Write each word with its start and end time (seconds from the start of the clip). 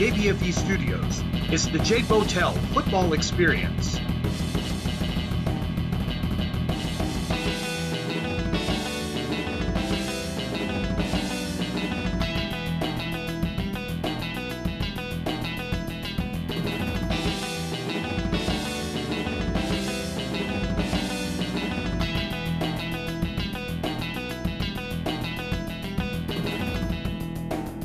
JBFE 0.00 0.54
Studios. 0.54 1.22
It's 1.52 1.66
the 1.66 1.78
Jake 1.80 2.06
Botel 2.06 2.56
Football 2.72 3.12
Experience. 3.12 3.98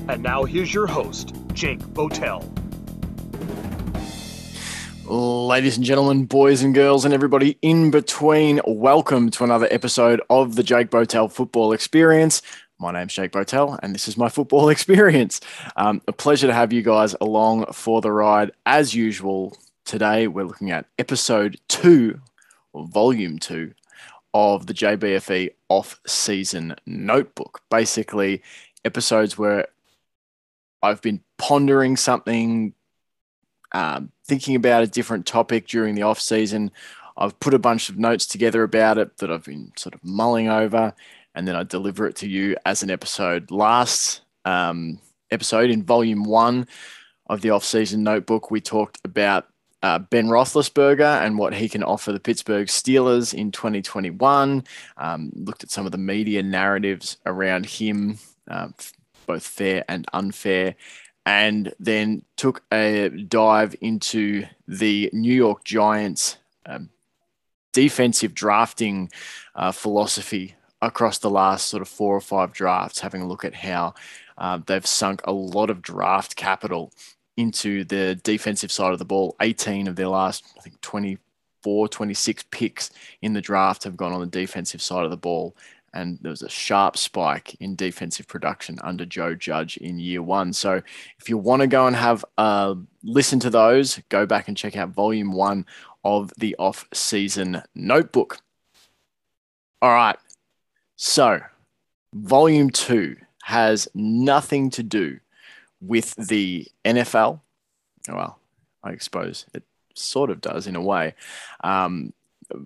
And 0.07 0.23
now 0.23 0.45
here's 0.45 0.73
your 0.73 0.87
host, 0.87 1.34
Jake 1.55 1.79
Botel. 1.79 2.43
Ladies 5.05 5.77
and 5.77 5.85
gentlemen, 5.85 6.25
boys 6.25 6.61
and 6.61 6.75
girls, 6.75 7.05
and 7.05 7.13
everybody 7.13 7.57
in 7.61 7.91
between, 7.91 8.59
welcome 8.67 9.31
to 9.31 9.45
another 9.45 9.69
episode 9.71 10.19
of 10.29 10.55
the 10.55 10.63
Jake 10.63 10.89
Botel 10.89 11.31
Football 11.31 11.71
Experience. 11.71 12.41
My 12.77 12.91
name's 12.91 13.13
Jake 13.13 13.31
Botel, 13.31 13.79
and 13.81 13.95
this 13.95 14.09
is 14.09 14.17
my 14.17 14.27
football 14.27 14.67
experience. 14.75 15.39
Um, 15.77 16.01
a 16.09 16.11
pleasure 16.11 16.47
to 16.47 16.53
have 16.53 16.73
you 16.73 16.81
guys 16.81 17.15
along 17.21 17.71
for 17.71 18.01
the 18.01 18.11
ride. 18.11 18.51
As 18.65 18.93
usual, 18.93 19.57
today 19.85 20.27
we're 20.27 20.43
looking 20.43 20.71
at 20.71 20.87
episode 20.99 21.57
two, 21.69 22.19
or 22.73 22.85
volume 22.85 23.39
two, 23.39 23.73
of 24.33 24.67
the 24.67 24.73
JBFE 24.73 25.51
off 25.69 26.01
season 26.05 26.75
notebook. 26.85 27.61
Basically, 27.69 28.43
episodes 28.83 29.37
where 29.37 29.67
I've 30.85 31.01
been 31.01 31.21
pondering 31.37 31.97
something, 31.97 32.73
um, 33.71 34.11
thinking 34.25 34.55
about 34.55 34.83
a 34.83 34.87
different 34.87 35.25
topic 35.25 35.67
during 35.67 35.95
the 35.95 36.03
off 36.03 36.19
season. 36.19 36.71
I've 37.17 37.39
put 37.39 37.53
a 37.53 37.59
bunch 37.59 37.89
of 37.89 37.97
notes 37.97 38.25
together 38.25 38.63
about 38.63 38.97
it 38.97 39.17
that 39.17 39.31
I've 39.31 39.45
been 39.45 39.71
sort 39.77 39.95
of 39.95 40.03
mulling 40.03 40.49
over, 40.49 40.93
and 41.33 41.47
then 41.47 41.55
I 41.55 41.63
deliver 41.63 42.07
it 42.07 42.15
to 42.17 42.27
you 42.27 42.55
as 42.65 42.83
an 42.83 42.91
episode. 42.91 43.51
Last 43.51 44.21
um, 44.43 44.99
episode 45.31 45.69
in 45.69 45.83
volume 45.83 46.23
one 46.23 46.67
of 47.27 47.41
the 47.41 47.49
off 47.49 47.63
season 47.63 48.03
notebook, 48.03 48.51
we 48.51 48.61
talked 48.61 48.99
about 49.03 49.47
uh, 49.81 49.99
Ben 49.99 50.27
Roethlisberger 50.27 51.21
and 51.23 51.37
what 51.37 51.53
he 51.53 51.69
can 51.69 51.83
offer 51.83 52.11
the 52.11 52.19
Pittsburgh 52.19 52.67
Steelers 52.67 53.33
in 53.33 53.51
2021. 53.51 54.63
Um, 54.97 55.31
looked 55.35 55.63
at 55.63 55.71
some 55.71 55.85
of 55.85 55.91
the 55.91 55.97
media 55.97 56.41
narratives 56.43 57.17
around 57.25 57.65
him, 57.65 58.17
uh, 58.49 58.69
both 59.25 59.45
fair 59.45 59.83
and 59.87 60.05
unfair, 60.13 60.75
and 61.25 61.73
then 61.79 62.23
took 62.37 62.63
a 62.71 63.09
dive 63.09 63.75
into 63.81 64.45
the 64.67 65.09
New 65.13 65.33
York 65.33 65.63
Giants 65.63 66.37
um, 66.65 66.89
defensive 67.73 68.33
drafting 68.33 69.09
uh, 69.55 69.71
philosophy 69.71 70.55
across 70.81 71.17
the 71.17 71.29
last 71.29 71.67
sort 71.67 71.81
of 71.81 71.89
four 71.89 72.15
or 72.15 72.21
five 72.21 72.53
drafts, 72.53 72.99
having 72.99 73.21
a 73.21 73.27
look 73.27 73.43
at 73.43 73.55
how 73.55 73.93
uh, 74.37 74.59
they've 74.65 74.85
sunk 74.85 75.21
a 75.25 75.31
lot 75.31 75.69
of 75.69 75.81
draft 75.81 76.35
capital 76.35 76.93
into 77.37 77.83
the 77.85 78.15
defensive 78.23 78.71
side 78.71 78.93
of 78.93 78.99
the 78.99 79.05
ball. 79.05 79.35
18 79.41 79.87
of 79.87 79.95
their 79.95 80.07
last, 80.07 80.45
I 80.57 80.61
think, 80.61 80.79
24, 80.81 81.87
26 81.89 82.45
picks 82.51 82.91
in 83.21 83.33
the 83.33 83.41
draft 83.41 83.83
have 83.83 83.97
gone 83.97 84.13
on 84.13 84.21
the 84.21 84.27
defensive 84.27 84.81
side 84.81 85.03
of 85.03 85.11
the 85.11 85.17
ball 85.17 85.55
and 85.95 86.19
there 86.21 86.29
was 86.29 86.41
a 86.41 86.49
sharp 86.49 86.97
spike 86.97 87.55
in 87.59 87.75
defensive 87.75 88.27
production 88.27 88.77
under 88.83 89.05
Joe 89.05 89.33
Judge 89.33 89.77
in 89.77 89.97
year 89.97 90.21
one. 90.21 90.53
So 90.53 90.81
if 91.17 91.29
you 91.29 91.37
want 91.37 91.61
to 91.61 91.67
go 91.67 91.87
and 91.87 91.95
have 91.95 92.23
a 92.37 92.75
listen 93.03 93.39
to 93.39 93.49
those, 93.49 93.99
go 94.09 94.25
back 94.25 94.47
and 94.47 94.57
check 94.57 94.75
out 94.75 94.89
volume 94.89 95.31
one 95.31 95.65
of 96.03 96.31
the 96.37 96.55
off 96.59 96.85
season 96.93 97.63
notebook. 97.73 98.39
All 99.81 99.91
right. 99.91 100.17
So 100.97 101.39
volume 102.13 102.69
two 102.69 103.15
has 103.43 103.87
nothing 103.95 104.69
to 104.71 104.83
do 104.83 105.19
with 105.81 106.13
the 106.15 106.67
NFL. 106.83 107.39
Well, 108.09 108.39
I 108.83 108.97
suppose 108.97 109.45
it 109.53 109.63
sort 109.95 110.29
of 110.29 110.41
does 110.41 110.67
in 110.67 110.75
a 110.75 110.81
way. 110.81 111.15
Um, 111.63 112.13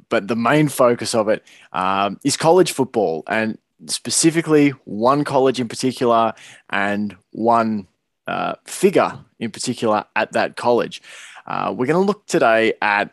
but 0.10 0.28
the 0.28 0.36
main 0.36 0.68
focus 0.68 1.16
of 1.16 1.30
it 1.30 1.44
um, 1.74 2.20
is 2.24 2.38
college 2.38 2.72
football 2.72 3.24
and 3.28 3.58
specifically 3.88 4.70
one 4.86 5.24
college 5.24 5.60
in 5.60 5.68
particular 5.68 6.34
and 6.70 7.16
one 7.32 7.88
uh, 8.28 8.56
figure 8.66 9.20
in 9.40 9.52
particular 9.52 10.06
at 10.16 10.34
that 10.34 10.56
college. 10.56 11.02
Uh, 11.48 11.74
we're 11.76 11.86
going 11.86 12.00
to 12.00 12.06
look 12.06 12.26
today 12.28 12.74
at 12.82 13.12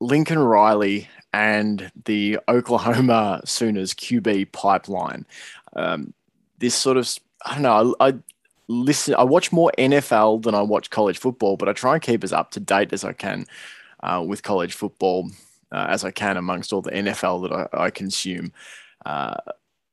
Lincoln 0.00 0.38
Riley 0.38 1.08
and 1.32 1.90
the 2.04 2.38
Oklahoma 2.48 3.40
Sooners 3.46 3.94
QB 3.94 4.52
pipeline. 4.52 5.26
Um, 5.74 6.12
this 6.58 6.74
sort 6.74 6.96
of, 6.96 7.08
I 7.44 7.54
don't 7.54 7.62
know, 7.62 7.96
I, 8.00 8.08
I 8.08 8.14
listen, 8.66 9.14
I 9.14 9.24
watch 9.24 9.52
more 9.52 9.72
NFL 9.78 10.42
than 10.42 10.54
I 10.54 10.62
watch 10.62 10.90
college 10.90 11.18
football, 11.18 11.56
but 11.56 11.68
I 11.68 11.72
try 11.72 11.94
and 11.94 12.02
keep 12.02 12.24
as 12.24 12.32
up 12.32 12.50
to 12.52 12.60
date 12.60 12.92
as 12.92 13.04
I 13.04 13.12
can 13.12 13.46
uh, 14.00 14.24
with 14.26 14.42
college 14.42 14.74
football 14.74 15.30
uh, 15.72 15.86
as 15.88 16.04
I 16.04 16.10
can 16.10 16.36
amongst 16.36 16.72
all 16.72 16.82
the 16.82 16.90
NFL 16.90 17.48
that 17.48 17.68
I, 17.74 17.84
I 17.86 17.90
consume. 17.90 18.52
Uh, 19.04 19.34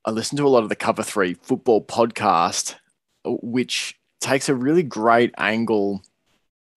I 0.05 0.11
listen 0.11 0.37
to 0.37 0.45
a 0.45 0.49
lot 0.49 0.63
of 0.63 0.69
the 0.69 0.75
Cover 0.75 1.03
Three 1.03 1.33
football 1.33 1.83
podcast, 1.83 2.75
which 3.25 3.99
takes 4.21 4.49
a 4.49 4.55
really 4.55 4.83
great 4.83 5.33
angle 5.37 6.03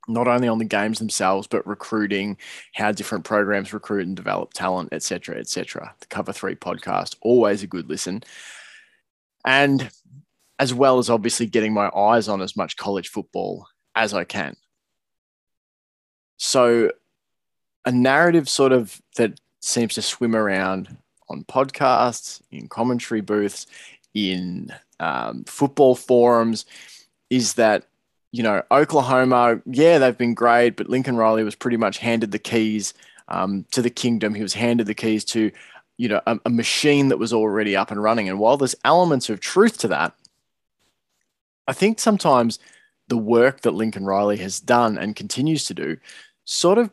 not 0.08 0.26
only 0.26 0.48
on 0.48 0.58
the 0.58 0.64
games 0.64 0.98
themselves, 0.98 1.46
but 1.46 1.66
recruiting, 1.66 2.38
how 2.72 2.90
different 2.90 3.24
programs 3.24 3.74
recruit 3.74 4.06
and 4.06 4.16
develop 4.16 4.54
talent, 4.54 4.88
etc., 4.92 5.38
etc. 5.38 5.94
The 6.00 6.06
Cover 6.06 6.32
Three 6.32 6.54
podcast, 6.54 7.16
always 7.20 7.62
a 7.62 7.66
good 7.66 7.88
listen, 7.88 8.22
and 9.44 9.90
as 10.58 10.74
well 10.74 10.98
as 10.98 11.10
obviously 11.10 11.46
getting 11.46 11.72
my 11.72 11.88
eyes 11.94 12.28
on 12.28 12.40
as 12.40 12.56
much 12.56 12.76
college 12.76 13.08
football 13.08 13.68
as 13.94 14.14
I 14.14 14.24
can. 14.24 14.56
So 16.38 16.90
a 17.84 17.92
narrative 17.92 18.48
sort 18.48 18.72
of 18.72 19.00
that 19.16 19.40
seems 19.60 19.94
to 19.94 20.02
swim 20.02 20.34
around 20.36 20.96
on 21.28 21.44
podcasts, 21.44 22.40
in 22.50 22.68
commentary 22.68 23.20
booths, 23.20 23.66
in 24.14 24.72
um, 25.00 25.44
football 25.44 25.94
forums 25.94 26.64
is 27.30 27.54
that, 27.54 27.84
you 28.32 28.42
know, 28.42 28.62
Oklahoma, 28.70 29.60
yeah, 29.66 29.98
they've 29.98 30.16
been 30.16 30.34
great, 30.34 30.76
but 30.76 30.88
Lincoln 30.88 31.16
Riley 31.16 31.44
was 31.44 31.54
pretty 31.54 31.76
much 31.76 31.98
handed 31.98 32.30
the 32.30 32.38
keys 32.38 32.94
um, 33.28 33.64
to 33.70 33.82
the 33.82 33.90
kingdom. 33.90 34.34
He 34.34 34.42
was 34.42 34.54
handed 34.54 34.86
the 34.86 34.94
keys 34.94 35.24
to, 35.26 35.50
you 35.98 36.08
know, 36.08 36.20
a, 36.26 36.38
a 36.46 36.50
machine 36.50 37.08
that 37.08 37.18
was 37.18 37.32
already 37.32 37.76
up 37.76 37.90
and 37.90 38.02
running. 38.02 38.28
And 38.28 38.38
while 38.38 38.56
there's 38.56 38.74
elements 38.84 39.28
of 39.28 39.40
truth 39.40 39.78
to 39.78 39.88
that, 39.88 40.14
I 41.66 41.74
think 41.74 42.00
sometimes 42.00 42.58
the 43.08 43.18
work 43.18 43.60
that 43.62 43.72
Lincoln 43.74 44.04
Riley 44.04 44.38
has 44.38 44.60
done 44.60 44.96
and 44.98 45.14
continues 45.14 45.64
to 45.64 45.74
do 45.74 45.98
sort 46.44 46.78
of 46.78 46.90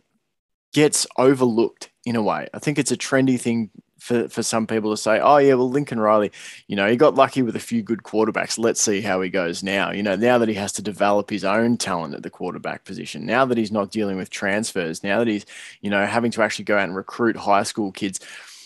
gets 0.76 1.08
overlooked 1.18 1.90
in 2.06 2.18
a 2.18 2.22
way. 2.22 2.50
I 2.54 2.60
think 2.60 2.78
it's 2.78 2.92
a 2.92 2.98
trendy 2.98 3.40
thing 3.40 3.70
for, 3.98 4.28
for 4.28 4.44
some 4.44 4.68
people 4.68 4.92
to 4.92 4.98
say, 4.98 5.22
oh, 5.22 5.38
yeah, 5.38 5.54
well, 5.54 5.70
Lincoln 5.70 6.02
Riley, 6.02 6.34
you 6.68 6.76
know, 6.76 6.86
he 6.86 6.98
got 6.98 7.16
lucky 7.16 7.42
with 7.44 7.56
a 7.56 7.62
few 7.62 7.82
good 7.82 8.04
quarterbacks. 8.04 8.60
Let's 8.60 8.82
see 8.82 9.00
how 9.00 9.22
he 9.22 9.30
goes 9.30 9.64
now. 9.64 9.92
You 9.92 10.04
know, 10.04 10.18
now 10.18 10.38
that 10.38 10.50
he 10.50 10.56
has 10.56 10.74
to 10.74 10.82
develop 10.82 11.30
his 11.30 11.46
own 11.46 11.78
talent 11.78 12.14
at 12.14 12.24
the 12.24 12.30
quarterback 12.30 12.84
position, 12.84 13.26
now 13.26 13.46
that 13.46 13.58
he's 13.58 13.72
not 13.72 13.90
dealing 13.90 14.18
with 14.18 14.30
transfers, 14.30 15.02
now 15.02 15.20
that 15.20 15.30
he's, 15.30 15.46
you 15.80 15.90
know, 15.90 16.06
having 16.06 16.32
to 16.32 16.44
actually 16.44 16.66
go 16.66 16.76
out 16.78 16.84
and 16.84 16.96
recruit 16.96 17.38
high 17.38 17.64
school 17.64 17.94
kids. 17.94 18.20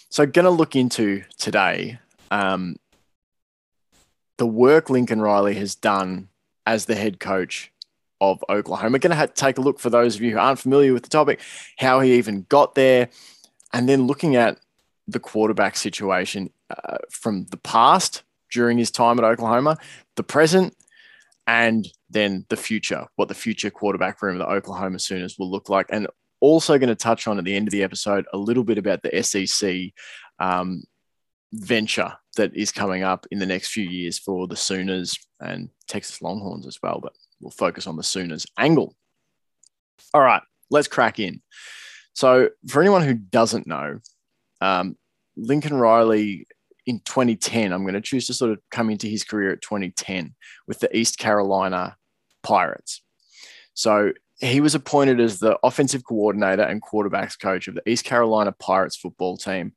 So, 0.10 0.26
going 0.26 0.46
to 0.46 0.50
look 0.50 0.76
into 0.76 1.24
today 1.38 2.00
um, 2.32 2.78
the 4.38 4.48
work 4.48 4.90
Lincoln 4.90 5.22
Riley 5.22 5.54
has 5.56 5.76
done 5.76 6.30
as 6.66 6.86
the 6.86 6.96
head 6.96 7.20
coach 7.20 7.72
of 8.22 8.44
Oklahoma. 8.50 8.96
are 8.96 9.00
Going 9.00 9.18
to 9.18 9.28
take 9.28 9.58
a 9.58 9.62
look 9.62 9.80
for 9.80 9.90
those 9.90 10.16
of 10.16 10.22
you 10.22 10.32
who 10.32 10.38
aren't 10.38 10.60
familiar 10.60 10.94
with 10.94 11.04
the 11.04 11.10
topic, 11.10 11.40
how 11.78 12.00
he 12.00 12.16
even 12.16 12.46
got 12.50 12.76
there, 12.76 13.10
and 13.74 13.88
then 13.88 14.08
looking 14.08 14.36
at 14.36 14.60
the 15.08 15.20
quarterback 15.20 15.76
situation 15.76 16.52
uh, 16.70 16.98
from 17.10 17.46
the 17.46 17.58
past 17.58 18.24
during 18.52 18.78
his 18.78 18.92
time 18.92 19.18
at 19.20 19.26
Oklahoma, 19.26 19.78
the 20.16 20.24
present, 20.24 20.76
and 21.48 21.88
then 22.10 22.46
the 22.50 22.58
future, 22.58 23.08
what 23.16 23.28
the 23.28 23.34
future 23.34 23.70
quarterback 23.70 24.22
room 24.22 24.40
of 24.40 24.48
the 24.48 24.54
Oklahoma 24.54 25.00
Sooners 25.00 25.38
will 25.40 25.50
look 25.50 25.70
like. 25.70 25.88
And 25.90 26.08
also 26.42 26.78
going 26.78 26.90
to 26.90 26.96
touch 26.96 27.28
on 27.28 27.38
at 27.38 27.44
the 27.44 27.56
end 27.56 27.68
of 27.68 27.72
the 27.72 27.84
episode 27.84 28.26
a 28.34 28.38
little 28.38 28.64
bit 28.64 28.78
about 28.78 29.02
the 29.02 29.24
SEC 29.24 29.92
um, 30.40 30.84
venture 31.52 32.14
that 32.38 32.56
is 32.56 32.72
coming 32.72 33.04
up 33.04 33.26
in 33.32 33.40
the 33.40 33.46
next 33.46 33.72
few 33.72 33.84
years 33.84 34.20
for 34.20 34.48
the 34.48 34.56
Sooners 34.56 35.18
and 35.40 35.70
Texas 35.88 36.22
Longhorns 36.22 36.68
as 36.68 36.80
well. 36.82 37.00
But 37.02 37.14
we'll 37.40 37.52
focus 37.52 37.88
on 37.88 37.96
the 37.96 38.04
Sooners 38.04 38.46
angle. 38.58 38.96
All 40.14 40.22
right, 40.22 40.42
let's 40.70 40.88
crack 40.88 41.20
in. 41.20 41.42
So, 42.14 42.50
for 42.68 42.82
anyone 42.82 43.04
who 43.04 43.14
doesn't 43.14 43.68
know, 43.68 44.00
um, 44.62 44.98
Lincoln 45.38 45.76
Riley 45.76 46.48
in 46.86 47.00
2010, 47.06 47.72
I'm 47.72 47.84
going 47.84 47.94
to 47.94 48.02
choose 48.02 48.28
to 48.28 48.34
sort 48.34 48.52
of 48.52 48.60
come 48.72 48.90
into 48.90 49.08
his 49.08 49.24
career 49.24 49.52
at 49.52 49.62
2010 49.62 50.36
with 50.68 50.80
the 50.80 50.96
East 50.96 51.18
Carolina 51.18 51.96
Pirates. 52.44 53.02
So 53.74 54.12
he 54.40 54.62
was 54.62 54.76
appointed 54.76 55.20
as 55.20 55.40
the 55.40 55.58
offensive 55.64 56.04
coordinator 56.04 56.64
and 56.64 56.82
quarterbacks 56.82 57.40
coach 57.40 57.68
of 57.68 57.76
the 57.76 57.88
East 57.88 58.06
Carolina 58.06 58.54
Pirates 58.54 58.98
football 58.98 59.38
team 59.38 59.74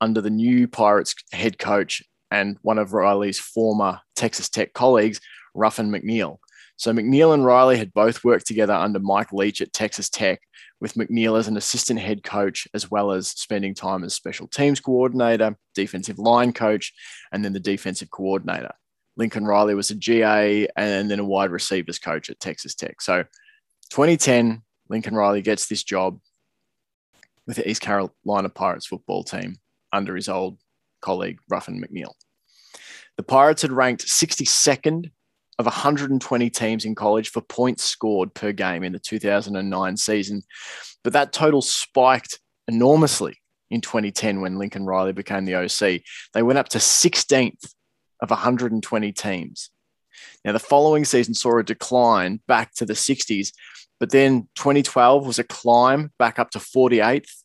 under 0.00 0.20
the 0.20 0.30
new 0.30 0.66
Pirates 0.68 1.14
head 1.32 1.58
coach 1.58 2.02
and 2.30 2.56
one 2.62 2.78
of 2.78 2.92
Riley's 2.92 3.38
former 3.38 4.00
Texas 4.16 4.48
Tech 4.48 4.72
colleagues, 4.72 5.20
Ruffin 5.54 5.90
McNeill. 5.90 6.38
So 6.76 6.92
McNeill 6.92 7.34
and 7.34 7.44
Riley 7.44 7.76
had 7.76 7.92
both 7.92 8.24
worked 8.24 8.46
together 8.46 8.74
under 8.74 8.98
Mike 8.98 9.32
Leach 9.32 9.60
at 9.60 9.72
Texas 9.72 10.08
Tech, 10.08 10.40
with 10.80 10.94
McNeill 10.94 11.38
as 11.38 11.48
an 11.48 11.56
assistant 11.56 12.00
head 12.00 12.22
coach, 12.22 12.66
as 12.74 12.90
well 12.90 13.12
as 13.12 13.28
spending 13.28 13.74
time 13.74 14.04
as 14.04 14.12
special 14.12 14.48
teams 14.48 14.80
coordinator, 14.80 15.56
defensive 15.74 16.18
line 16.18 16.52
coach, 16.52 16.92
and 17.32 17.44
then 17.44 17.52
the 17.52 17.60
defensive 17.60 18.10
coordinator. 18.10 18.72
Lincoln 19.16 19.46
Riley 19.46 19.74
was 19.74 19.90
a 19.90 19.94
GA 19.94 20.68
and 20.76 21.10
then 21.10 21.20
a 21.20 21.24
wide 21.24 21.50
receivers 21.50 21.98
coach 21.98 22.28
at 22.28 22.40
Texas 22.40 22.74
Tech. 22.74 23.00
So 23.00 23.22
2010, 23.90 24.62
Lincoln 24.88 25.14
Riley 25.14 25.40
gets 25.40 25.68
this 25.68 25.84
job 25.84 26.18
with 27.46 27.56
the 27.56 27.68
East 27.68 27.80
Carolina 27.80 28.48
Pirates 28.48 28.86
football 28.86 29.22
team 29.22 29.56
under 29.92 30.16
his 30.16 30.28
old 30.28 30.58
colleague, 31.00 31.38
Ruffin 31.48 31.80
McNeill. 31.80 32.12
The 33.16 33.22
Pirates 33.22 33.62
had 33.62 33.70
ranked 33.70 34.06
62nd 34.06 35.12
of 35.58 35.66
120 35.66 36.50
teams 36.50 36.84
in 36.84 36.94
college 36.94 37.30
for 37.30 37.40
points 37.40 37.84
scored 37.84 38.34
per 38.34 38.52
game 38.52 38.82
in 38.82 38.92
the 38.92 38.98
2009 38.98 39.96
season. 39.96 40.42
But 41.02 41.12
that 41.12 41.32
total 41.32 41.62
spiked 41.62 42.40
enormously 42.66 43.36
in 43.70 43.80
2010 43.80 44.40
when 44.40 44.58
Lincoln 44.58 44.86
Riley 44.86 45.12
became 45.12 45.44
the 45.44 45.56
OC. 45.56 46.02
They 46.32 46.42
went 46.42 46.58
up 46.58 46.68
to 46.70 46.78
16th 46.78 47.72
of 48.20 48.30
120 48.30 49.12
teams. 49.12 49.70
Now, 50.44 50.52
the 50.52 50.58
following 50.58 51.04
season 51.04 51.34
saw 51.34 51.58
a 51.58 51.64
decline 51.64 52.40
back 52.46 52.74
to 52.74 52.86
the 52.86 52.92
60s, 52.94 53.52
but 53.98 54.10
then 54.10 54.48
2012 54.56 55.26
was 55.26 55.38
a 55.38 55.44
climb 55.44 56.12
back 56.18 56.38
up 56.38 56.50
to 56.50 56.58
48th 56.58 57.42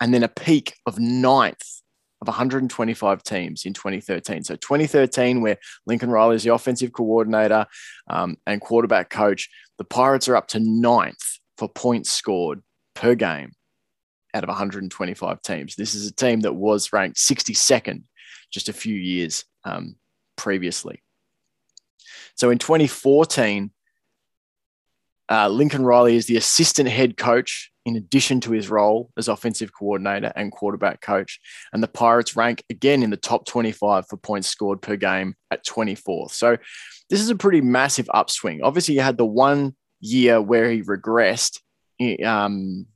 and 0.00 0.14
then 0.14 0.22
a 0.22 0.28
peak 0.28 0.74
of 0.86 0.98
ninth 0.98 1.77
of 2.20 2.26
125 2.26 3.22
teams 3.22 3.64
in 3.64 3.72
2013. 3.72 4.44
So 4.44 4.56
2013, 4.56 5.40
where 5.40 5.58
Lincoln 5.86 6.10
Riley 6.10 6.36
is 6.36 6.42
the 6.42 6.54
offensive 6.54 6.92
coordinator 6.92 7.66
um, 8.08 8.36
and 8.46 8.60
quarterback 8.60 9.10
coach, 9.10 9.48
the 9.78 9.84
Pirates 9.84 10.28
are 10.28 10.36
up 10.36 10.48
to 10.48 10.60
ninth 10.60 11.38
for 11.56 11.68
points 11.68 12.10
scored 12.10 12.62
per 12.94 13.14
game 13.14 13.52
out 14.34 14.42
of 14.42 14.48
125 14.48 15.42
teams. 15.42 15.76
This 15.76 15.94
is 15.94 16.06
a 16.06 16.14
team 16.14 16.40
that 16.40 16.54
was 16.54 16.92
ranked 16.92 17.18
62nd 17.18 18.02
just 18.50 18.68
a 18.68 18.72
few 18.72 18.94
years 18.94 19.44
um, 19.64 19.96
previously. 20.36 21.02
So 22.36 22.50
in 22.50 22.58
2014, 22.58 23.70
uh, 25.30 25.48
Lincoln 25.48 25.84
Riley 25.84 26.16
is 26.16 26.26
the 26.26 26.36
assistant 26.36 26.88
head 26.88 27.16
coach 27.16 27.70
in 27.88 27.96
addition 27.96 28.40
to 28.40 28.52
his 28.52 28.68
role 28.68 29.10
as 29.16 29.28
offensive 29.28 29.70
coordinator 29.72 30.32
and 30.36 30.52
quarterback 30.52 31.00
coach. 31.00 31.40
And 31.72 31.82
the 31.82 31.88
Pirates 31.88 32.36
rank 32.36 32.62
again 32.70 33.02
in 33.02 33.10
the 33.10 33.16
top 33.16 33.46
25 33.46 34.06
for 34.08 34.16
points 34.16 34.48
scored 34.48 34.82
per 34.82 34.96
game 34.96 35.34
at 35.50 35.66
24th. 35.66 36.32
So 36.32 36.56
this 37.10 37.20
is 37.20 37.30
a 37.30 37.36
pretty 37.36 37.60
massive 37.60 38.08
upswing. 38.12 38.62
Obviously, 38.62 38.94
you 38.94 39.00
had 39.00 39.16
the 39.16 39.26
one 39.26 39.74
year 40.00 40.40
where 40.40 40.70
he 40.70 40.82
regressed 40.82 41.60
um, 42.24 42.86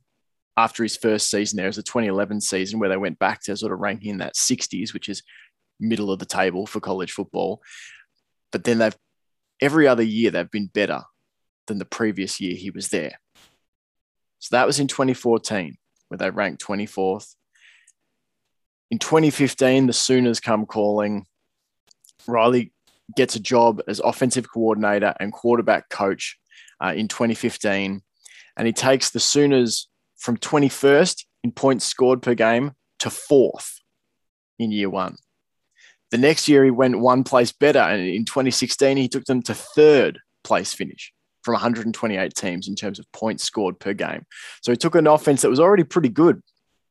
after 0.55 0.83
his 0.83 0.95
first 0.95 1.29
season 1.29 1.57
there. 1.57 1.65
It 1.65 1.69
was 1.69 1.75
the 1.77 1.83
2011 1.83 2.41
season 2.41 2.79
where 2.79 2.89
they 2.89 2.97
went 2.97 3.19
back 3.19 3.41
to 3.43 3.57
sort 3.57 3.73
of 3.73 3.79
ranking 3.79 4.11
in 4.11 4.17
that 4.19 4.35
60s, 4.35 4.93
which 4.93 5.09
is 5.09 5.23
middle 5.79 6.11
of 6.11 6.19
the 6.19 6.25
table 6.25 6.65
for 6.65 6.79
college 6.79 7.11
football. 7.11 7.61
But 8.51 8.63
then 8.63 8.77
they've 8.77 8.95
every 9.61 9.87
other 9.87 10.03
year 10.03 10.29
they've 10.31 10.51
been 10.51 10.67
better 10.67 11.01
than 11.67 11.79
the 11.79 11.85
previous 11.85 12.39
year 12.39 12.55
he 12.55 12.69
was 12.69 12.89
there. 12.89 13.19
So 14.43 14.57
that 14.57 14.67
was 14.67 14.81
in 14.81 14.89
2014, 14.89 15.77
where 16.09 16.17
they 16.17 16.29
ranked 16.29 16.61
24th. 16.61 17.33
In 18.91 18.99
2015, 18.99 19.87
the 19.87 19.93
Sooners 19.93 20.41
come 20.41 20.65
calling. 20.65 21.25
Riley 22.27 22.73
gets 23.15 23.37
a 23.37 23.39
job 23.39 23.81
as 23.87 24.01
offensive 24.01 24.51
coordinator 24.51 25.13
and 25.17 25.31
quarterback 25.31 25.87
coach 25.87 26.37
uh, 26.83 26.91
in 26.93 27.07
2015. 27.07 28.01
And 28.57 28.67
he 28.67 28.73
takes 28.73 29.11
the 29.11 29.21
Sooners 29.21 29.87
from 30.17 30.35
21st 30.35 31.23
in 31.45 31.53
points 31.53 31.85
scored 31.85 32.21
per 32.21 32.33
game 32.33 32.73
to 32.99 33.09
fourth 33.09 33.79
in 34.59 34.73
year 34.73 34.89
one. 34.89 35.15
The 36.11 36.17
next 36.17 36.49
year, 36.49 36.65
he 36.65 36.69
went 36.69 36.99
one 36.99 37.23
place 37.23 37.53
better. 37.53 37.79
And 37.79 38.05
in 38.05 38.25
2016, 38.25 38.97
he 38.97 39.07
took 39.07 39.23
them 39.23 39.41
to 39.43 39.53
third 39.53 40.19
place 40.43 40.73
finish 40.73 41.12
from 41.43 41.53
128 41.53 42.33
teams 42.33 42.67
in 42.67 42.75
terms 42.75 42.99
of 42.99 43.11
points 43.11 43.43
scored 43.43 43.79
per 43.79 43.93
game. 43.93 44.25
So 44.61 44.71
he 44.71 44.77
took 44.77 44.95
an 44.95 45.07
offense 45.07 45.41
that 45.41 45.49
was 45.49 45.59
already 45.59 45.83
pretty 45.83 46.09
good, 46.09 46.41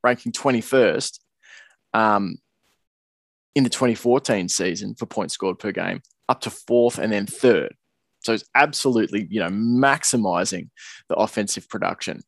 ranking 0.03 0.31
21st 0.31 1.19
um, 1.93 2.37
in 3.55 3.63
the 3.63 3.69
2014 3.69 4.49
season 4.49 4.95
for 4.95 5.05
points 5.05 5.33
scored 5.33 5.59
per 5.59 5.71
game, 5.71 6.01
up 6.29 6.41
to 6.41 6.49
fourth 6.49 6.99
and 6.99 7.11
then 7.11 7.25
third. 7.25 7.75
So 8.23 8.33
it's 8.33 8.45
absolutely, 8.55 9.27
you 9.29 9.39
know, 9.39 9.49
maximizing 9.49 10.69
the 11.09 11.15
offensive 11.15 11.67
production. 11.67 12.21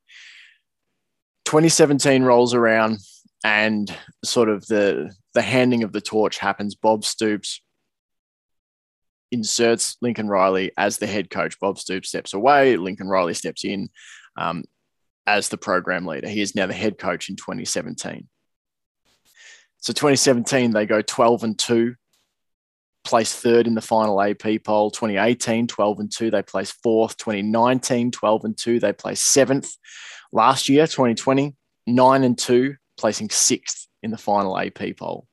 2017 1.45 2.23
rolls 2.23 2.53
around 2.53 2.99
and 3.43 3.95
sort 4.23 4.49
of 4.49 4.65
the 4.65 5.13
the 5.35 5.41
handing 5.41 5.83
of 5.83 5.91
the 5.91 6.01
torch 6.01 6.37
happens. 6.37 6.75
Bob 6.75 7.05
Stoops 7.05 7.61
inserts 9.31 9.97
Lincoln 10.01 10.27
Riley 10.27 10.71
as 10.77 10.97
the 10.97 11.07
head 11.07 11.29
coach. 11.29 11.59
Bob 11.59 11.77
Stoops 11.79 12.09
steps 12.09 12.33
away. 12.33 12.77
Lincoln 12.77 13.07
Riley 13.07 13.33
steps 13.33 13.65
in 13.65 13.89
um, 14.37 14.63
as 15.27 15.49
the 15.49 15.57
program 15.57 16.05
leader. 16.05 16.27
He 16.27 16.41
is 16.41 16.55
now 16.55 16.67
the 16.67 16.73
head 16.73 16.97
coach 16.97 17.29
in 17.29 17.35
2017. 17.35 18.27
So 19.77 19.93
2017, 19.93 20.71
they 20.71 20.85
go 20.85 21.01
12 21.01 21.43
and 21.43 21.59
2, 21.59 21.95
place 23.03 23.35
third 23.35 23.67
in 23.67 23.75
the 23.75 23.81
final 23.81 24.19
AP 24.19 24.63
poll. 24.63 24.89
2018, 24.89 25.67
12 25.67 25.99
and 25.99 26.11
2, 26.11 26.31
they 26.31 26.41
place 26.41 26.71
fourth. 26.71 27.17
2019, 27.17 28.11
12 28.11 28.45
and 28.45 28.57
2, 28.57 28.79
they 28.79 28.93
place 28.93 29.21
seventh. 29.21 29.71
Last 30.31 30.69
year, 30.69 30.87
2020, 30.87 31.55
9 31.85 32.23
and 32.23 32.37
2, 32.37 32.75
placing 32.97 33.29
sixth 33.29 33.87
in 34.01 34.09
the 34.09 34.17
final 34.17 34.57
AP 34.57 34.97
poll. 34.97 35.27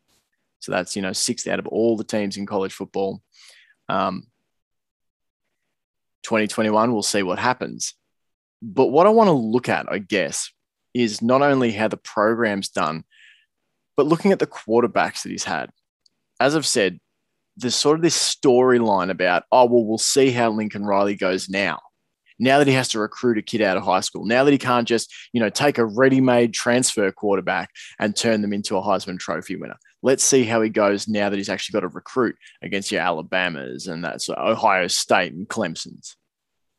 So 0.61 0.71
that's, 0.71 0.95
you 0.95 1.02
know, 1.02 1.12
sixth 1.12 1.49
out 1.49 1.59
of 1.59 1.66
all 1.66 1.97
the 1.97 2.05
teams 2.05 2.37
in 2.37 2.47
college 2.47 2.73
football. 2.73 3.23
Um, 3.92 4.26
2021, 6.22 6.92
we'll 6.92 7.02
see 7.02 7.22
what 7.22 7.38
happens. 7.38 7.94
But 8.62 8.87
what 8.87 9.06
I 9.06 9.11
want 9.11 9.28
to 9.28 9.32
look 9.32 9.68
at, 9.68 9.87
I 9.90 9.99
guess, 9.99 10.50
is 10.94 11.20
not 11.20 11.42
only 11.42 11.72
how 11.72 11.88
the 11.88 11.96
program's 11.96 12.68
done, 12.68 13.04
but 13.96 14.06
looking 14.06 14.32
at 14.32 14.38
the 14.38 14.46
quarterbacks 14.46 15.22
that 15.22 15.30
he's 15.30 15.44
had. 15.44 15.70
As 16.40 16.56
I've 16.56 16.66
said, 16.66 17.00
there's 17.56 17.75
sort 17.75 17.99
of 17.99 18.02
this 18.02 18.16
storyline 18.16 19.11
about, 19.11 19.44
oh, 19.52 19.66
well, 19.66 19.84
we'll 19.84 19.99
see 19.99 20.30
how 20.30 20.50
Lincoln 20.50 20.87
Riley 20.87 21.16
goes 21.16 21.49
now 21.49 21.80
now 22.42 22.58
that 22.58 22.66
he 22.66 22.75
has 22.75 22.88
to 22.88 22.99
recruit 22.99 23.38
a 23.38 23.42
kid 23.42 23.62
out 23.62 23.76
of 23.76 23.84
high 23.84 24.00
school, 24.00 24.25
now 24.25 24.42
that 24.42 24.50
he 24.50 24.58
can't 24.58 24.88
just, 24.88 25.14
you 25.32 25.40
know, 25.40 25.49
take 25.49 25.78
a 25.78 25.84
ready-made 25.84 26.52
transfer 26.52 27.11
quarterback 27.12 27.70
and 28.00 28.16
turn 28.16 28.42
them 28.42 28.52
into 28.52 28.76
a 28.76 28.82
Heisman 28.82 29.18
Trophy 29.18 29.54
winner. 29.54 29.76
Let's 30.02 30.25
see 30.25 30.44
how 30.44 30.61
he 30.62 30.68
goes 30.68 31.06
now 31.06 31.30
that 31.30 31.37
he's 31.37 31.49
actually 31.49 31.75
got 31.75 31.80
to 31.80 31.88
recruit 31.88 32.37
against 32.61 32.90
your 32.90 33.02
Alabamas 33.02 33.87
and 33.87 34.04
that's 34.04 34.28
Ohio 34.28 34.88
State 34.88 35.32
and 35.32 35.49
Clemson's 35.49 36.16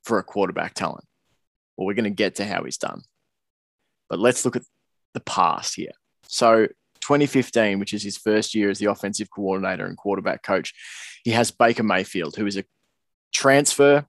for 0.03 0.19
a 0.19 0.23
quarterback 0.23 0.73
talent. 0.73 1.05
Well, 1.77 1.87
we're 1.87 1.93
going 1.93 2.03
to 2.03 2.09
get 2.09 2.35
to 2.35 2.45
how 2.45 2.63
he's 2.63 2.77
done. 2.77 3.01
But 4.09 4.19
let's 4.19 4.43
look 4.45 4.55
at 4.55 4.63
the 5.13 5.21
past 5.21 5.75
here. 5.75 5.91
So 6.27 6.67
2015, 7.01 7.79
which 7.79 7.93
is 7.93 8.03
his 8.03 8.17
first 8.17 8.55
year 8.55 8.69
as 8.69 8.79
the 8.79 8.91
offensive 8.91 9.29
coordinator 9.29 9.85
and 9.85 9.97
quarterback 9.97 10.43
coach, 10.43 10.73
he 11.23 11.31
has 11.31 11.51
Baker 11.51 11.83
Mayfield, 11.83 12.35
who 12.35 12.45
is 12.45 12.57
a 12.57 12.65
transfer 13.33 14.05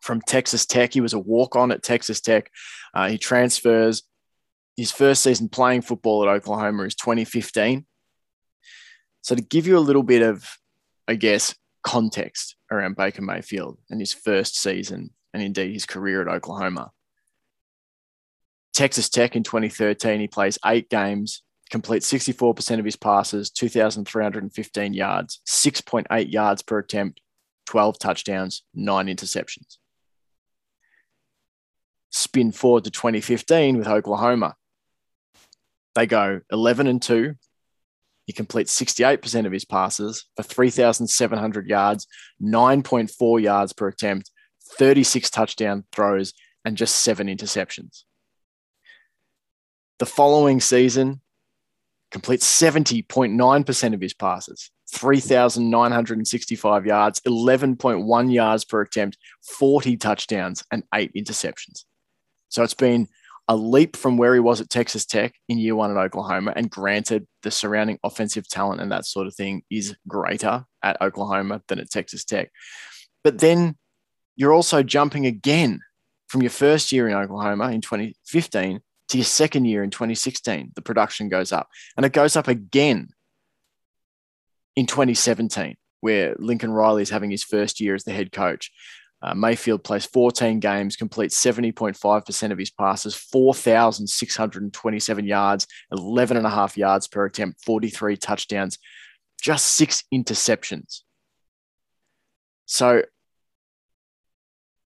from 0.00 0.20
Texas 0.22 0.66
Tech. 0.66 0.92
He 0.92 1.00
was 1.00 1.12
a 1.12 1.18
walk 1.18 1.56
on 1.56 1.72
at 1.72 1.82
Texas 1.82 2.20
Tech. 2.20 2.50
Uh, 2.94 3.08
he 3.08 3.18
transfers. 3.18 4.02
His 4.76 4.92
first 4.92 5.22
season 5.22 5.48
playing 5.48 5.82
football 5.82 6.22
at 6.22 6.28
Oklahoma 6.28 6.84
is 6.84 6.94
2015. 6.94 7.84
So, 9.28 9.34
to 9.34 9.42
give 9.42 9.66
you 9.66 9.76
a 9.76 9.80
little 9.80 10.02
bit 10.02 10.22
of, 10.22 10.48
I 11.06 11.14
guess, 11.14 11.54
context 11.82 12.56
around 12.70 12.96
Baker 12.96 13.20
Mayfield 13.20 13.76
and 13.90 14.00
his 14.00 14.14
first 14.14 14.56
season, 14.56 15.10
and 15.34 15.42
indeed 15.42 15.74
his 15.74 15.84
career 15.84 16.22
at 16.22 16.34
Oklahoma. 16.34 16.92
Texas 18.72 19.10
Tech 19.10 19.36
in 19.36 19.42
2013, 19.42 20.20
he 20.20 20.28
plays 20.28 20.58
eight 20.64 20.88
games, 20.88 21.42
completes 21.68 22.10
64% 22.10 22.78
of 22.78 22.86
his 22.86 22.96
passes, 22.96 23.50
2,315 23.50 24.94
yards, 24.94 25.42
6.8 25.46 26.32
yards 26.32 26.62
per 26.62 26.78
attempt, 26.78 27.20
12 27.66 27.98
touchdowns, 27.98 28.62
nine 28.72 29.08
interceptions 29.08 29.76
spin 32.10 32.50
forward 32.50 32.84
to 32.84 32.90
2015 32.90 33.76
with 33.76 33.86
Oklahoma. 33.86 34.56
They 35.94 36.06
go 36.06 36.40
11 36.50 36.86
and 36.86 37.02
2. 37.02 37.34
He 38.28 38.34
completes 38.34 38.78
68% 38.78 39.46
of 39.46 39.52
his 39.52 39.64
passes 39.64 40.26
for 40.36 40.42
3,700 40.42 41.66
yards, 41.66 42.06
9.4 42.42 43.42
yards 43.42 43.72
per 43.72 43.88
attempt, 43.88 44.30
36 44.76 45.30
touchdown 45.30 45.84
throws, 45.92 46.34
and 46.62 46.76
just 46.76 46.96
seven 46.96 47.28
interceptions. 47.28 48.02
The 49.98 50.04
following 50.04 50.60
season, 50.60 51.22
completes 52.10 52.46
70.9% 52.46 53.94
of 53.94 54.00
his 54.02 54.12
passes, 54.12 54.70
3,965 54.92 56.84
yards, 56.84 57.20
11.1 57.20 58.32
yards 58.32 58.64
per 58.66 58.82
attempt, 58.82 59.16
40 59.42 59.96
touchdowns, 59.96 60.62
and 60.70 60.82
eight 60.94 61.14
interceptions. 61.14 61.84
So 62.50 62.62
it's 62.62 62.74
been 62.74 63.08
a 63.48 63.56
leap 63.56 63.96
from 63.96 64.18
where 64.18 64.34
he 64.34 64.40
was 64.40 64.60
at 64.60 64.68
Texas 64.68 65.06
Tech 65.06 65.34
in 65.48 65.58
year 65.58 65.74
one 65.74 65.90
at 65.90 65.96
Oklahoma. 65.96 66.52
And 66.54 66.70
granted, 66.70 67.26
the 67.42 67.50
surrounding 67.50 67.98
offensive 68.04 68.46
talent 68.46 68.80
and 68.82 68.92
that 68.92 69.06
sort 69.06 69.26
of 69.26 69.34
thing 69.34 69.62
is 69.70 69.96
greater 70.06 70.66
at 70.82 71.00
Oklahoma 71.00 71.62
than 71.66 71.78
at 71.78 71.90
Texas 71.90 72.24
Tech. 72.24 72.50
But 73.24 73.38
then 73.38 73.76
you're 74.36 74.52
also 74.52 74.82
jumping 74.82 75.24
again 75.24 75.80
from 76.28 76.42
your 76.42 76.50
first 76.50 76.92
year 76.92 77.08
in 77.08 77.14
Oklahoma 77.14 77.70
in 77.72 77.80
2015 77.80 78.80
to 79.08 79.16
your 79.16 79.24
second 79.24 79.64
year 79.64 79.82
in 79.82 79.90
2016. 79.90 80.72
The 80.74 80.82
production 80.82 81.30
goes 81.30 81.50
up 81.50 81.68
and 81.96 82.04
it 82.04 82.12
goes 82.12 82.36
up 82.36 82.48
again 82.48 83.08
in 84.76 84.86
2017, 84.86 85.74
where 86.02 86.36
Lincoln 86.38 86.70
Riley 86.70 87.02
is 87.02 87.10
having 87.10 87.30
his 87.30 87.42
first 87.42 87.80
year 87.80 87.94
as 87.94 88.04
the 88.04 88.12
head 88.12 88.30
coach. 88.30 88.70
Uh, 89.20 89.34
Mayfield 89.34 89.82
plays 89.82 90.06
14 90.06 90.60
games, 90.60 90.94
completes 90.94 91.42
70.5% 91.42 92.52
of 92.52 92.58
his 92.58 92.70
passes, 92.70 93.16
4,627 93.16 95.26
yards, 95.26 95.66
11 95.90 96.36
and 96.36 96.46
a 96.46 96.50
half 96.50 96.76
yards 96.76 97.08
per 97.08 97.24
attempt, 97.24 97.64
43 97.64 98.16
touchdowns, 98.16 98.78
just 99.40 99.66
six 99.66 100.04
interceptions. 100.14 101.00
So 102.66 103.02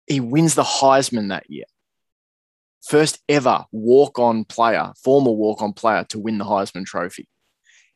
he 0.07 0.21
wins 0.21 0.55
the 0.55 0.63
Heisman 0.63 1.29
that 1.29 1.49
year. 1.49 1.65
First 2.81 3.19
ever 3.27 3.65
walk 3.71 4.17
on 4.17 4.45
player, 4.45 4.93
former 5.03 5.31
walk 5.31 5.61
on 5.61 5.73
player 5.73 6.05
to 6.05 6.19
win 6.19 6.37
the 6.37 6.45
Heisman 6.45 6.85
Trophy. 6.85 7.27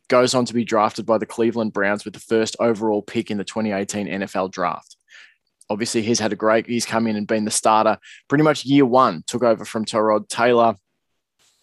Goes 0.09 0.35
on 0.35 0.45
to 0.45 0.53
be 0.53 0.65
drafted 0.65 1.05
by 1.05 1.17
the 1.17 1.25
Cleveland 1.25 1.73
Browns 1.73 2.05
with 2.05 2.13
the 2.13 2.19
first 2.19 2.55
overall 2.59 3.01
pick 3.01 3.31
in 3.31 3.37
the 3.37 3.43
2018 3.43 4.07
NFL 4.07 4.51
draft 4.51 4.97
obviously 5.69 6.01
he's 6.01 6.19
had 6.19 6.33
a 6.33 6.35
great, 6.35 6.67
he's 6.67 6.85
come 6.85 7.07
in 7.07 7.15
and 7.15 7.27
been 7.27 7.45
the 7.45 7.51
starter 7.51 7.97
pretty 8.27 8.43
much 8.43 8.65
year 8.65 8.85
one, 8.85 9.23
took 9.27 9.43
over 9.43 9.65
from 9.65 9.85
Tyrod 9.85 10.27
Taylor. 10.27 10.75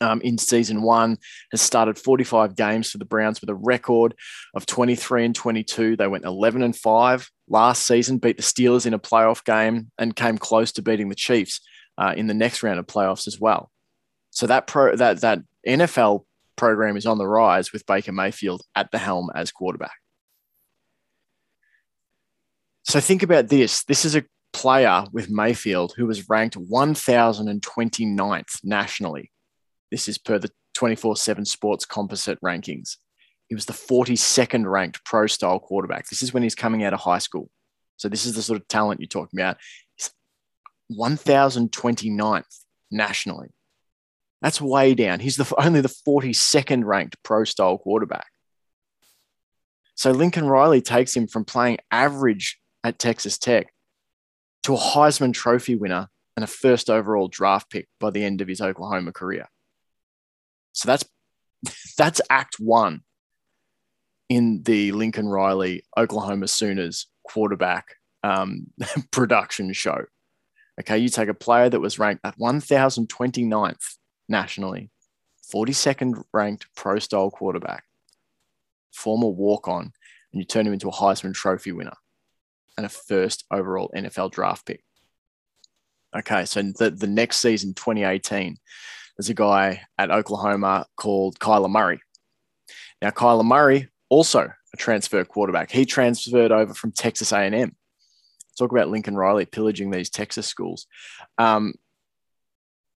Um, 0.00 0.20
in 0.22 0.36
season 0.36 0.82
one, 0.82 1.18
has 1.52 1.62
started 1.62 1.96
45 1.96 2.56
games 2.56 2.90
for 2.90 2.98
the 2.98 3.04
Browns 3.04 3.40
with 3.40 3.48
a 3.50 3.54
record 3.54 4.16
of 4.52 4.66
23 4.66 5.26
and 5.26 5.32
22. 5.32 5.94
They 5.94 6.08
went 6.08 6.24
11 6.24 6.64
and 6.64 6.74
5 6.74 7.30
last 7.46 7.86
season, 7.86 8.18
beat 8.18 8.36
the 8.36 8.42
Steelers 8.42 8.84
in 8.84 8.94
a 8.94 8.98
playoff 8.98 9.44
game, 9.44 9.92
and 9.98 10.16
came 10.16 10.38
close 10.38 10.72
to 10.72 10.82
beating 10.82 11.08
the 11.08 11.14
Chiefs 11.14 11.60
uh, 11.98 12.14
in 12.16 12.26
the 12.26 12.34
next 12.34 12.64
round 12.64 12.80
of 12.80 12.86
playoffs 12.88 13.28
as 13.28 13.38
well. 13.38 13.70
So 14.30 14.48
that 14.48 14.66
pro 14.66 14.96
that 14.96 15.20
that 15.20 15.40
NFL 15.66 16.24
program 16.56 16.96
is 16.96 17.06
on 17.06 17.18
the 17.18 17.26
rise 17.26 17.72
with 17.72 17.86
Baker 17.86 18.12
Mayfield 18.12 18.62
at 18.74 18.90
the 18.90 18.98
helm 18.98 19.30
as 19.34 19.52
quarterback. 19.52 20.01
So 22.84 23.00
think 23.00 23.22
about 23.22 23.48
this. 23.48 23.84
This 23.84 24.04
is 24.04 24.16
a 24.16 24.24
player 24.52 25.04
with 25.12 25.30
Mayfield 25.30 25.94
who 25.96 26.06
was 26.06 26.28
ranked 26.28 26.56
1029th 26.56 28.64
nationally. 28.64 29.30
This 29.90 30.08
is 30.08 30.18
per 30.18 30.38
the 30.38 30.50
24 30.74 31.16
7 31.16 31.44
sports 31.44 31.84
composite 31.84 32.40
rankings. 32.40 32.96
He 33.48 33.54
was 33.54 33.66
the 33.66 33.72
42nd 33.72 34.70
ranked 34.70 35.04
pro 35.04 35.26
style 35.26 35.60
quarterback. 35.60 36.08
This 36.08 36.22
is 36.22 36.32
when 36.32 36.42
he's 36.42 36.54
coming 36.54 36.84
out 36.84 36.94
of 36.94 37.00
high 37.00 37.18
school. 37.18 37.50
So 37.96 38.08
this 38.08 38.24
is 38.24 38.34
the 38.34 38.42
sort 38.42 38.60
of 38.60 38.68
talent 38.68 39.00
you're 39.00 39.08
talking 39.08 39.38
about. 39.38 39.58
He's 39.96 40.10
1029th 40.90 42.44
nationally. 42.90 43.48
That's 44.40 44.60
way 44.60 44.94
down. 44.94 45.20
He's 45.20 45.36
the 45.36 45.52
only 45.58 45.82
the 45.82 45.88
42nd 45.88 46.84
ranked 46.84 47.22
pro 47.22 47.44
style 47.44 47.78
quarterback. 47.78 48.26
So 49.94 50.10
Lincoln 50.10 50.48
Riley 50.48 50.80
takes 50.80 51.14
him 51.14 51.28
from 51.28 51.44
playing 51.44 51.78
average 51.90 52.58
at 52.84 52.98
Texas 52.98 53.38
Tech 53.38 53.72
to 54.64 54.74
a 54.74 54.78
Heisman 54.78 55.32
Trophy 55.32 55.76
winner 55.76 56.08
and 56.36 56.44
a 56.44 56.48
first 56.48 56.88
overall 56.88 57.28
draft 57.28 57.70
pick 57.70 57.88
by 58.00 58.10
the 58.10 58.24
end 58.24 58.40
of 58.40 58.48
his 58.48 58.60
Oklahoma 58.60 59.12
career. 59.12 59.48
So 60.72 60.86
that's 60.86 61.04
that's 61.98 62.20
act 62.30 62.56
one 62.58 63.02
in 64.28 64.62
the 64.62 64.92
Lincoln 64.92 65.28
Riley 65.28 65.84
Oklahoma 65.96 66.48
Sooners 66.48 67.06
quarterback 67.24 67.96
um, 68.22 68.68
production 69.10 69.72
show. 69.72 70.04
Okay, 70.80 70.98
you 70.98 71.08
take 71.10 71.28
a 71.28 71.34
player 71.34 71.68
that 71.68 71.80
was 71.80 71.98
ranked 71.98 72.24
at 72.24 72.38
1029th 72.38 73.96
nationally, 74.28 74.90
42nd 75.54 76.22
ranked 76.32 76.66
pro 76.74 76.98
style 76.98 77.30
quarterback, 77.30 77.84
former 78.94 79.28
walk 79.28 79.68
on, 79.68 79.92
and 80.32 80.40
you 80.40 80.44
turn 80.44 80.66
him 80.66 80.72
into 80.72 80.88
a 80.88 80.92
Heisman 80.92 81.34
Trophy 81.34 81.72
winner 81.72 81.92
and 82.76 82.86
a 82.86 82.88
first 82.88 83.44
overall 83.50 83.90
NFL 83.94 84.30
draft 84.30 84.66
pick. 84.66 84.82
Okay, 86.16 86.44
so 86.44 86.62
the, 86.62 86.90
the 86.90 87.06
next 87.06 87.38
season, 87.38 87.74
2018, 87.74 88.58
there's 89.16 89.30
a 89.30 89.34
guy 89.34 89.82
at 89.98 90.10
Oklahoma 90.10 90.86
called 90.96 91.38
Kyler 91.38 91.70
Murray. 91.70 92.00
Now, 93.00 93.10
Kyler 93.10 93.44
Murray, 93.44 93.88
also 94.08 94.50
a 94.72 94.76
transfer 94.76 95.24
quarterback. 95.24 95.70
He 95.70 95.84
transferred 95.84 96.52
over 96.52 96.74
from 96.74 96.92
Texas 96.92 97.32
A&M. 97.32 97.74
Talk 98.58 98.70
about 98.70 98.88
Lincoln 98.88 99.16
Riley 99.16 99.46
pillaging 99.46 99.90
these 99.90 100.10
Texas 100.10 100.46
schools. 100.46 100.86
Um, 101.38 101.74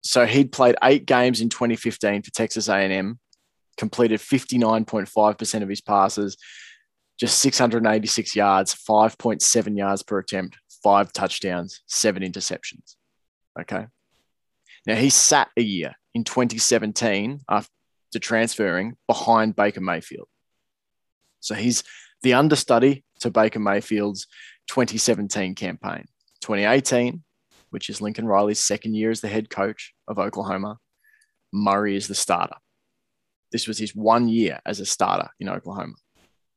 so 0.02 0.26
he'd 0.26 0.52
played 0.52 0.76
eight 0.84 1.06
games 1.06 1.40
in 1.40 1.50
2015 1.50 2.24
for 2.24 2.32
Texas 2.32 2.68
A&M, 2.68 3.20
completed 3.78 4.20
59.5% 4.20 5.62
of 5.62 5.70
his 5.70 5.82
passes, 5.82 6.38
just 7.20 7.40
686 7.40 8.36
yards, 8.36 8.74
5.7 8.74 9.78
yards 9.78 10.04
per 10.04 10.20
attempt, 10.20 10.58
five 10.84 11.14
touchdowns, 11.14 11.82
seven 11.88 12.24
interceptions. 12.24 12.96
Okay. 13.60 13.88
Now 14.86 14.96
he 14.96 15.10
sat 15.10 15.50
a 15.58 15.62
year 15.62 15.94
in 16.14 16.24
2017 16.24 17.42
after 17.50 18.20
transferring 18.20 18.98
behind 19.08 19.56
Baker 19.56 19.82
Mayfield. 19.82 20.28
So 21.40 21.56
he's 21.56 21.84
the 22.22 22.34
understudy 22.34 23.04
to 23.20 23.32
Baker 23.32 23.60
Mayfield's 23.60 24.28
2017 24.70 25.56
campaign. 25.56 26.06
2018, 26.42 27.24
which 27.70 27.90
is 27.90 28.02
Lincoln 28.02 28.28
Riley's 28.28 28.60
second 28.60 28.96
year 28.96 29.12
as 29.12 29.22
the 29.22 29.30
head 29.30 29.50
coach 29.50 29.94
of 30.08 30.20
Oklahoma, 30.20 30.78
Murray 31.54 31.96
is 31.96 32.08
the 32.08 32.16
starter. 32.16 32.56
This 33.52 33.68
was 33.68 33.78
his 33.78 33.96
one 33.96 34.28
year 34.28 34.60
as 34.66 34.80
a 34.80 34.86
starter 34.86 35.30
in 35.40 35.48
Oklahoma 35.48 35.94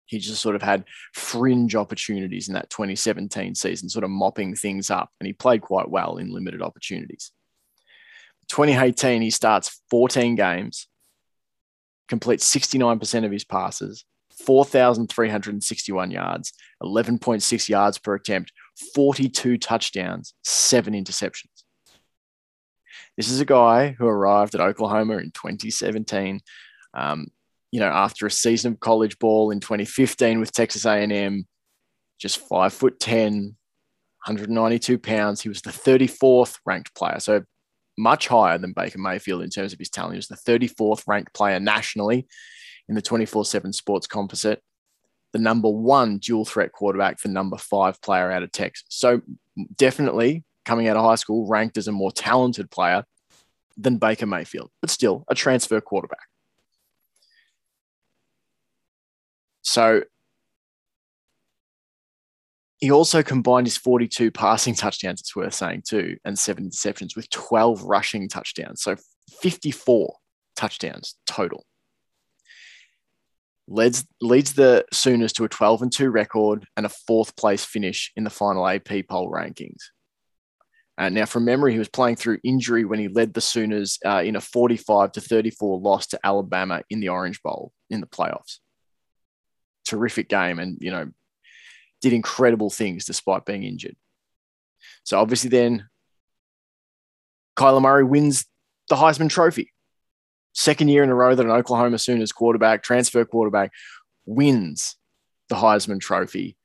he 0.07 0.19
just 0.19 0.41
sort 0.41 0.57
of 0.57 0.63
had 0.63 0.85
fringe 1.13 1.75
opportunities 1.75 2.49
in 2.49 2.55
that 2.55 2.71
2017 2.71 3.55
season, 3.55 3.89
sort 3.89 4.05
of 4.05 4.11
mopping 4.11 4.55
things 4.55 4.91
up. 4.91 5.11
And 5.21 5.27
he 5.27 5.33
played 5.33 5.61
quite 5.61 5.91
well 5.91 6.17
in 6.17 6.33
limited 6.33 6.63
opportunities. 6.63 7.33
2018, 8.49 9.23
he 9.23 9.31
starts 9.31 9.83
14 9.91 10.37
games, 10.37 10.87
completes 12.09 12.49
69% 12.55 13.25
of 13.25 13.33
his 13.33 13.45
passes, 13.45 14.05
4,361 14.45 16.11
yards, 16.11 16.53
11.6 16.83 17.69
yards 17.69 17.99
per 17.99 18.15
attempt, 18.15 18.53
42 18.95 19.59
touchdowns, 19.59 20.35
seven 20.45 20.95
interceptions. 20.95 21.65
This 23.17 23.31
is 23.31 23.41
a 23.41 23.47
guy 23.47 23.97
who 23.99 24.07
arrived 24.07 24.55
at 24.55 24.61
Oklahoma 24.61 25.17
in 25.17 25.31
2017. 25.31 26.41
Um, 26.93 27.29
you 27.71 27.81
know, 27.81 27.89
after 27.89 28.27
a 28.27 28.31
season 28.31 28.73
of 28.73 28.81
college 28.81 29.19
ball 29.19 29.51
in 29.51 29.61
2015 29.61 30.41
with 30.41 30.53
Texas 30.53 30.87
A&M, 30.87 31.47
just 32.19 32.39
five 32.39 32.73
foot 32.73 32.99
10, 33.01 33.57
192 34.27 34.99
pounds. 34.99 35.41
He 35.41 35.49
was 35.49 35.63
the 35.63 35.71
34th 35.71 36.59
ranked 36.65 36.95
player. 36.95 37.21
So 37.21 37.43
much 37.99 38.29
higher 38.29 38.59
than 38.59 38.73
Baker 38.73 38.99
Mayfield 38.99 39.43
in 39.43 39.51
terms 39.51 39.73
of 39.73 39.79
his 39.79 39.91
talent. 39.91 40.15
He 40.15 40.19
was 40.19 40.29
the 40.29 40.37
34th 40.37 41.05
ranked 41.07 41.35
player 41.35 41.61
nationally 41.61 42.27
in 42.89 42.95
the 42.95 43.03
24 43.03 43.45
7 43.45 43.73
sports 43.73 44.07
composite, 44.07 44.63
the 45.33 45.39
number 45.39 45.69
one 45.69 46.19
dual 46.19 46.45
threat 46.45 46.73
quarterback, 46.73 47.21
the 47.21 47.29
number 47.29 47.57
five 47.57 48.01
player 48.01 48.31
out 48.31 48.43
of 48.43 48.53
Texas. 48.53 48.87
So 48.91 49.23
definitely 49.77 50.45
coming 50.65 50.89
out 50.89 50.97
of 50.97 51.05
high 51.05 51.17
school, 51.17 51.49
ranked 51.49 51.77
as 51.77 51.89
a 51.89 51.93
more 51.93 52.13
talented 52.13 52.71
player 52.71 53.05
than 53.77 53.99
Baker 53.99 54.27
Mayfield, 54.27 54.71
but 54.81 54.91
still 54.91 55.25
a 55.29 55.35
transfer 55.35 55.81
quarterback. 55.81 56.27
So 59.77 60.05
he 62.79 62.91
also 62.91 63.23
combined 63.23 63.67
his 63.67 63.77
42 63.77 64.31
passing 64.31 64.75
touchdowns, 64.75 65.21
it's 65.21 65.37
worth 65.37 65.53
saying 65.53 65.83
too, 65.87 66.17
and 66.25 66.39
seven 66.39 66.71
interceptions 66.71 67.15
with 67.15 67.29
12 67.29 67.83
rushing 67.83 68.27
touchdowns. 68.27 68.81
So 68.81 68.97
54 69.43 70.17
touchdowns 70.57 71.17
total. 71.27 71.67
Leads, 73.69 74.07
leads 74.23 74.55
the 74.55 74.87
Sooners 74.95 75.35
to 75.35 75.45
a 75.45 75.49
12 75.51 75.83
and 75.83 75.93
2 75.93 76.09
record 76.09 76.65
and 76.79 76.87
a 76.87 76.97
fourth 77.07 77.37
place 77.37 77.63
finish 77.63 78.13
in 78.17 78.25
the 78.25 78.31
final 78.31 78.67
AP 78.67 79.07
poll 79.11 79.31
rankings. 79.31 79.91
Uh, 80.97 81.11
now, 81.11 81.27
from 81.27 81.45
memory, 81.45 81.75
he 81.75 81.79
was 81.79 81.91
playing 81.91 82.17
through 82.17 82.39
injury 82.43 82.87
when 82.87 82.99
he 82.99 83.09
led 83.09 83.35
the 83.35 83.43
Sooners 83.43 83.99
uh, 84.07 84.23
in 84.25 84.37
a 84.37 84.41
45 84.41 85.13
to 85.13 85.21
34 85.21 85.81
loss 85.81 86.07
to 86.07 86.21
Alabama 86.25 86.81
in 86.89 87.01
the 87.01 87.11
Orange 87.11 87.43
Bowl 87.43 87.73
in 87.91 88.01
the 88.01 88.07
playoffs. 88.07 88.61
Terrific 89.87 90.29
game, 90.29 90.59
and 90.59 90.79
you 90.81 90.91
know, 90.91 91.11
did 92.01 92.13
incredible 92.13 92.71
things 92.71 93.05
despite 93.05 93.45
being 93.45 93.65
injured. 93.65 93.97
So 95.05 95.19
obviously, 95.21 95.51
then 95.51 95.89
Kyler 97.57 97.81
Murray 97.81 98.05
wins 98.05 98.47
the 98.89 98.97
Heisman 98.97 99.31
Trophy. 99.31 99.73
Second 100.53 100.89
year 100.89 101.03
in 101.03 101.11
a 101.11 101.15
row 101.15 101.35
that 101.35 101.45
an 101.45 101.53
Oklahoma 101.53 101.99
Sooners 101.99 102.33
quarterback, 102.33 102.83
transfer 102.83 103.25
quarterback, 103.25 103.73
wins 104.25 104.97
the 105.49 105.57
Heisman 105.57 106.01
Trophy. 106.01 106.57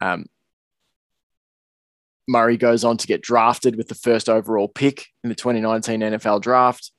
Um, 0.00 0.26
Murray 2.28 2.56
goes 2.56 2.84
on 2.84 2.98
to 2.98 3.06
get 3.06 3.22
drafted 3.22 3.76
with 3.76 3.88
the 3.88 3.94
first 3.94 4.28
overall 4.28 4.68
pick 4.68 5.06
in 5.24 5.30
the 5.30 5.34
2019 5.34 6.00
NFL 6.00 6.42
draft. 6.42 6.92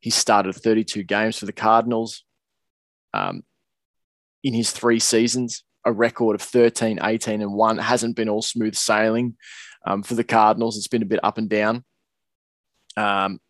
He 0.00 0.10
started 0.10 0.54
32 0.54 1.02
games 1.02 1.38
for 1.38 1.46
the 1.46 1.52
Cardinals 1.52 2.24
um, 3.14 3.42
in 4.46 4.54
his 4.54 4.70
three 4.70 5.00
seasons, 5.00 5.64
a 5.84 5.92
record 5.92 6.36
of 6.36 6.40
13, 6.40 7.00
18, 7.02 7.42
and 7.42 7.52
1. 7.52 7.78
It 7.80 7.82
hasn't 7.82 8.14
been 8.14 8.28
all 8.28 8.42
smooth 8.42 8.76
sailing 8.76 9.36
um, 9.84 10.04
for 10.04 10.14
the 10.14 10.22
Cardinals. 10.22 10.76
It's 10.76 10.86
been 10.86 11.02
a 11.02 11.06
bit 11.06 11.18
up 11.24 11.36
and 11.36 11.48
down. 11.48 11.84
Um, 12.96 13.40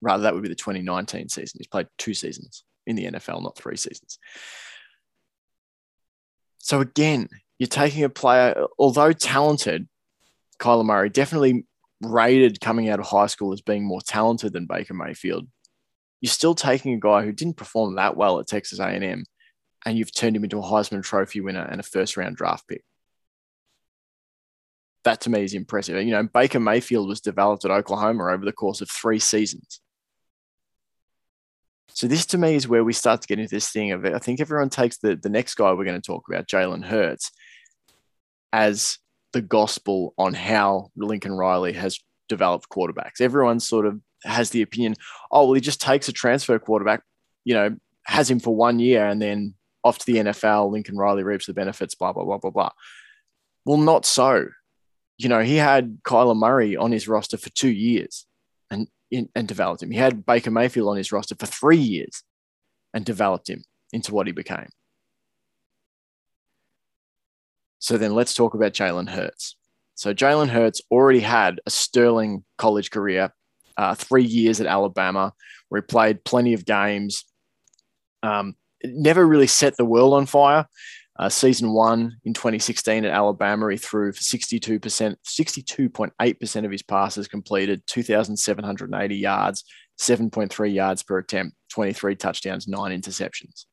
rather, 0.00 0.24
that 0.24 0.34
would 0.34 0.42
be 0.42 0.48
the 0.48 0.56
2019 0.56 1.28
season. 1.28 1.58
He's 1.58 1.68
played 1.68 1.86
two 1.96 2.12
seasons 2.12 2.64
in 2.88 2.96
the 2.96 3.04
NFL, 3.04 3.40
not 3.40 3.56
three 3.56 3.76
seasons. 3.76 4.18
So 6.58 6.80
again, 6.80 7.28
you're 7.60 7.68
taking 7.68 8.02
a 8.02 8.08
player, 8.08 8.66
although 8.80 9.12
talented, 9.12 9.88
Kyler 10.58 10.84
Murray 10.84 11.08
definitely 11.08 11.66
rated 12.00 12.60
coming 12.60 12.88
out 12.88 12.98
of 12.98 13.06
high 13.06 13.28
school 13.28 13.52
as 13.52 13.60
being 13.60 13.84
more 13.84 14.00
talented 14.00 14.52
than 14.52 14.66
Baker 14.66 14.94
Mayfield. 14.94 15.46
You're 16.20 16.30
still 16.30 16.56
taking 16.56 16.94
a 16.94 16.98
guy 16.98 17.22
who 17.22 17.30
didn't 17.30 17.56
perform 17.56 17.94
that 17.94 18.16
well 18.16 18.40
at 18.40 18.48
Texas 18.48 18.80
A&M, 18.80 19.24
and 19.86 19.96
you've 19.96 20.12
turned 20.12 20.36
him 20.36 20.42
into 20.42 20.58
a 20.58 20.62
Heisman 20.62 21.02
Trophy 21.02 21.40
winner 21.40 21.62
and 21.62 21.80
a 21.80 21.84
first 21.84 22.16
round 22.16 22.36
draft 22.36 22.66
pick. 22.68 22.82
That 25.04 25.20
to 25.22 25.30
me 25.30 25.44
is 25.44 25.54
impressive. 25.54 26.02
You 26.02 26.10
know, 26.10 26.24
Baker 26.24 26.58
Mayfield 26.58 27.08
was 27.08 27.20
developed 27.20 27.64
at 27.64 27.70
Oklahoma 27.70 28.32
over 28.32 28.44
the 28.44 28.52
course 28.52 28.80
of 28.80 28.90
three 28.90 29.20
seasons. 29.20 29.80
So 31.90 32.08
this 32.08 32.26
to 32.26 32.38
me 32.38 32.56
is 32.56 32.66
where 32.66 32.82
we 32.82 32.92
start 32.92 33.22
to 33.22 33.28
get 33.28 33.38
into 33.38 33.54
this 33.54 33.70
thing 33.70 33.92
of. 33.92 34.04
I 34.04 34.18
think 34.18 34.40
everyone 34.40 34.68
takes 34.68 34.98
the, 34.98 35.14
the 35.14 35.28
next 35.28 35.54
guy 35.54 35.72
we're 35.72 35.84
going 35.84 36.00
to 36.00 36.06
talk 36.06 36.24
about, 36.28 36.48
Jalen 36.48 36.84
Hurts, 36.84 37.30
as 38.52 38.98
the 39.32 39.40
gospel 39.40 40.14
on 40.18 40.34
how 40.34 40.90
Lincoln 40.96 41.32
Riley 41.32 41.74
has 41.74 42.00
developed 42.28 42.68
quarterbacks. 42.68 43.20
Everyone 43.20 43.60
sort 43.60 43.86
of 43.86 44.00
has 44.24 44.50
the 44.50 44.62
opinion, 44.62 44.96
oh, 45.30 45.44
well, 45.44 45.54
he 45.54 45.60
just 45.60 45.80
takes 45.80 46.08
a 46.08 46.12
transfer 46.12 46.58
quarterback, 46.58 47.02
you 47.44 47.54
know, 47.54 47.76
has 48.02 48.28
him 48.28 48.40
for 48.40 48.54
one 48.54 48.80
year 48.80 49.06
and 49.06 49.22
then 49.22 49.54
off 49.86 49.98
to 49.98 50.06
the 50.06 50.18
NFL, 50.18 50.70
Lincoln 50.70 50.96
Riley 50.96 51.22
reaps 51.22 51.46
the 51.46 51.54
benefits, 51.54 51.94
blah, 51.94 52.12
blah, 52.12 52.24
blah, 52.24 52.38
blah, 52.38 52.50
blah. 52.50 52.70
Well, 53.64 53.78
not 53.78 54.04
so. 54.04 54.48
You 55.18 55.28
know, 55.28 55.40
he 55.40 55.56
had 55.56 55.98
Kyler 56.02 56.36
Murray 56.36 56.76
on 56.76 56.92
his 56.92 57.08
roster 57.08 57.36
for 57.36 57.50
two 57.50 57.70
years 57.70 58.26
and, 58.70 58.88
and 59.10 59.48
developed 59.48 59.82
him. 59.82 59.90
He 59.90 59.98
had 59.98 60.26
Baker 60.26 60.50
Mayfield 60.50 60.88
on 60.88 60.96
his 60.96 61.12
roster 61.12 61.34
for 61.34 61.46
three 61.46 61.78
years 61.78 62.22
and 62.92 63.04
developed 63.04 63.48
him 63.48 63.62
into 63.92 64.12
what 64.12 64.26
he 64.26 64.32
became. 64.32 64.68
So 67.78 67.96
then 67.96 68.14
let's 68.14 68.34
talk 68.34 68.54
about 68.54 68.72
Jalen 68.72 69.10
Hurts. 69.10 69.56
So 69.94 70.12
Jalen 70.12 70.48
Hurts 70.48 70.82
already 70.90 71.20
had 71.20 71.60
a 71.66 71.70
sterling 71.70 72.44
college 72.58 72.90
career, 72.90 73.32
uh, 73.76 73.94
three 73.94 74.24
years 74.24 74.60
at 74.60 74.66
Alabama, 74.66 75.32
where 75.68 75.80
he 75.80 75.86
played 75.86 76.24
plenty 76.24 76.52
of 76.52 76.64
games. 76.64 77.24
Um, 78.22 78.56
never 78.84 79.26
really 79.26 79.46
set 79.46 79.76
the 79.76 79.84
world 79.84 80.14
on 80.14 80.26
fire. 80.26 80.66
Uh, 81.18 81.30
season 81.30 81.72
one 81.72 82.16
in 82.24 82.34
2016 82.34 83.06
at 83.06 83.10
Alabama, 83.10 83.70
he 83.70 83.78
threw 83.78 84.12
for 84.12 84.20
62%, 84.20 85.16
62.8% 85.24 86.64
of 86.64 86.70
his 86.70 86.82
passes 86.82 87.26
completed, 87.26 87.82
2,780 87.86 89.16
yards, 89.16 89.64
7.3 89.98 90.74
yards 90.74 91.02
per 91.02 91.18
attempt, 91.18 91.56
23 91.70 92.16
touchdowns, 92.16 92.68
nine 92.68 93.00
interceptions. 93.00 93.64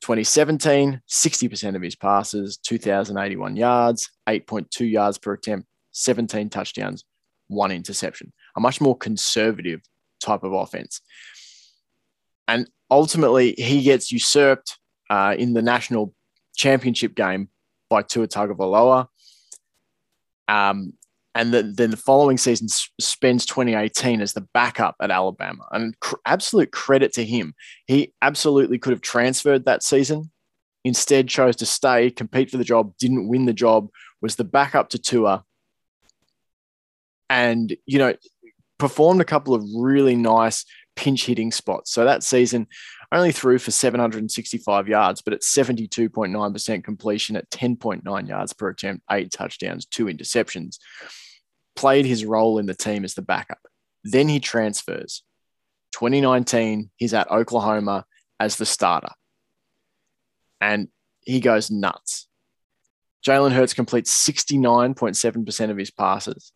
2017, 0.00 1.00
60% 1.08 1.76
of 1.76 1.82
his 1.82 1.94
passes, 1.94 2.56
2,081 2.58 3.56
yards, 3.56 4.10
8.2 4.28 4.90
yards 4.90 5.18
per 5.18 5.34
attempt, 5.34 5.68
17 5.92 6.50
touchdowns, 6.50 7.04
one 7.48 7.70
interception. 7.70 8.32
A 8.56 8.60
much 8.60 8.80
more 8.80 8.96
conservative 8.96 9.80
type 10.20 10.42
of 10.42 10.52
offense. 10.52 11.00
And 12.48 12.68
ultimately, 12.90 13.54
he 13.58 13.82
gets 13.82 14.12
usurped 14.12 14.78
uh, 15.10 15.34
in 15.38 15.52
the 15.52 15.62
national 15.62 16.14
championship 16.54 17.14
game 17.14 17.48
by 17.88 18.02
Tua 18.02 18.28
Tagovailoa. 18.28 19.06
Um, 20.48 20.92
and 21.34 21.52
the, 21.52 21.62
then 21.62 21.90
the 21.90 21.98
following 21.98 22.38
season 22.38 22.68
spends 22.98 23.44
2018 23.44 24.22
as 24.22 24.32
the 24.32 24.46
backup 24.54 24.96
at 25.02 25.10
Alabama. 25.10 25.66
And 25.70 25.98
cr- 26.00 26.16
absolute 26.24 26.72
credit 26.72 27.12
to 27.14 27.24
him. 27.24 27.54
He 27.86 28.14
absolutely 28.22 28.78
could 28.78 28.92
have 28.92 29.02
transferred 29.02 29.66
that 29.66 29.82
season. 29.82 30.30
Instead, 30.82 31.28
chose 31.28 31.56
to 31.56 31.66
stay, 31.66 32.10
compete 32.10 32.50
for 32.50 32.56
the 32.56 32.64
job, 32.64 32.96
didn't 32.96 33.28
win 33.28 33.44
the 33.44 33.52
job, 33.52 33.88
was 34.22 34.36
the 34.36 34.44
backup 34.44 34.88
to 34.90 34.98
Tua. 34.98 35.44
And, 37.28 37.76
you 37.84 37.98
know, 37.98 38.14
performed 38.78 39.20
a 39.20 39.24
couple 39.24 39.54
of 39.54 39.62
really 39.76 40.16
nice 40.16 40.64
pinch 40.96 41.26
hitting 41.26 41.52
spots. 41.52 41.92
So 41.92 42.04
that 42.04 42.22
season, 42.22 42.66
only 43.12 43.30
threw 43.30 43.58
for 43.58 43.70
765 43.70 44.88
yards, 44.88 45.22
but 45.22 45.32
at 45.32 45.42
72.9% 45.42 46.84
completion 46.84 47.36
at 47.36 47.48
10.9 47.50 48.28
yards 48.28 48.52
per 48.52 48.68
attempt, 48.68 49.04
eight 49.10 49.30
touchdowns, 49.30 49.86
two 49.86 50.06
interceptions 50.06 50.78
played 51.76 52.06
his 52.06 52.24
role 52.24 52.58
in 52.58 52.66
the 52.66 52.74
team 52.74 53.04
as 53.04 53.14
the 53.14 53.22
backup. 53.22 53.60
Then 54.02 54.28
he 54.28 54.40
transfers. 54.40 55.22
2019, 55.92 56.90
he's 56.96 57.14
at 57.14 57.30
Oklahoma 57.30 58.04
as 58.40 58.56
the 58.56 58.66
starter. 58.66 59.12
And 60.60 60.88
he 61.20 61.40
goes 61.40 61.70
nuts. 61.70 62.26
Jalen 63.24 63.52
Hurts 63.52 63.74
completes 63.74 64.10
69.7% 64.26 65.70
of 65.70 65.76
his 65.76 65.90
passes, 65.90 66.52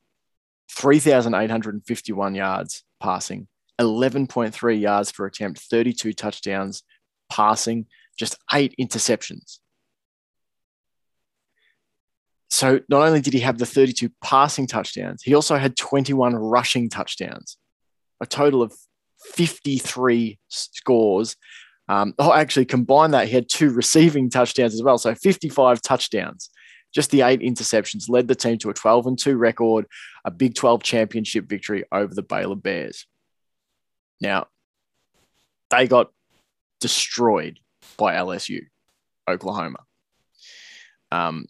3,851 0.70 2.34
yards 2.34 2.84
passing, 3.00 3.48
11.3 3.80 4.80
yards 4.80 5.12
per 5.12 5.26
attempt, 5.26 5.60
32 5.60 6.12
touchdowns 6.12 6.82
passing, 7.30 7.86
just 8.18 8.36
eight 8.52 8.74
interceptions. 8.78 9.58
So 12.50 12.80
not 12.88 13.06
only 13.06 13.20
did 13.20 13.32
he 13.32 13.40
have 13.40 13.58
the 13.58 13.66
32 13.66 14.10
passing 14.22 14.66
touchdowns, 14.66 15.22
he 15.22 15.34
also 15.34 15.56
had 15.56 15.76
21 15.76 16.34
rushing 16.34 16.88
touchdowns, 16.88 17.56
a 18.20 18.26
total 18.26 18.62
of 18.62 18.74
53 19.34 20.38
scores. 20.48 21.36
Um, 21.88 22.14
oh, 22.18 22.32
actually, 22.32 22.64
combine 22.66 23.12
that, 23.12 23.28
he 23.28 23.34
had 23.34 23.48
two 23.48 23.70
receiving 23.70 24.28
touchdowns 24.30 24.74
as 24.74 24.82
well. 24.82 24.98
So 24.98 25.14
55 25.14 25.80
touchdowns. 25.80 26.50
Just 26.92 27.12
the 27.12 27.22
eight 27.22 27.40
interceptions 27.40 28.08
led 28.08 28.26
the 28.26 28.34
team 28.34 28.58
to 28.58 28.70
a 28.70 28.74
12 28.74 29.06
and 29.06 29.18
2 29.18 29.36
record, 29.36 29.86
a 30.24 30.30
Big 30.30 30.56
12 30.56 30.82
championship 30.82 31.48
victory 31.48 31.84
over 31.92 32.12
the 32.12 32.22
Baylor 32.22 32.56
Bears. 32.56 33.06
Now, 34.20 34.46
they 35.70 35.86
got 35.86 36.10
destroyed 36.80 37.58
by 37.96 38.14
LSU, 38.14 38.66
Oklahoma. 39.28 39.78
Um, 41.12 41.46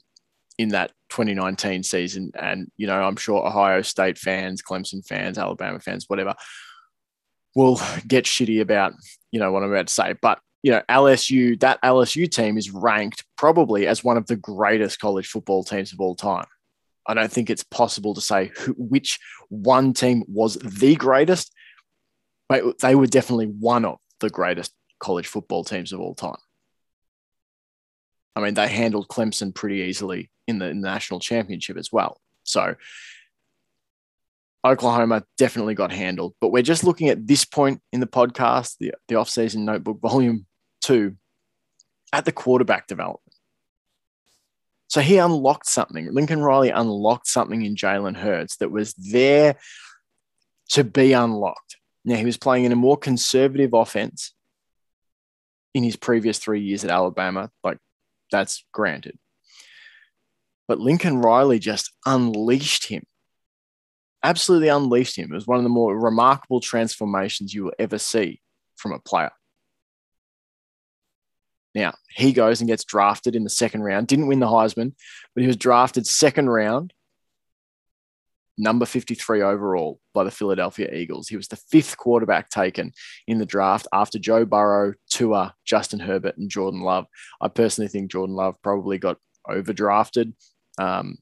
in 0.61 0.68
that 0.68 0.92
2019 1.09 1.83
season. 1.83 2.33
And, 2.38 2.70
you 2.76 2.87
know, 2.87 3.00
I'm 3.02 3.16
sure 3.16 3.46
Ohio 3.46 3.80
State 3.80 4.18
fans, 4.18 4.61
Clemson 4.61 5.02
fans, 5.06 5.38
Alabama 5.38 5.80
fans, 5.80 6.04
whatever, 6.06 6.35
will 7.54 7.80
get 8.06 8.26
shitty 8.26 8.61
about, 8.61 8.92
you 9.33 9.40
know, 9.40 9.50
what 9.52 9.62
I'm 9.62 9.72
about 9.72 9.87
to 9.87 9.94
say. 9.94 10.14
But, 10.20 10.38
you 10.62 10.70
know, 10.70 10.83
LSU, 10.90 11.59
that 11.61 11.80
LSU 11.83 12.30
team 12.30 12.59
is 12.59 12.70
ranked 12.70 13.24
probably 13.37 13.87
as 13.87 14.04
one 14.04 14.18
of 14.18 14.26
the 14.26 14.37
greatest 14.37 15.00
college 15.00 15.28
football 15.28 15.64
teams 15.64 15.94
of 15.94 16.00
all 16.00 16.14
time. 16.14 16.44
I 17.06 17.14
don't 17.14 17.33
think 17.33 17.48
it's 17.48 17.64
possible 17.64 18.12
to 18.12 18.20
say 18.20 18.52
who, 18.59 18.72
which 18.72 19.18
one 19.48 19.94
team 19.94 20.24
was 20.28 20.56
the 20.56 20.94
greatest, 20.94 21.54
but 22.50 22.80
they 22.80 22.96
were 22.96 23.06
definitely 23.06 23.46
one 23.46 23.84
of 23.84 23.98
the 24.18 24.28
greatest 24.28 24.74
college 24.98 25.28
football 25.28 25.62
teams 25.62 25.92
of 25.92 26.00
all 26.00 26.16
time. 26.16 26.36
I 28.34 28.40
mean, 28.40 28.54
they 28.54 28.66
handled 28.66 29.06
Clemson 29.06 29.54
pretty 29.54 29.82
easily 29.82 30.32
in 30.48 30.58
the, 30.58 30.74
national 30.74 31.20
championship 31.20 31.76
as 31.76 31.92
well. 31.92 32.20
So 32.42 32.74
Oklahoma 34.66 35.22
definitely 35.38 35.76
got 35.76 35.92
handled. 35.92 36.34
But 36.40 36.48
we're 36.48 36.64
just 36.64 36.82
looking 36.82 37.08
at 37.08 37.24
this 37.24 37.44
point 37.44 37.82
in 37.92 38.00
the 38.00 38.08
podcast, 38.08 38.78
the, 38.80 38.94
the 39.06 39.14
off-season 39.14 39.64
notebook, 39.64 40.00
volume 40.00 40.44
two, 40.80 41.16
at 42.12 42.24
the 42.24 42.32
quarterback 42.32 42.88
development. 42.88 43.32
So 44.88 45.00
he 45.00 45.18
unlocked 45.18 45.68
something. 45.68 46.12
Lincoln 46.12 46.40
Riley 46.40 46.70
unlocked 46.70 47.28
something 47.28 47.62
in 47.62 47.76
Jalen 47.76 48.16
Hurts 48.16 48.56
that 48.56 48.72
was 48.72 48.92
there 48.94 49.56
to 50.70 50.82
be 50.82 51.12
unlocked. 51.12 51.76
Now, 52.04 52.16
he 52.16 52.24
was 52.24 52.38
playing 52.38 52.64
in 52.64 52.72
a 52.72 52.76
more 52.76 52.96
conservative 52.96 53.74
offense 53.74 54.32
in 55.74 55.84
his 55.84 55.96
previous 55.96 56.38
three 56.38 56.60
years 56.60 56.84
at 56.84 56.90
Alabama. 56.90 57.50
Like, 57.62 57.78
that's 58.32 58.64
granted. 58.72 59.18
But 60.66 60.78
Lincoln 60.78 61.18
Riley 61.18 61.58
just 61.58 61.92
unleashed 62.06 62.86
him, 62.86 63.04
absolutely 64.22 64.68
unleashed 64.68 65.16
him. 65.16 65.30
It 65.32 65.34
was 65.34 65.46
one 65.46 65.58
of 65.58 65.64
the 65.64 65.68
more 65.68 65.98
remarkable 65.98 66.60
transformations 66.60 67.52
you 67.52 67.64
will 67.64 67.72
ever 67.78 67.98
see 67.98 68.40
from 68.76 68.92
a 68.92 69.00
player. 69.00 69.32
Now, 71.74 71.94
he 72.08 72.32
goes 72.32 72.60
and 72.60 72.68
gets 72.68 72.84
drafted 72.84 73.36
in 73.36 73.44
the 73.44 73.50
second 73.50 73.82
round, 73.82 74.06
didn't 74.06 74.26
win 74.26 74.40
the 74.40 74.46
Heisman, 74.46 74.94
but 75.34 75.42
he 75.42 75.46
was 75.46 75.56
drafted 75.56 76.06
second 76.06 76.48
round, 76.48 76.92
number 78.61 78.87
53 78.87 79.42
overall 79.42 80.01
by 80.12 80.23
the 80.23 80.31
Philadelphia 80.31 80.92
Eagles. 80.92 81.29
He 81.29 81.37
was 81.37 81.49
the 81.49 81.57
fifth 81.57 81.96
quarterback 81.96 82.51
taken 82.51 82.92
in 83.27 83.38
the 83.38 83.46
draft 83.46 83.88
after 83.92 84.18
Joe 84.18 84.44
Burrow, 84.44 84.94
Tua, 85.09 85.55
Justin 85.64 86.01
Herbert, 86.01 86.37
and 86.37 86.51
Jordan 86.51 86.83
Love. 86.83 87.07
I 87.40 87.49
personally 87.49 87.88
think 87.88 88.11
Jordan 88.11 88.37
Love 88.37 88.57
probably 88.62 88.99
got 88.99 89.16
overdrafted. 89.49 90.35
Um, 90.79 91.18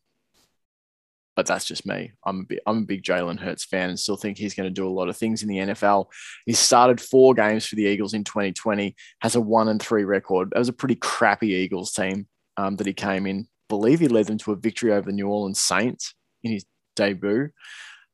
but 1.36 1.46
that's 1.46 1.66
just 1.66 1.86
me. 1.86 2.10
I'm 2.26 2.40
a 2.40 2.44
big, 2.44 2.58
I'm 2.66 2.78
a 2.78 2.86
big 2.86 3.04
Jalen 3.04 3.38
Hurts 3.38 3.64
fan 3.64 3.90
and 3.90 3.98
still 3.98 4.16
think 4.16 4.36
he's 4.36 4.54
going 4.54 4.68
to 4.68 4.74
do 4.74 4.88
a 4.88 4.90
lot 4.90 5.08
of 5.08 5.16
things 5.16 5.44
in 5.44 5.48
the 5.48 5.58
NFL. 5.58 6.06
He 6.46 6.52
started 6.52 7.00
four 7.00 7.32
games 7.32 7.64
for 7.64 7.76
the 7.76 7.84
Eagles 7.84 8.12
in 8.12 8.24
2020, 8.24 8.96
has 9.20 9.36
a 9.36 9.40
one 9.40 9.68
and 9.68 9.80
three 9.80 10.02
record. 10.02 10.50
That 10.50 10.58
was 10.58 10.68
a 10.68 10.72
pretty 10.72 10.96
crappy 10.96 11.50
Eagles 11.50 11.92
team 11.92 12.26
um, 12.56 12.74
that 12.76 12.88
he 12.88 12.92
came 12.92 13.24
in. 13.24 13.46
Believe 13.68 14.00
he 14.00 14.08
led 14.08 14.26
them 14.26 14.38
to 14.38 14.50
a 14.50 14.56
victory 14.56 14.92
over 14.92 15.06
the 15.06 15.12
New 15.12 15.28
Orleans 15.28 15.60
Saints 15.60 16.12
in 16.42 16.50
his 16.50 16.64
debut. 16.98 17.50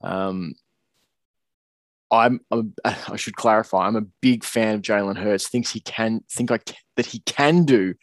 Um, 0.02 0.54
I'm, 2.10 2.40
I'm, 2.50 2.74
i 2.84 3.16
should 3.16 3.36
clarify. 3.36 3.86
I'm 3.86 3.96
a 3.96 4.06
big 4.20 4.44
fan 4.44 4.76
of 4.76 4.82
Jalen 4.82 5.18
Hurts. 5.18 5.48
Thinks 5.48 5.70
he 5.70 5.80
can 5.80 6.22
think 6.30 6.50
I, 6.50 6.58
that 6.96 7.06
he 7.06 7.20
can 7.20 7.64
do 7.64 7.94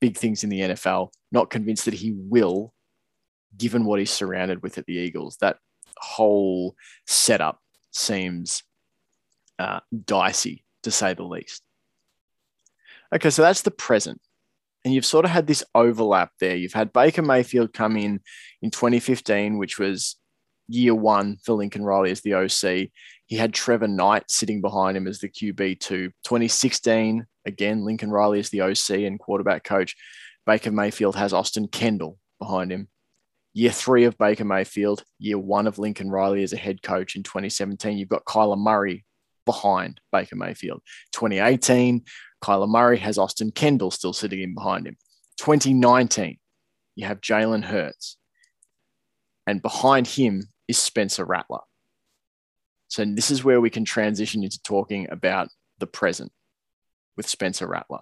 big 0.00 0.16
things 0.16 0.44
in 0.44 0.50
the 0.50 0.60
NFL. 0.60 1.12
Not 1.32 1.50
convinced 1.50 1.84
that 1.86 1.94
he 1.94 2.12
will, 2.14 2.74
given 3.56 3.84
what 3.84 3.98
he's 3.98 4.10
surrounded 4.10 4.62
with 4.62 4.78
at 4.78 4.86
the 4.86 4.94
Eagles. 4.94 5.38
That 5.40 5.56
whole 5.98 6.74
setup 7.06 7.60
seems 7.92 8.62
uh, 9.58 9.80
dicey, 10.04 10.64
to 10.82 10.90
say 10.90 11.14
the 11.14 11.22
least. 11.22 11.62
Okay, 13.14 13.30
so 13.30 13.42
that's 13.42 13.62
the 13.62 13.70
present. 13.70 14.20
And 14.86 14.94
you've 14.94 15.04
sort 15.04 15.24
of 15.24 15.32
had 15.32 15.48
this 15.48 15.64
overlap 15.74 16.30
there. 16.38 16.54
You've 16.54 16.72
had 16.72 16.92
Baker 16.92 17.20
Mayfield 17.20 17.72
come 17.72 17.96
in 17.96 18.20
in 18.62 18.70
2015, 18.70 19.58
which 19.58 19.80
was 19.80 20.14
year 20.68 20.94
one 20.94 21.38
for 21.44 21.54
Lincoln 21.54 21.82
Riley 21.82 22.12
as 22.12 22.20
the 22.20 22.34
OC. 22.34 22.90
He 23.26 23.34
had 23.36 23.52
Trevor 23.52 23.88
Knight 23.88 24.30
sitting 24.30 24.60
behind 24.60 24.96
him 24.96 25.08
as 25.08 25.18
the 25.18 25.28
QB2. 25.28 25.80
2016, 26.22 27.26
again, 27.44 27.84
Lincoln 27.84 28.12
Riley 28.12 28.38
is 28.38 28.50
the 28.50 28.62
OC 28.62 28.90
and 29.04 29.18
quarterback 29.18 29.64
coach. 29.64 29.96
Baker 30.46 30.70
Mayfield 30.70 31.16
has 31.16 31.32
Austin 31.32 31.66
Kendall 31.66 32.16
behind 32.38 32.70
him 32.70 32.86
year 33.56 33.72
three 33.72 34.04
of 34.04 34.18
Baker 34.18 34.44
Mayfield, 34.44 35.02
year 35.18 35.38
one 35.38 35.66
of 35.66 35.78
Lincoln 35.78 36.10
Riley 36.10 36.42
as 36.42 36.52
a 36.52 36.58
head 36.58 36.82
coach 36.82 37.16
in 37.16 37.22
2017. 37.22 37.96
You've 37.96 38.10
got 38.10 38.26
Kyler 38.26 38.58
Murray 38.58 39.06
behind 39.46 39.98
Baker 40.12 40.36
Mayfield. 40.36 40.82
2018, 41.12 42.04
Kyler 42.42 42.68
Murray 42.68 42.98
has 42.98 43.18
Austin 43.18 43.50
Kendall 43.50 43.90
still 43.90 44.12
sitting 44.12 44.40
in 44.40 44.54
behind 44.54 44.86
him. 44.86 44.96
2019, 45.38 46.38
you 46.94 47.06
have 47.06 47.20
Jalen 47.20 47.64
Hurts. 47.64 48.16
And 49.46 49.62
behind 49.62 50.06
him 50.06 50.48
is 50.66 50.78
Spencer 50.78 51.24
Rattler. 51.24 51.60
So 52.88 53.04
this 53.04 53.30
is 53.30 53.44
where 53.44 53.60
we 53.60 53.70
can 53.70 53.84
transition 53.84 54.42
into 54.42 54.60
talking 54.62 55.08
about 55.10 55.48
the 55.78 55.86
present 55.86 56.32
with 57.16 57.28
Spencer 57.28 57.66
Rattler. 57.66 58.00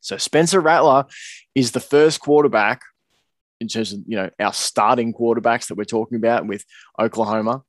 So 0.00 0.16
Spencer 0.16 0.60
Rattler 0.60 1.06
is 1.54 1.72
the 1.72 1.80
first 1.80 2.20
quarterback 2.20 2.82
in 3.60 3.68
terms 3.68 3.92
of 3.92 4.00
you 4.06 4.16
know 4.16 4.30
our 4.38 4.52
starting 4.52 5.12
quarterbacks 5.12 5.68
that 5.68 5.76
we're 5.76 5.84
talking 5.84 6.16
about 6.16 6.46
with 6.46 6.64
Oklahoma 7.00 7.62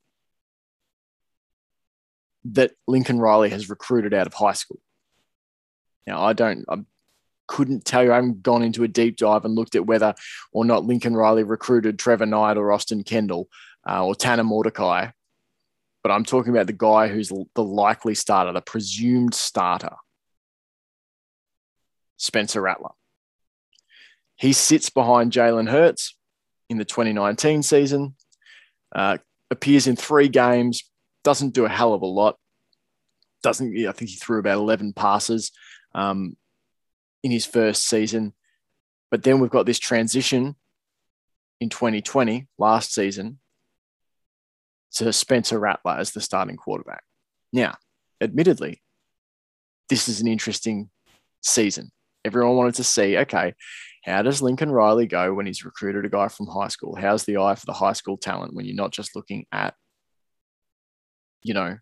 that 2.44 2.72
Lincoln 2.86 3.18
Riley 3.18 3.50
has 3.50 3.68
recruited 3.68 4.14
out 4.14 4.26
of 4.26 4.34
high 4.34 4.52
school. 4.52 4.80
Now 6.08 6.24
I 6.24 6.32
don't 6.32 6.64
I 6.68 6.78
couldn't 7.46 7.84
tell 7.84 8.02
you 8.02 8.12
I 8.12 8.16
haven't 8.16 8.42
gone 8.42 8.62
into 8.62 8.82
a 8.82 8.88
deep 8.88 9.18
dive 9.18 9.44
and 9.44 9.54
looked 9.54 9.74
at 9.74 9.86
whether 9.86 10.14
or 10.52 10.64
not 10.64 10.84
Lincoln 10.84 11.14
Riley 11.14 11.42
recruited 11.42 11.98
Trevor 11.98 12.26
Knight 12.26 12.56
or 12.56 12.72
Austin 12.72 13.04
Kendall 13.04 13.48
uh, 13.88 14.04
or 14.04 14.14
Tanner 14.14 14.44
Mordecai. 14.44 15.10
But 16.02 16.12
I'm 16.12 16.24
talking 16.24 16.52
about 16.52 16.66
the 16.66 16.72
guy 16.72 17.08
who's 17.08 17.28
the 17.28 17.62
likely 17.62 18.14
starter, 18.14 18.52
the 18.52 18.62
presumed 18.62 19.34
starter, 19.34 19.96
Spencer 22.16 22.62
Rattler. 22.62 22.90
He 24.36 24.52
sits 24.54 24.88
behind 24.88 25.32
Jalen 25.32 25.68
Hurts 25.68 26.16
in 26.70 26.78
the 26.78 26.84
2019 26.84 27.62
season, 27.62 28.14
uh, 28.94 29.18
appears 29.50 29.86
in 29.86 29.96
three 29.96 30.28
games, 30.28 30.84
doesn't 31.24 31.52
do 31.52 31.66
a 31.66 31.68
hell 31.68 31.92
of 31.92 32.02
a 32.02 32.06
lot. 32.06 32.38
Doesn't 33.42 33.76
I 33.86 33.92
think 33.92 34.10
he 34.10 34.16
threw 34.16 34.38
about 34.38 34.58
11 34.58 34.94
passes 34.94 35.50
um, 35.98 36.36
in 37.24 37.30
his 37.30 37.44
first 37.44 37.86
season. 37.86 38.32
But 39.10 39.24
then 39.24 39.40
we've 39.40 39.50
got 39.50 39.66
this 39.66 39.78
transition 39.78 40.54
in 41.60 41.68
2020, 41.68 42.46
last 42.56 42.94
season, 42.94 43.40
to 44.92 45.12
Spencer 45.12 45.58
Rattler 45.58 45.96
as 45.98 46.12
the 46.12 46.20
starting 46.20 46.56
quarterback. 46.56 47.02
Now, 47.52 47.74
admittedly, 48.20 48.80
this 49.88 50.08
is 50.08 50.20
an 50.20 50.28
interesting 50.28 50.88
season. 51.42 51.90
Everyone 52.24 52.56
wanted 52.56 52.74
to 52.76 52.84
see, 52.84 53.16
okay, 53.18 53.54
how 54.04 54.22
does 54.22 54.40
Lincoln 54.40 54.70
Riley 54.70 55.06
go 55.06 55.34
when 55.34 55.46
he's 55.46 55.64
recruited 55.64 56.04
a 56.04 56.08
guy 56.08 56.28
from 56.28 56.46
high 56.46 56.68
school? 56.68 56.94
How's 56.94 57.24
the 57.24 57.38
eye 57.38 57.56
for 57.56 57.66
the 57.66 57.72
high 57.72 57.92
school 57.94 58.16
talent 58.16 58.54
when 58.54 58.66
you're 58.66 58.76
not 58.76 58.92
just 58.92 59.16
looking 59.16 59.46
at, 59.50 59.74
you 61.42 61.54
know, 61.54 61.78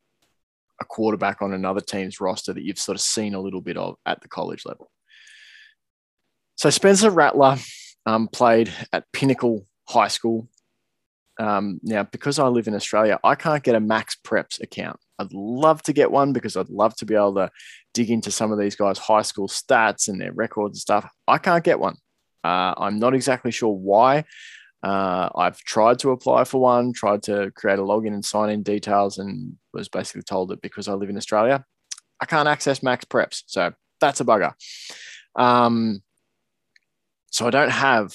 a 0.81 0.85
quarterback 0.85 1.43
on 1.43 1.53
another 1.53 1.81
team's 1.81 2.21
roster 2.21 2.53
that 2.53 2.62
you've 2.62 2.79
sort 2.79 2.97
of 2.97 3.03
seen 3.03 3.35
a 3.35 3.41
little 3.41 3.61
bit 3.61 3.77
of 3.77 3.97
at 4.05 4.21
the 4.21 4.29
college 4.29 4.65
level? 4.67 4.91
So 6.57 6.71
Spencer 6.71 7.11
Rattler 7.11 7.59
um, 8.07 8.29
played 8.29 8.73
at 8.93 9.11
Pinnacle 9.12 9.67
High 9.89 10.09
School. 10.09 10.49
Um, 11.39 11.81
now, 11.83 12.05
because 12.05 12.39
I 12.39 12.49
live 12.49 12.67
in 12.67 12.75
Australia, 12.75 13.19
I 13.23 13.35
can't 13.35 13.62
get 13.62 13.75
a 13.75 13.81
Max 13.81 14.17
Preps 14.25 14.61
account. 14.62 14.99
I'd 15.19 15.33
love 15.33 15.83
to 15.83 15.93
get 15.93 16.11
one 16.11 16.33
because 16.33 16.57
I'd 16.57 16.71
love 16.71 16.95
to 16.97 17.07
be 17.07 17.15
able 17.15 17.35
to 17.35 17.51
dig 17.93 18.11
into 18.11 18.31
some 18.31 18.53
of 18.53 18.59
these 18.59 18.75
guys' 18.75 18.99
high 18.99 19.23
school 19.23 19.49
stats 19.49 20.09
and 20.09 20.21
their 20.21 20.33
records 20.33 20.77
and 20.77 20.81
stuff. 20.81 21.11
I 21.29 21.39
can't 21.39 21.65
get 21.65 21.79
one. 21.79 21.97
Uh, 22.43 22.75
I'm 22.77 22.99
not 22.99 23.15
exactly 23.15 23.51
sure 23.51 23.75
why. 23.75 24.25
Uh, 24.83 25.29
I've 25.35 25.59
tried 25.59 25.99
to 26.01 26.11
apply 26.11 26.45
for 26.45 26.61
one, 26.61 26.93
tried 26.93 27.23
to 27.25 27.51
create 27.57 27.79
a 27.79 27.83
login 27.83 28.15
and 28.15 28.25
sign 28.25 28.51
in 28.51 28.62
details, 28.62 29.19
and 29.19 29.57
was 29.79 29.89
basically 29.89 30.23
told 30.23 30.49
that 30.49 30.62
because 30.62 30.89
I 30.89 30.93
live 30.95 31.11
in 31.11 31.17
Australia, 31.17 31.65
I 32.21 32.27
can't 32.27 32.49
access 32.49 32.83
Max 32.83 33.05
Preps. 33.05 33.43
So 33.47 33.73
that's 34.01 34.21
a 34.21 34.25
bugger. 34.25 34.53
Um, 35.35 36.03
so 37.31 37.47
I 37.47 37.51
don't 37.51 37.71
have, 37.71 38.15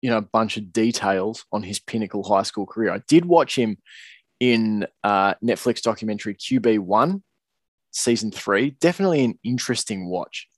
you 0.00 0.10
know, 0.10 0.18
a 0.18 0.22
bunch 0.22 0.56
of 0.56 0.72
details 0.72 1.44
on 1.52 1.62
his 1.62 1.78
pinnacle 1.78 2.22
high 2.22 2.42
school 2.42 2.66
career. 2.66 2.92
I 2.92 3.00
did 3.08 3.24
watch 3.24 3.56
him 3.56 3.78
in 4.40 4.86
uh, 5.04 5.34
Netflix 5.42 5.80
documentary 5.80 6.34
QB 6.34 6.80
One, 6.80 7.22
season 7.92 8.30
three. 8.30 8.70
Definitely 8.80 9.24
an 9.24 9.38
interesting 9.44 10.08
watch. 10.08 10.48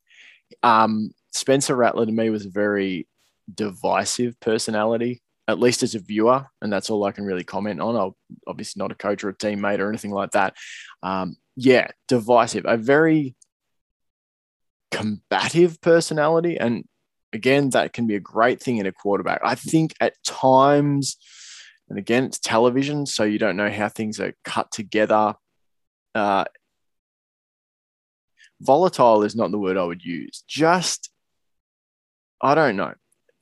Um, 0.62 1.10
Spencer 1.32 1.76
Rattler 1.76 2.06
to 2.06 2.12
me 2.12 2.30
was 2.30 2.46
a 2.46 2.50
very 2.50 3.06
divisive 3.52 4.38
personality, 4.40 5.22
at 5.46 5.60
least 5.60 5.82
as 5.82 5.94
a 5.94 5.98
viewer, 5.98 6.46
and 6.62 6.72
that's 6.72 6.90
all 6.90 7.04
I 7.04 7.12
can 7.12 7.24
really 7.24 7.44
comment 7.44 7.80
on. 7.80 7.96
I'm 7.96 8.38
obviously 8.46 8.80
not 8.80 8.92
a 8.92 8.96
coach 8.96 9.24
or 9.24 9.28
a 9.28 9.34
teammate 9.34 9.78
or 9.78 9.88
anything 9.88 10.10
like 10.10 10.30
that. 10.32 10.54
Um, 11.02 11.36
yeah, 11.56 11.88
divisive, 12.08 12.64
a 12.66 12.76
very 12.76 13.36
combative 14.90 15.80
personality, 15.80 16.56
and 16.58 16.84
again, 17.32 17.70
that 17.70 17.92
can 17.92 18.06
be 18.06 18.14
a 18.14 18.20
great 18.20 18.62
thing 18.62 18.78
in 18.78 18.86
a 18.86 18.92
quarterback. 18.92 19.40
I 19.44 19.54
think 19.54 19.94
at 20.00 20.14
times, 20.24 21.16
and 21.88 21.98
again, 21.98 22.24
it's 22.24 22.38
television, 22.38 23.04
so 23.06 23.24
you 23.24 23.38
don't 23.38 23.56
know 23.56 23.70
how 23.70 23.88
things 23.88 24.20
are 24.20 24.34
cut 24.44 24.70
together. 24.70 25.34
Uh, 26.14 26.44
volatile 28.60 29.24
is 29.24 29.36
not 29.36 29.50
the 29.50 29.58
word 29.58 29.76
I 29.76 29.84
would 29.84 30.02
use. 30.02 30.44
Just 30.48 31.10
I 32.40 32.54
don't 32.54 32.76
know. 32.76 32.94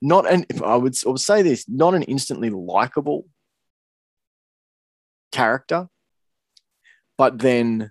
Not 0.05 0.29
an 0.29 0.45
I 0.61 0.75
would 0.75 0.97
I 1.05 1.09
would 1.09 1.21
say 1.21 1.43
this, 1.43 1.63
not 1.69 1.95
an 1.95 2.03
instantly 2.03 2.49
likable 2.49 3.25
character, 5.31 5.87
but 7.17 7.39
then 7.39 7.89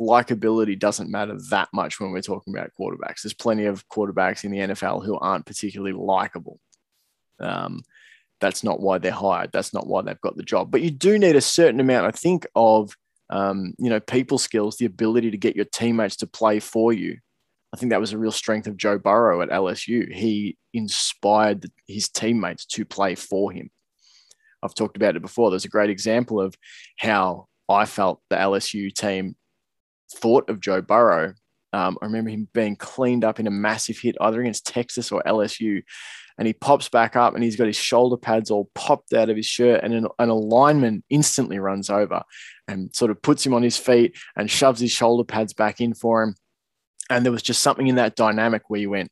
likability 0.00 0.78
doesn't 0.78 1.10
matter 1.10 1.36
that 1.50 1.68
much 1.72 1.98
when 1.98 2.12
we're 2.12 2.22
talking 2.22 2.54
about 2.54 2.70
quarterbacks. 2.78 3.22
There's 3.22 3.34
plenty 3.34 3.64
of 3.64 3.88
quarterbacks 3.88 4.44
in 4.44 4.52
the 4.52 4.58
NFL 4.58 5.04
who 5.04 5.18
aren't 5.18 5.46
particularly 5.46 5.94
likable. 5.94 6.60
Um, 7.40 7.82
that's 8.40 8.62
not 8.62 8.78
why 8.78 8.98
they're 8.98 9.10
hired. 9.10 9.50
That's 9.52 9.74
not 9.74 9.88
why 9.88 10.02
they've 10.02 10.20
got 10.20 10.36
the 10.36 10.44
job. 10.44 10.70
But 10.70 10.82
you 10.82 10.92
do 10.92 11.18
need 11.18 11.34
a 11.34 11.40
certain 11.40 11.80
amount, 11.80 12.06
I 12.06 12.12
think, 12.12 12.46
of 12.54 12.96
um, 13.30 13.74
you 13.78 13.90
know 13.90 13.98
people 13.98 14.38
skills, 14.38 14.76
the 14.76 14.86
ability 14.86 15.32
to 15.32 15.38
get 15.38 15.56
your 15.56 15.64
teammates 15.64 16.14
to 16.18 16.28
play 16.28 16.60
for 16.60 16.92
you. 16.92 17.18
I 17.72 17.76
think 17.76 17.90
that 17.90 18.00
was 18.00 18.12
a 18.12 18.18
real 18.18 18.32
strength 18.32 18.66
of 18.66 18.76
Joe 18.76 18.98
Burrow 18.98 19.42
at 19.42 19.50
LSU. 19.50 20.12
He 20.12 20.56
inspired 20.72 21.66
his 21.86 22.08
teammates 22.08 22.64
to 22.66 22.84
play 22.84 23.14
for 23.14 23.52
him. 23.52 23.70
I've 24.62 24.74
talked 24.74 24.96
about 24.96 25.16
it 25.16 25.22
before. 25.22 25.50
There's 25.50 25.64
a 25.64 25.70
great 25.70 25.90
example 25.90 26.40
of 26.40 26.54
how 26.98 27.46
I 27.68 27.84
felt 27.84 28.20
the 28.30 28.36
LSU 28.36 28.92
team 28.92 29.36
thought 30.14 30.48
of 30.48 30.60
Joe 30.60 30.80
Burrow. 30.80 31.34
Um, 31.72 31.98
I 32.00 32.06
remember 32.06 32.30
him 32.30 32.48
being 32.54 32.76
cleaned 32.76 33.24
up 33.24 33.38
in 33.38 33.46
a 33.46 33.50
massive 33.50 33.98
hit 33.98 34.16
either 34.20 34.40
against 34.40 34.66
Texas 34.66 35.12
or 35.12 35.22
LSU. 35.26 35.82
And 36.38 36.46
he 36.46 36.54
pops 36.54 36.88
back 36.88 37.16
up 37.16 37.34
and 37.34 37.42
he's 37.42 37.56
got 37.56 37.66
his 37.66 37.76
shoulder 37.76 38.16
pads 38.16 38.50
all 38.50 38.70
popped 38.74 39.12
out 39.12 39.28
of 39.28 39.36
his 39.36 39.46
shirt. 39.46 39.82
And 39.82 39.92
an, 39.92 40.06
an 40.18 40.30
lineman 40.30 41.02
instantly 41.10 41.58
runs 41.58 41.90
over 41.90 42.22
and 42.66 42.94
sort 42.94 43.10
of 43.10 43.20
puts 43.20 43.44
him 43.44 43.54
on 43.54 43.62
his 43.62 43.76
feet 43.76 44.16
and 44.36 44.50
shoves 44.50 44.80
his 44.80 44.92
shoulder 44.92 45.24
pads 45.24 45.52
back 45.52 45.80
in 45.80 45.94
for 45.94 46.22
him. 46.22 46.34
And 47.10 47.24
there 47.24 47.32
was 47.32 47.42
just 47.42 47.62
something 47.62 47.86
in 47.86 47.96
that 47.96 48.16
dynamic 48.16 48.68
where 48.68 48.80
you 48.80 48.90
went, 48.90 49.10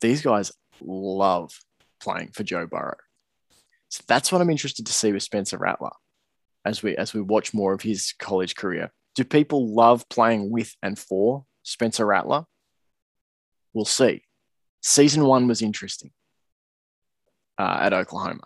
these 0.00 0.22
guys 0.22 0.52
love 0.80 1.58
playing 2.00 2.30
for 2.32 2.42
Joe 2.42 2.66
Burrow. 2.66 2.96
So 3.88 4.02
that's 4.06 4.32
what 4.32 4.40
I'm 4.40 4.50
interested 4.50 4.86
to 4.86 4.92
see 4.92 5.12
with 5.12 5.22
Spencer 5.22 5.58
Rattler 5.58 5.90
as 6.64 6.82
we 6.82 6.96
as 6.96 7.12
we 7.12 7.20
watch 7.20 7.52
more 7.52 7.72
of 7.72 7.82
his 7.82 8.14
college 8.18 8.54
career. 8.54 8.90
Do 9.14 9.24
people 9.24 9.74
love 9.74 10.08
playing 10.08 10.50
with 10.50 10.74
and 10.82 10.98
for 10.98 11.44
Spencer 11.62 12.06
Rattler? 12.06 12.44
We'll 13.74 13.84
see. 13.84 14.22
Season 14.80 15.24
one 15.24 15.46
was 15.46 15.62
interesting 15.62 16.10
uh, 17.58 17.78
at 17.80 17.92
Oklahoma. 17.92 18.44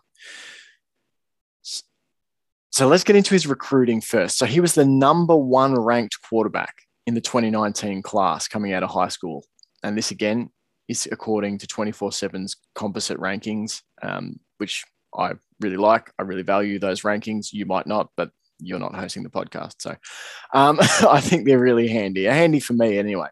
So 2.71 2.89
let's 2.89 3.05
get 3.05 3.17
into 3.17 3.33
his 3.33 3.47
recruiting 3.47 4.03
first. 4.03 4.37
So 4.37 4.45
he 4.45 4.61
was 4.61 4.75
the 4.75 4.85
number 4.85 5.35
one 5.35 5.75
ranked 5.75 6.21
quarterback 6.21 6.75
in 7.07 7.15
the 7.15 7.21
2019 7.21 8.03
class 8.03 8.49
coming 8.49 8.73
out 8.73 8.83
of 8.83 8.91
high 8.91 9.09
school. 9.09 9.45
And 9.83 9.97
this 9.97 10.11
again 10.11 10.51
is 10.89 11.09
according 11.11 11.59
to 11.59 11.67
24 11.67 12.11
7's 12.11 12.57
composite 12.75 13.19
rankings, 13.19 13.83
um, 14.03 14.39
which 14.59 14.85
I 15.17 15.33
really 15.61 15.77
like. 15.77 16.11
I 16.19 16.23
really 16.23 16.43
value 16.43 16.79
those 16.79 17.03
rankings. 17.03 17.53
You 17.53 17.67
might 17.67 17.87
not, 17.87 18.11
but 18.17 18.31
you're 18.59 18.79
not 18.79 18.95
hosting 18.95 19.23
the 19.23 19.31
podcast. 19.31 19.75
So 19.81 19.97
um, 20.55 20.79
I 21.09 21.21
think 21.21 21.47
they're 21.47 21.59
really 21.59 21.89
handy, 21.89 22.25
handy 22.25 22.61
for 22.61 22.73
me 22.73 22.99
anyway. 22.99 23.29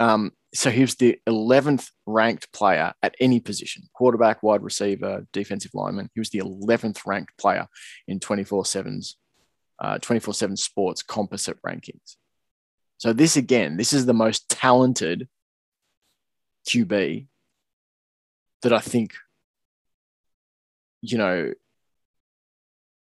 Um, 0.00 0.32
so 0.54 0.70
he 0.70 0.80
was 0.80 0.94
the 0.94 1.18
11th 1.28 1.90
ranked 2.06 2.50
player 2.52 2.94
at 3.02 3.14
any 3.20 3.38
position 3.40 3.82
quarterback, 3.92 4.42
wide 4.42 4.62
receiver, 4.62 5.26
defensive 5.32 5.72
lineman. 5.74 6.08
He 6.14 6.20
was 6.20 6.30
the 6.30 6.38
11th 6.40 7.06
ranked 7.06 7.36
player 7.36 7.66
in 8.06 8.18
24 8.18 8.62
7's 8.62 9.16
uh, 9.80 9.98
24 9.98 10.34
7 10.34 10.56
sports 10.56 11.02
composite 11.02 11.58
rankings. 11.62 12.16
So, 12.98 13.12
this 13.12 13.36
again, 13.36 13.76
this 13.76 13.92
is 13.92 14.06
the 14.06 14.14
most 14.14 14.48
talented 14.48 15.28
QB 16.68 17.26
that 18.62 18.72
I 18.72 18.80
think, 18.80 19.14
you 21.00 21.16
know, 21.16 21.52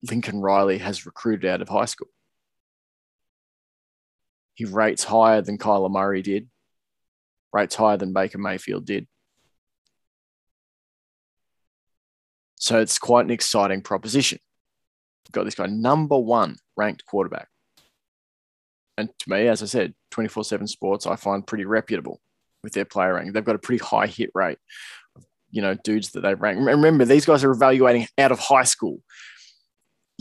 Lincoln 0.09 0.39
Riley 0.39 0.79
has 0.79 1.05
recruited 1.05 1.49
out 1.49 1.61
of 1.61 1.69
high 1.69 1.85
school. 1.85 2.07
He 4.53 4.65
rates 4.65 5.03
higher 5.03 5.41
than 5.41 5.57
Kyler 5.57 5.91
Murray 5.91 6.21
did, 6.21 6.49
rates 7.53 7.75
higher 7.75 7.97
than 7.97 8.13
Baker 8.13 8.37
Mayfield 8.37 8.85
did. 8.85 9.07
So 12.55 12.79
it's 12.79 12.97
quite 12.97 13.25
an 13.25 13.31
exciting 13.31 13.81
proposition. 13.81 14.39
We've 15.25 15.33
got 15.33 15.45
this 15.45 15.55
guy, 15.55 15.65
number 15.67 16.17
one 16.17 16.57
ranked 16.77 17.05
quarterback. 17.05 17.50
And 19.01 19.09
to 19.19 19.29
me, 19.29 19.47
as 19.47 19.61
I 19.61 19.65
said, 19.65 19.93
24 20.11 20.43
7 20.43 20.67
sports, 20.67 21.05
I 21.05 21.15
find 21.15 21.45
pretty 21.45 21.65
reputable 21.65 22.21
with 22.63 22.73
their 22.73 22.85
player 22.85 23.13
ranking. 23.15 23.33
They've 23.33 23.43
got 23.43 23.55
a 23.55 23.59
pretty 23.59 23.83
high 23.83 24.07
hit 24.07 24.31
rate. 24.33 24.59
You 25.49 25.61
know, 25.61 25.73
dudes 25.73 26.11
that 26.11 26.21
they 26.21 26.33
rank. 26.33 26.59
Remember, 26.61 27.03
these 27.03 27.25
guys 27.25 27.43
are 27.43 27.51
evaluating 27.51 28.07
out 28.17 28.31
of 28.31 28.39
high 28.39 28.63
school 28.63 29.01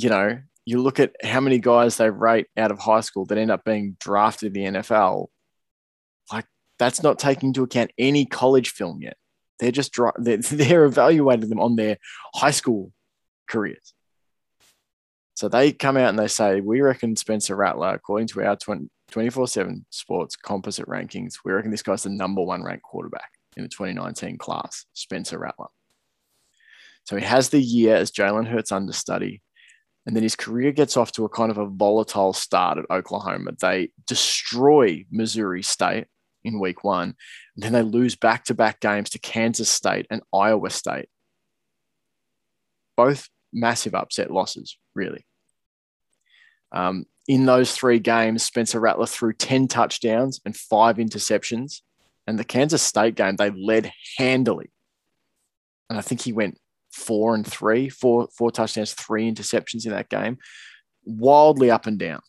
you 0.02 0.08
know, 0.08 0.38
you 0.64 0.80
look 0.80 0.98
at 0.98 1.12
how 1.22 1.40
many 1.40 1.58
guys 1.58 1.96
they 1.96 2.10
rate 2.10 2.46
out 2.56 2.70
of 2.70 2.78
high 2.78 3.00
school 3.00 3.26
that 3.26 3.38
end 3.38 3.50
up 3.50 3.64
being 3.64 3.96
drafted 4.00 4.56
in 4.56 4.74
the 4.74 4.80
NFL. 4.80 5.26
Like 6.32 6.46
that's 6.78 7.02
not 7.02 7.18
taking 7.18 7.50
into 7.50 7.62
account 7.62 7.92
any 7.98 8.24
college 8.24 8.70
film 8.70 9.02
yet. 9.02 9.16
They're 9.58 9.72
just 9.72 9.94
they're 10.18 10.84
evaluating 10.84 11.50
them 11.50 11.60
on 11.60 11.76
their 11.76 11.98
high 12.34 12.50
school 12.50 12.92
careers. 13.48 13.94
So 15.34 15.48
they 15.48 15.72
come 15.72 15.96
out 15.96 16.10
and 16.10 16.18
they 16.18 16.28
say, 16.28 16.60
we 16.60 16.80
reckon 16.80 17.16
Spencer 17.16 17.56
Rattler, 17.56 17.94
according 17.94 18.28
to 18.28 18.42
our 18.42 18.56
24 18.56 19.48
7 19.48 19.86
sports 19.90 20.36
composite 20.36 20.86
rankings, 20.86 21.36
we 21.44 21.52
reckon 21.52 21.70
this 21.70 21.82
guy's 21.82 22.02
the 22.02 22.10
number 22.10 22.42
one 22.42 22.62
ranked 22.62 22.82
quarterback 22.82 23.30
in 23.56 23.62
the 23.62 23.68
2019 23.68 24.38
class, 24.38 24.84
Spencer 24.92 25.38
Rattler. 25.38 25.68
So 27.04 27.16
he 27.16 27.24
has 27.24 27.48
the 27.48 27.60
year 27.60 27.96
as 27.96 28.10
Jalen 28.10 28.46
Hurts 28.46 28.72
understudy. 28.72 29.42
And 30.06 30.16
then 30.16 30.22
his 30.22 30.36
career 30.36 30.72
gets 30.72 30.96
off 30.96 31.12
to 31.12 31.24
a 31.24 31.28
kind 31.28 31.50
of 31.50 31.58
a 31.58 31.66
volatile 31.66 32.32
start 32.32 32.78
at 32.78 32.90
Oklahoma. 32.90 33.52
They 33.60 33.90
destroy 34.06 35.04
Missouri 35.10 35.62
State 35.62 36.06
in 36.42 36.58
week 36.58 36.84
one. 36.84 37.14
And 37.54 37.62
then 37.62 37.72
they 37.72 37.82
lose 37.82 38.16
back 38.16 38.44
to 38.44 38.54
back 38.54 38.80
games 38.80 39.10
to 39.10 39.18
Kansas 39.18 39.68
State 39.68 40.06
and 40.10 40.22
Iowa 40.32 40.70
State. 40.70 41.08
Both 42.96 43.28
massive 43.52 43.94
upset 43.94 44.30
losses, 44.30 44.78
really. 44.94 45.26
Um, 46.72 47.06
in 47.28 47.46
those 47.46 47.72
three 47.72 47.98
games, 47.98 48.42
Spencer 48.42 48.80
Rattler 48.80 49.06
threw 49.06 49.32
10 49.32 49.68
touchdowns 49.68 50.40
and 50.44 50.56
five 50.56 50.96
interceptions. 50.96 51.80
And 52.26 52.38
the 52.38 52.44
Kansas 52.44 52.82
State 52.82 53.14
game, 53.14 53.36
they 53.36 53.50
led 53.50 53.92
handily. 54.18 54.70
And 55.88 55.98
I 55.98 56.02
think 56.02 56.20
he 56.20 56.32
went 56.32 56.58
four 56.92 57.34
and 57.34 57.46
three, 57.46 57.88
four 57.88 58.28
four 58.36 58.50
touchdowns, 58.50 58.92
three 58.92 59.30
interceptions 59.30 59.84
in 59.84 59.92
that 59.92 60.08
game, 60.08 60.38
wildly 61.04 61.70
up 61.70 61.86
and 61.86 61.98
down. 61.98 62.20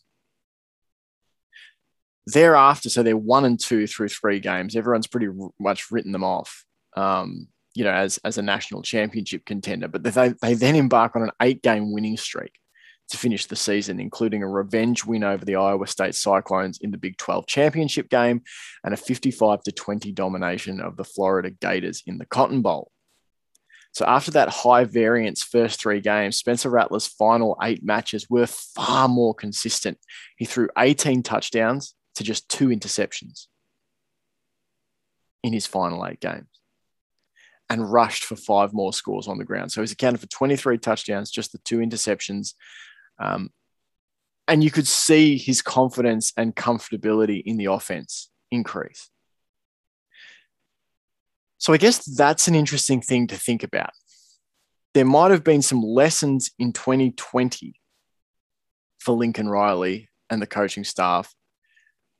Thereafter, 2.26 2.88
so 2.88 3.02
they're 3.02 3.16
one 3.16 3.44
and 3.44 3.58
two 3.58 3.86
through 3.86 4.08
three 4.08 4.40
games. 4.40 4.76
Everyone's 4.76 5.08
pretty 5.08 5.28
much 5.58 5.90
written 5.90 6.12
them 6.12 6.24
off, 6.24 6.64
um, 6.96 7.48
you 7.74 7.84
know, 7.84 7.92
as 7.92 8.18
as 8.18 8.38
a 8.38 8.42
national 8.42 8.82
championship 8.82 9.44
contender. 9.44 9.88
But 9.88 10.02
they 10.02 10.34
they 10.40 10.54
then 10.54 10.76
embark 10.76 11.16
on 11.16 11.22
an 11.22 11.30
eight 11.40 11.62
game 11.62 11.92
winning 11.92 12.16
streak 12.16 12.52
to 13.10 13.16
finish 13.16 13.46
the 13.46 13.56
season, 13.56 14.00
including 14.00 14.42
a 14.42 14.48
revenge 14.48 15.04
win 15.04 15.24
over 15.24 15.44
the 15.44 15.56
Iowa 15.56 15.86
State 15.86 16.14
Cyclones 16.14 16.78
in 16.80 16.90
the 16.90 16.98
Big 16.98 17.16
12 17.18 17.46
championship 17.46 18.08
game 18.08 18.42
and 18.84 18.94
a 18.94 18.96
55 18.96 19.62
to 19.64 19.72
20 19.72 20.12
domination 20.12 20.80
of 20.80 20.96
the 20.96 21.04
Florida 21.04 21.50
Gators 21.50 22.02
in 22.06 22.18
the 22.18 22.26
Cotton 22.26 22.62
Bowl. 22.62 22.90
So 23.92 24.06
after 24.06 24.30
that 24.30 24.48
high 24.48 24.84
variance 24.84 25.42
first 25.42 25.78
three 25.78 26.00
games, 26.00 26.38
Spencer 26.38 26.70
Rattler's 26.70 27.06
final 27.06 27.58
eight 27.62 27.84
matches 27.84 28.30
were 28.30 28.46
far 28.46 29.08
more 29.08 29.34
consistent. 29.34 29.98
He 30.38 30.46
threw 30.46 30.68
18 30.78 31.22
touchdowns 31.22 31.94
to 32.14 32.24
just 32.24 32.48
two 32.48 32.68
interceptions 32.68 33.48
in 35.42 35.52
his 35.52 35.66
final 35.66 36.06
eight 36.06 36.20
games 36.20 36.51
and 37.72 37.90
rushed 37.90 38.24
for 38.24 38.36
five 38.36 38.74
more 38.74 38.92
scores 38.92 39.26
on 39.26 39.38
the 39.38 39.46
ground. 39.46 39.72
So 39.72 39.80
he's 39.80 39.92
accounted 39.92 40.20
for 40.20 40.26
23 40.26 40.76
touchdowns, 40.76 41.30
just 41.30 41.52
the 41.52 41.58
two 41.64 41.78
interceptions. 41.78 42.52
Um, 43.18 43.48
and 44.46 44.62
you 44.62 44.70
could 44.70 44.86
see 44.86 45.38
his 45.38 45.62
confidence 45.62 46.34
and 46.36 46.54
comfortability 46.54 47.42
in 47.42 47.56
the 47.56 47.64
offense 47.64 48.28
increase. 48.50 49.08
So 51.56 51.72
I 51.72 51.78
guess 51.78 52.04
that's 52.04 52.46
an 52.46 52.54
interesting 52.54 53.00
thing 53.00 53.28
to 53.28 53.36
think 53.36 53.62
about. 53.62 53.92
There 54.92 55.06
might 55.06 55.30
have 55.30 55.42
been 55.42 55.62
some 55.62 55.80
lessons 55.80 56.50
in 56.58 56.74
2020 56.74 57.80
for 58.98 59.12
Lincoln 59.12 59.48
Riley 59.48 60.10
and 60.28 60.42
the 60.42 60.46
coaching 60.46 60.84
staff 60.84 61.34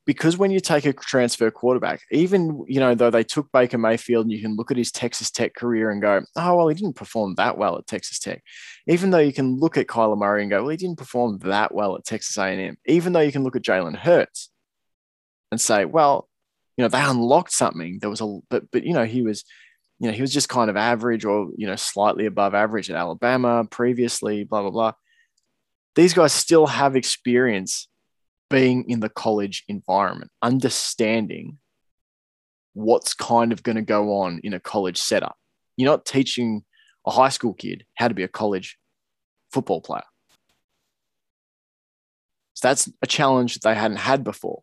because 0.05 0.37
when 0.37 0.51
you 0.51 0.59
take 0.59 0.85
a 0.85 0.93
transfer 0.93 1.51
quarterback, 1.51 2.01
even 2.11 2.65
you 2.67 2.81
know 2.81 2.95
though 2.95 3.11
they 3.11 3.23
took 3.23 3.51
Baker 3.53 3.79
Mayfield, 3.79 4.25
and 4.25 4.33
you 4.33 4.43
can 4.43 4.57
look 4.57 4.71
at 4.71 4.77
his 4.77 4.91
Texas 4.91 5.31
Tech 5.31 5.55
career 5.55 5.91
and 5.91 6.03
go, 6.03 6.23
oh 6.37 6.57
well, 6.57 6.69
he 6.69 6.75
didn't 6.75 6.97
perform 6.97 7.35
that 7.37 7.57
well 7.57 7.79
at 7.79 7.87
Texas 7.87 8.19
Tech. 8.19 8.43
Even 8.89 9.11
though 9.11 9.19
you 9.19 9.33
can 9.33 9.59
look 9.59 9.77
at 9.77 9.87
Kyler 9.87 10.19
Murray 10.19 10.43
and 10.43 10.51
go, 10.51 10.63
well, 10.63 10.71
he 10.71 10.77
didn't 10.77 10.99
perform 10.99 11.39
that 11.41 11.73
well 11.73 11.97
at 11.97 12.05
Texas 12.05 12.37
A&M. 12.37 12.77
Even 12.87 13.13
though 13.13 13.21
you 13.21 13.33
can 13.33 13.45
look 13.45 13.57
at 13.57 13.63
Jalen 13.63 13.97
Hurts 13.97 14.51
and 15.53 15.61
say, 15.61 15.85
well, 15.85 16.29
you 16.77 16.83
know, 16.83 16.89
they 16.89 17.01
unlocked 17.01 17.53
something. 17.53 17.99
There 18.01 18.11
was 18.11 18.21
a, 18.21 18.39
but, 18.49 18.71
but, 18.73 18.85
you 18.85 18.95
know, 18.95 19.05
he 19.05 19.23
was, 19.23 19.45
you 20.01 20.09
know, 20.09 20.15
he 20.15 20.23
was 20.23 20.33
just 20.33 20.49
kind 20.49 20.71
of 20.71 20.77
average 20.77 21.25
or, 21.25 21.51
you 21.57 21.67
know, 21.67 21.77
slightly 21.77 22.27
above 22.27 22.55
average 22.55 22.91
at 22.91 22.97
Alabama 22.97 23.65
previously, 23.71 24.45
blah, 24.45 24.63
blah, 24.63 24.71
blah. 24.71 24.93
These 25.95 26.15
guys 26.15 26.33
still 26.33 26.67
have 26.67 26.97
experience 26.97 27.87
being 28.53 28.85
in 28.89 29.01
the 29.01 29.09
college 29.09 29.65
environment, 29.67 30.31
understanding 30.43 31.59
what's 32.75 33.15
kind 33.15 33.51
of 33.51 33.63
going 33.63 33.77
to 33.77 33.83
go 33.83 34.19
on 34.19 34.41
in 34.45 34.53
a 34.53 34.61
college 34.61 34.99
setup. 34.99 35.37
You're 35.77 35.91
not 35.91 36.05
teaching 36.05 36.65
a 37.07 37.11
high 37.11 37.31
school 37.31 37.55
kid 37.55 37.85
how 37.95 38.09
to 38.09 38.15
be 38.15 38.23
a 38.23 38.29
college 38.29 38.79
football 39.51 39.81
player. 39.81 40.05
So 42.55 42.69
that's 42.69 42.91
a 43.01 43.07
challenge 43.07 43.55
that 43.55 43.69
they 43.69 43.75
hadn't 43.75 43.97
had 43.97 44.23
before. 44.23 44.63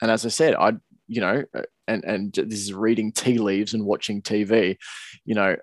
And 0.00 0.10
as 0.10 0.24
I 0.24 0.28
said, 0.28 0.54
I, 0.54 0.74
you 1.08 1.20
know, 1.20 1.44
and 1.88 2.04
and 2.04 2.32
this 2.32 2.60
is 2.60 2.72
reading 2.72 3.10
tea 3.12 3.38
leaves 3.38 3.74
and 3.74 3.84
watching 3.84 4.22
TV, 4.22 4.76
you 5.24 5.34
know, 5.34 5.56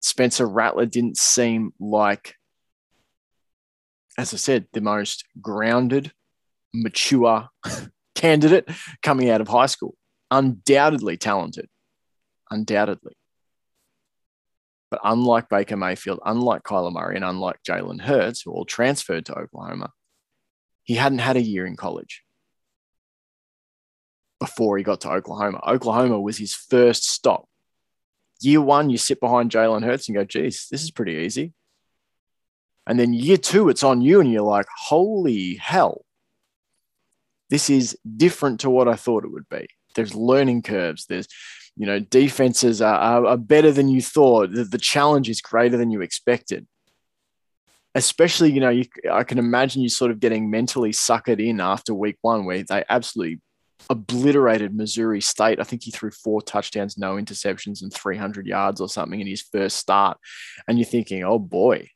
Spencer 0.00 0.46
Rattler 0.46 0.86
didn't 0.86 1.16
seem 1.16 1.72
like, 1.80 2.35
as 4.18 4.32
I 4.32 4.36
said, 4.36 4.66
the 4.72 4.80
most 4.80 5.24
grounded, 5.40 6.12
mature 6.72 7.48
candidate 8.14 8.68
coming 9.02 9.30
out 9.30 9.40
of 9.40 9.48
high 9.48 9.66
school. 9.66 9.94
Undoubtedly 10.30 11.16
talented, 11.16 11.68
undoubtedly. 12.50 13.14
But 14.90 15.00
unlike 15.04 15.48
Baker 15.48 15.76
Mayfield, 15.76 16.20
unlike 16.24 16.62
Kyler 16.62 16.92
Murray, 16.92 17.16
and 17.16 17.24
unlike 17.24 17.58
Jalen 17.68 18.00
Hurts, 18.02 18.42
who 18.42 18.52
all 18.52 18.64
transferred 18.64 19.26
to 19.26 19.38
Oklahoma, 19.38 19.90
he 20.84 20.94
hadn't 20.94 21.18
had 21.18 21.36
a 21.36 21.42
year 21.42 21.66
in 21.66 21.76
college 21.76 22.22
before 24.38 24.78
he 24.78 24.84
got 24.84 25.00
to 25.02 25.10
Oklahoma. 25.10 25.60
Oklahoma 25.66 26.20
was 26.20 26.38
his 26.38 26.54
first 26.54 27.08
stop. 27.08 27.48
Year 28.40 28.60
one, 28.60 28.90
you 28.90 28.98
sit 28.98 29.18
behind 29.18 29.50
Jalen 29.50 29.84
Hurts 29.84 30.08
and 30.08 30.16
go, 30.16 30.24
geez, 30.24 30.68
this 30.70 30.82
is 30.82 30.90
pretty 30.90 31.14
easy. 31.14 31.52
And 32.86 32.98
then 32.98 33.12
year 33.12 33.36
two, 33.36 33.68
it's 33.68 33.82
on 33.82 34.00
you, 34.00 34.20
and 34.20 34.30
you're 34.32 34.42
like, 34.42 34.66
holy 34.76 35.54
hell, 35.56 36.04
this 37.50 37.68
is 37.70 37.98
different 38.16 38.60
to 38.60 38.70
what 38.70 38.88
I 38.88 38.94
thought 38.94 39.24
it 39.24 39.32
would 39.32 39.48
be. 39.48 39.66
There's 39.94 40.14
learning 40.14 40.62
curves. 40.62 41.06
There's, 41.06 41.26
you 41.76 41.86
know, 41.86 41.98
defenses 41.98 42.82
are, 42.82 43.26
are, 43.26 43.36
better 43.36 43.72
than 43.72 43.88
you 43.88 44.02
thought. 44.02 44.52
The, 44.52 44.64
the 44.64 44.78
challenge 44.78 45.28
is 45.28 45.40
greater 45.40 45.76
than 45.76 45.90
you 45.90 46.00
expected 46.00 46.66
especially 47.94 48.52
you 48.52 48.60
know 48.60 48.68
you, 48.68 48.84
i 49.10 49.24
can 49.24 49.38
imagine 49.38 49.80
you 49.80 49.88
sort 49.88 50.10
of 50.10 50.20
getting 50.20 50.50
mentally 50.50 50.90
suckered 50.90 51.42
in 51.42 51.62
after 51.62 51.94
week 51.94 52.18
one 52.20 52.44
where 52.44 52.62
they 52.62 52.84
absolutely 52.90 53.40
obliterated 53.90 54.74
Missouri 54.74 55.20
State. 55.20 55.60
I 55.60 55.64
think 55.64 55.82
he 55.82 55.90
threw 55.90 56.10
four 56.10 56.42
touchdowns, 56.42 56.98
no 56.98 57.16
interceptions, 57.16 57.82
and 57.82 57.92
300 57.92 58.46
yards 58.46 58.80
or 58.80 58.88
something 58.88 59.20
in 59.20 59.26
his 59.26 59.42
first 59.42 59.76
start. 59.76 60.18
And 60.66 60.78
you're 60.78 60.86
thinking, 60.86 61.24
oh 61.24 61.38
boy, 61.38 61.88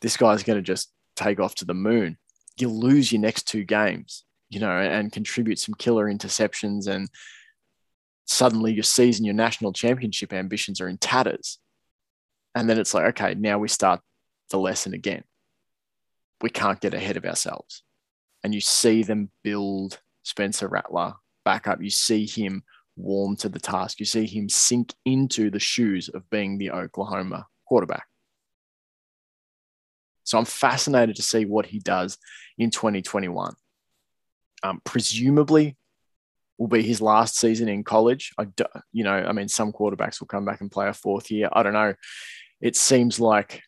this 0.00 0.16
guy's 0.16 0.42
going 0.42 0.58
to 0.58 0.62
just 0.62 0.92
take 1.14 1.40
off 1.40 1.54
to 1.56 1.64
the 1.64 1.74
moon. 1.74 2.18
You 2.58 2.68
lose 2.68 3.12
your 3.12 3.20
next 3.20 3.48
two 3.48 3.64
games, 3.64 4.24
you 4.48 4.60
know, 4.60 4.70
and 4.70 5.12
contribute 5.12 5.58
some 5.58 5.74
killer 5.74 6.06
interceptions. 6.06 6.86
And 6.86 7.08
suddenly 8.26 8.72
your 8.72 8.82
season, 8.82 9.24
your 9.24 9.34
national 9.34 9.72
championship 9.72 10.32
ambitions 10.32 10.80
are 10.80 10.88
in 10.88 10.98
tatters. 10.98 11.58
And 12.54 12.68
then 12.68 12.78
it's 12.78 12.94
like, 12.94 13.06
okay, 13.06 13.34
now 13.34 13.58
we 13.58 13.68
start 13.68 14.00
the 14.50 14.58
lesson 14.58 14.94
again. 14.94 15.24
We 16.40 16.50
can't 16.50 16.80
get 16.80 16.94
ahead 16.94 17.16
of 17.16 17.24
ourselves. 17.24 17.82
And 18.44 18.54
you 18.54 18.60
see 18.60 19.02
them 19.02 19.30
build 19.42 20.00
Spencer 20.22 20.68
Rattler 20.68 21.14
back 21.44 21.66
up. 21.66 21.82
You 21.82 21.90
see 21.90 22.26
him 22.26 22.62
warm 22.96 23.36
to 23.36 23.48
the 23.48 23.60
task. 23.60 24.00
You 24.00 24.06
see 24.06 24.26
him 24.26 24.48
sink 24.48 24.94
into 25.04 25.50
the 25.50 25.58
shoes 25.58 26.08
of 26.08 26.28
being 26.30 26.58
the 26.58 26.70
Oklahoma 26.70 27.46
quarterback. 27.66 28.06
So 30.26 30.36
I'm 30.38 30.44
fascinated 30.44 31.16
to 31.16 31.22
see 31.22 31.46
what 31.46 31.66
he 31.66 31.78
does 31.78 32.18
in 32.58 32.70
2021. 32.70 33.54
Um, 34.62 34.80
presumably, 34.84 35.76
will 36.58 36.66
be 36.66 36.82
his 36.82 37.00
last 37.00 37.38
season 37.38 37.68
in 37.68 37.84
college. 37.84 38.32
I, 38.36 38.44
do, 38.44 38.64
you 38.92 39.04
know, 39.04 39.14
I 39.14 39.32
mean, 39.32 39.48
some 39.48 39.72
quarterbacks 39.72 40.20
will 40.20 40.26
come 40.26 40.44
back 40.44 40.60
and 40.60 40.70
play 40.70 40.88
a 40.88 40.92
fourth 40.92 41.30
year. 41.30 41.48
I 41.52 41.62
don't 41.62 41.74
know. 41.74 41.94
It 42.60 42.76
seems 42.76 43.20
like 43.20 43.62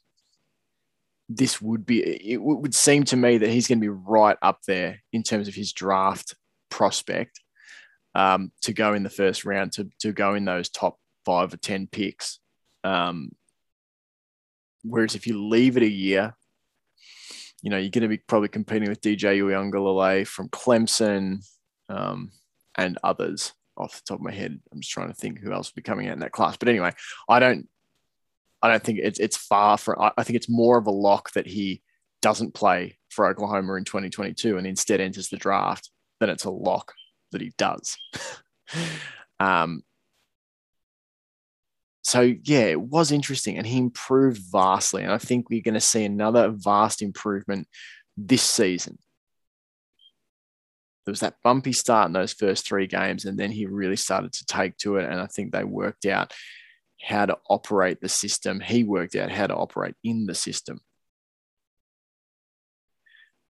this 1.29 1.61
would 1.61 1.87
be. 1.87 2.03
It 2.03 2.43
would 2.43 2.75
seem 2.75 3.05
to 3.05 3.17
me 3.17 3.39
that 3.39 3.51
he's 3.51 3.69
going 3.69 3.79
to 3.79 3.85
be 3.85 3.89
right 3.89 4.37
up 4.43 4.61
there 4.67 5.01
in 5.13 5.23
terms 5.23 5.47
of 5.47 5.55
his 5.55 5.73
draft 5.73 6.35
prospect 6.71 7.41
um, 8.15 8.51
to 8.63 8.73
go 8.73 8.95
in 8.95 9.05
the 9.05 9.11
first 9.11 9.45
round, 9.45 9.73
to, 9.73 9.89
to 10.01 10.13
go 10.13 10.35
in 10.35 10.45
those 10.45 10.71
top 10.71 10.99
five 11.25 11.53
or 11.53 11.59
10 11.59 11.87
picks. 11.87 12.41
Um, 12.83 13.31
whereas 14.83 15.15
if 15.15 15.27
you 15.27 15.47
leave 15.47 15.77
it 15.77 15.83
a 15.83 15.89
year, 15.89 16.35
you 17.63 17.71
know, 17.71 17.79
you're 17.79 17.91
going 17.91 18.03
to 18.03 18.09
be 18.09 18.19
probably 18.19 18.49
competing 18.49 18.89
with 18.89 19.01
DJ 19.01 19.41
Uiagalelei 19.41 20.27
from 20.27 20.49
Clemson 20.49 21.45
um, 21.89 22.31
and 22.77 22.99
others 23.03 23.53
off 23.77 23.95
the 23.97 24.03
top 24.07 24.19
of 24.19 24.25
my 24.25 24.33
head. 24.33 24.59
I'm 24.73 24.81
just 24.81 24.93
trying 24.93 25.09
to 25.09 25.15
think 25.15 25.39
who 25.39 25.53
else 25.53 25.71
will 25.71 25.77
be 25.77 25.83
coming 25.83 26.09
out 26.09 26.15
in 26.15 26.21
that 26.21 26.33
class. 26.33 26.57
But 26.57 26.69
anyway, 26.69 26.93
I 27.29 27.39
don't, 27.39 27.69
I 28.63 28.69
don't 28.69 28.83
think 28.83 29.01
it's, 29.03 29.19
it's 29.19 29.37
far 29.37 29.79
from, 29.79 29.97
I 30.17 30.23
think 30.23 30.37
it's 30.37 30.49
more 30.49 30.79
of 30.79 30.87
a 30.87 30.93
lock 30.93 31.33
that 31.33 31.47
he 31.47 31.83
doesn't 32.23 32.55
play 32.55 32.99
for 33.09 33.27
Oklahoma 33.27 33.75
in 33.75 33.85
2022 33.85 34.59
and 34.59 34.67
instead 34.67 35.01
enters 35.01 35.29
the 35.29 35.37
draft 35.37 35.91
then 36.21 36.31
it's 36.31 36.45
a 36.45 36.51
lock 36.51 36.95
that 37.33 37.41
he 37.41 37.53
does. 37.59 37.97
um, 39.41 39.83
so 42.09 42.23
yeah, 42.23 42.61
it 42.61 42.81
was 42.81 43.13
interesting, 43.13 43.59
and 43.59 43.67
he 43.67 43.77
improved 43.77 44.41
vastly. 44.51 45.03
And 45.03 45.13
I 45.13 45.19
think 45.19 45.51
we're 45.51 45.61
going 45.61 45.75
to 45.75 45.81
see 45.81 46.07
another 46.07 46.49
vast 46.49 47.03
improvement 47.03 47.69
this 48.17 48.41
season. 48.41 48.99
There 51.05 51.13
was 51.13 51.21
that 51.21 51.37
bumpy 51.45 51.75
start 51.75 52.07
in 52.07 52.15
those 52.15 52.33
first 52.33 52.67
three 52.67 52.87
games, 52.87 53.27
and 53.27 53.39
then 53.39 53.51
he 53.51 53.67
really 53.67 53.97
started 53.97 54.33
to 54.33 54.47
take 54.47 54.79
to 54.79 54.97
it. 54.97 55.05
And 55.05 55.21
I 55.21 55.27
think 55.27 55.53
they 55.53 55.65
worked 55.65 56.07
out 56.07 56.33
how 57.03 57.27
to 57.27 57.37
operate 57.51 58.01
the 58.01 58.09
system. 58.09 58.61
He 58.61 58.85
worked 58.85 59.15
out 59.15 59.31
how 59.31 59.47
to 59.47 59.55
operate 59.55 59.95
in 60.03 60.25
the 60.25 60.35
system. 60.35 60.81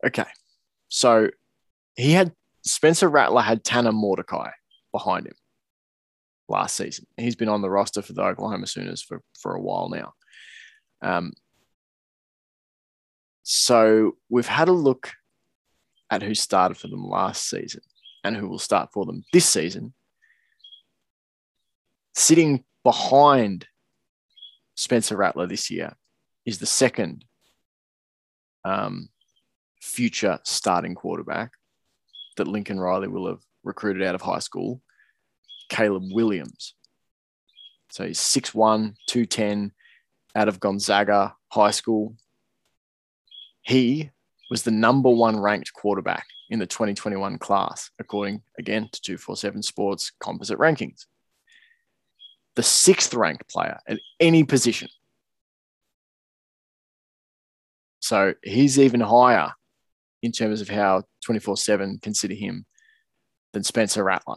Okay, 0.02 0.30
so 0.88 1.28
he 1.94 2.12
had 2.12 2.32
Spencer 2.62 3.10
Rattler 3.10 3.42
had 3.42 3.64
Tanner 3.64 3.92
Mordecai 3.92 4.52
behind 4.92 5.26
him 5.26 5.36
last 6.48 6.76
season. 6.76 7.06
He's 7.16 7.36
been 7.36 7.48
on 7.48 7.62
the 7.62 7.70
roster 7.70 8.02
for 8.02 8.12
the 8.12 8.22
Oklahoma 8.22 8.66
Sooners 8.66 9.02
for, 9.02 9.22
for 9.38 9.54
a 9.54 9.60
while 9.60 9.88
now. 9.88 10.12
Um, 11.02 11.32
so 13.42 14.16
we've 14.28 14.46
had 14.46 14.68
a 14.68 14.72
look 14.72 15.12
at 16.10 16.22
who 16.22 16.34
started 16.34 16.76
for 16.76 16.88
them 16.88 17.04
last 17.04 17.48
season 17.48 17.82
and 18.24 18.36
who 18.36 18.48
will 18.48 18.58
start 18.58 18.90
for 18.92 19.04
them 19.04 19.24
this 19.32 19.46
season. 19.46 19.94
Sitting 22.14 22.64
behind 22.82 23.66
Spencer 24.74 25.16
Rattler 25.16 25.46
this 25.46 25.70
year 25.70 25.94
is 26.44 26.58
the 26.58 26.66
second 26.66 27.24
um, 28.64 29.08
future 29.80 30.38
starting 30.44 30.94
quarterback 30.94 31.52
that 32.36 32.48
Lincoln 32.48 32.80
Riley 32.80 33.08
will 33.08 33.26
have 33.28 33.40
recruited 33.64 34.02
out 34.02 34.14
of 34.14 34.22
high 34.22 34.38
school, 34.40 34.82
Caleb 35.68 36.04
Williams. 36.10 36.74
So 37.90 38.06
he's 38.06 38.20
6'1, 38.20 38.94
210 39.06 39.72
out 40.34 40.48
of 40.48 40.60
Gonzaga 40.60 41.34
High 41.48 41.70
School. 41.70 42.14
He 43.62 44.10
was 44.50 44.62
the 44.62 44.70
number 44.70 45.10
one 45.10 45.40
ranked 45.40 45.72
quarterback 45.72 46.26
in 46.50 46.58
the 46.58 46.66
2021 46.66 47.38
class, 47.38 47.90
according 47.98 48.42
again 48.58 48.88
to 48.92 49.00
247 49.00 49.62
Sports 49.62 50.12
composite 50.20 50.58
rankings. 50.58 51.06
The 52.54 52.62
sixth 52.62 53.12
ranked 53.14 53.48
player 53.48 53.78
at 53.88 53.98
any 54.20 54.44
position. 54.44 54.88
So 58.00 58.34
he's 58.42 58.78
even 58.78 59.00
higher 59.00 59.52
in 60.22 60.32
terms 60.32 60.60
of 60.60 60.68
how 60.68 61.02
24 61.24 61.56
7 61.56 61.98
consider 62.00 62.34
him 62.34 62.66
than 63.52 63.64
Spencer 63.64 64.04
Rattler. 64.04 64.36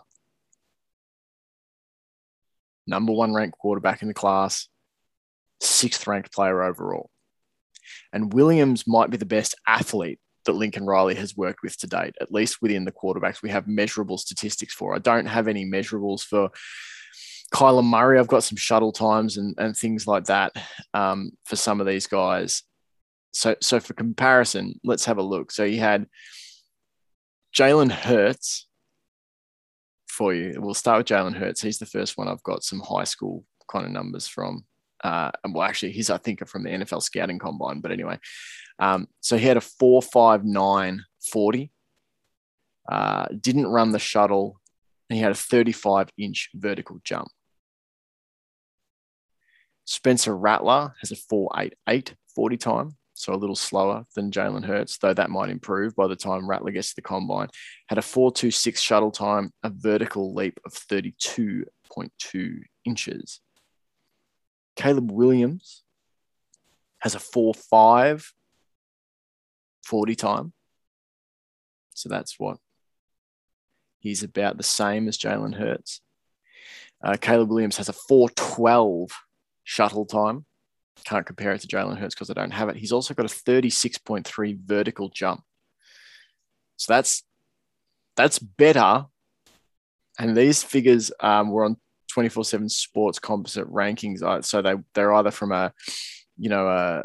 Number 2.90 3.14
one 3.14 3.34
ranked 3.34 3.58
quarterback 3.58 4.02
in 4.02 4.08
the 4.08 4.14
class, 4.14 4.68
sixth 5.62 6.06
ranked 6.08 6.34
player 6.34 6.64
overall. 6.64 7.10
And 8.12 8.34
Williams 8.34 8.86
might 8.88 9.10
be 9.10 9.18
the 9.18 9.26
best 9.26 9.56
athlete 9.68 10.20
that 10.46 10.54
Lincoln 10.54 10.86
Riley 10.86 11.16
has 11.16 11.38
worked 11.38 11.60
with 11.64 11.78
to 11.80 11.88
date, 11.88 12.16
at 12.20 12.32
least 12.32 12.62
within 12.62 12.86
the 12.86 12.92
quarterbacks 12.92 13.42
we 13.42 13.50
have 13.50 13.68
measurable 13.68 14.18
statistics 14.18 14.74
for. 14.74 14.96
I 14.96 15.00
don't 15.00 15.26
have 15.26 15.48
any 15.48 15.66
measurables 15.66 16.22
for 16.22 16.50
Kyler 17.54 17.84
Murray. 17.84 18.20
I've 18.20 18.28
got 18.28 18.44
some 18.44 18.58
shuttle 18.58 18.92
times 18.92 19.38
and, 19.38 19.56
and 19.58 19.76
things 19.76 20.08
like 20.08 20.26
that 20.26 20.54
um, 20.94 21.32
for 21.46 21.56
some 21.56 21.82
of 21.82 21.88
these 21.88 22.08
guys 22.08 22.64
so 23.32 23.56
so 23.62 23.80
for 23.80 23.94
comparison, 23.94 24.80
let's 24.84 25.06
have 25.06 25.18
a 25.18 25.24
look. 25.24 25.52
So 25.52 25.64
you 25.64 25.80
had 25.80 26.08
Jalen 27.56 27.92
Hurts 27.92 28.68
for 30.20 30.34
you. 30.34 30.54
We'll 30.58 30.74
start 30.74 30.98
with 30.98 31.08
Jalen 31.08 31.38
Hurts. 31.38 31.62
He's 31.62 31.80
the 31.80 31.86
first 31.86 32.18
one 32.18 32.28
I've 32.28 32.44
got 32.44 32.62
some 32.62 32.82
high 32.82 33.06
school 33.06 33.46
kind 33.72 33.86
of 33.86 33.94
numbers 33.94 34.28
from. 34.28 34.66
Uh, 35.02 35.32
well, 35.50 35.64
actually, 35.64 35.94
he's 35.94 36.10
I 36.10 36.18
think 36.18 36.46
from 36.46 36.64
the 36.64 36.70
NFL 36.70 37.02
scouting 37.02 37.40
combine. 37.40 37.80
But 37.80 37.94
anyway, 37.94 38.20
um, 38.80 39.08
so 39.22 39.38
he 39.38 39.48
had 39.48 39.56
a 39.56 39.62
four 39.62 40.02
five 40.02 40.44
nine 40.44 41.06
40. 41.32 41.72
Uh, 42.92 43.28
didn't 43.40 43.68
run 43.68 43.94
the 43.94 44.00
shuttle, 44.00 44.60
he 45.10 45.20
had 45.20 45.32
a 45.32 45.36
35 45.36 46.10
inch 46.18 46.50
vertical 46.54 47.00
jump. 47.04 47.30
Spencer 49.86 50.36
Rattler 50.36 50.94
has 51.00 51.12
a 51.12 51.16
4.88 51.16 52.14
40 52.36 52.58
time, 52.58 52.98
so 53.20 53.34
a 53.34 53.36
little 53.36 53.56
slower 53.56 54.06
than 54.16 54.32
Jalen 54.32 54.64
Hurts, 54.64 54.98
though 54.98 55.14
that 55.14 55.30
might 55.30 55.50
improve 55.50 55.94
by 55.94 56.08
the 56.08 56.16
time 56.16 56.50
Rattler 56.50 56.72
gets 56.72 56.90
to 56.90 56.96
the 56.96 57.02
combine. 57.02 57.50
Had 57.90 57.98
a 57.98 58.02
4.26 58.02 58.78
shuttle 58.78 59.12
time, 59.12 59.52
a 59.62 59.70
vertical 59.70 60.34
leap 60.34 60.58
of 60.66 60.72
32.2 60.72 62.62
inches. 62.86 63.42
Caleb 64.78 65.12
Williams 65.12 65.84
has 67.00 67.14
a 67.14 67.20
4.5 67.20 68.26
40 69.84 70.16
time. 70.16 70.54
So 71.96 72.08
that's 72.08 72.40
what 72.40 72.58
he's 74.00 74.24
about 74.24 74.56
the 74.56 74.64
same 74.64 75.10
as 75.10 75.18
Jalen 75.18 75.56
Hurts. 75.56 76.00
Uh, 77.04 77.18
Caleb 77.20 77.50
Williams 77.50 77.76
has 77.76 77.90
a 77.90 77.94
412 77.94 79.12
shuttle 79.66 80.06
time. 80.06 80.46
Can't 81.06 81.26
compare 81.26 81.52
it 81.52 81.62
to 81.62 81.68
Jalen 81.68 81.98
Hurts 81.98 82.16
because 82.16 82.30
I 82.30 82.34
don't 82.34 82.52
have 82.52 82.70
it. 82.70 82.76
He's 82.76 82.92
also 82.92 83.14
got 83.14 83.26
a 83.26 83.30
36.3 83.30 84.60
vertical 84.60 85.10
jump. 85.10 85.44
So 86.78 86.94
that's 86.94 87.24
that's 88.16 88.40
better. 88.40 89.06
And 90.18 90.36
these 90.36 90.64
figures 90.64 91.12
um, 91.20 91.52
were 91.52 91.66
on 91.66 91.78
24/7 92.12 92.70
Sports 92.70 93.20
composite 93.20 93.72
rankings. 93.72 94.22
Uh, 94.22 94.42
so 94.42 94.62
they 94.62 94.76
they're 94.94 95.14
either 95.14 95.32
from 95.32 95.52
a 95.52 95.74
you 96.38 96.50
know 96.50 96.68
a 96.68 97.04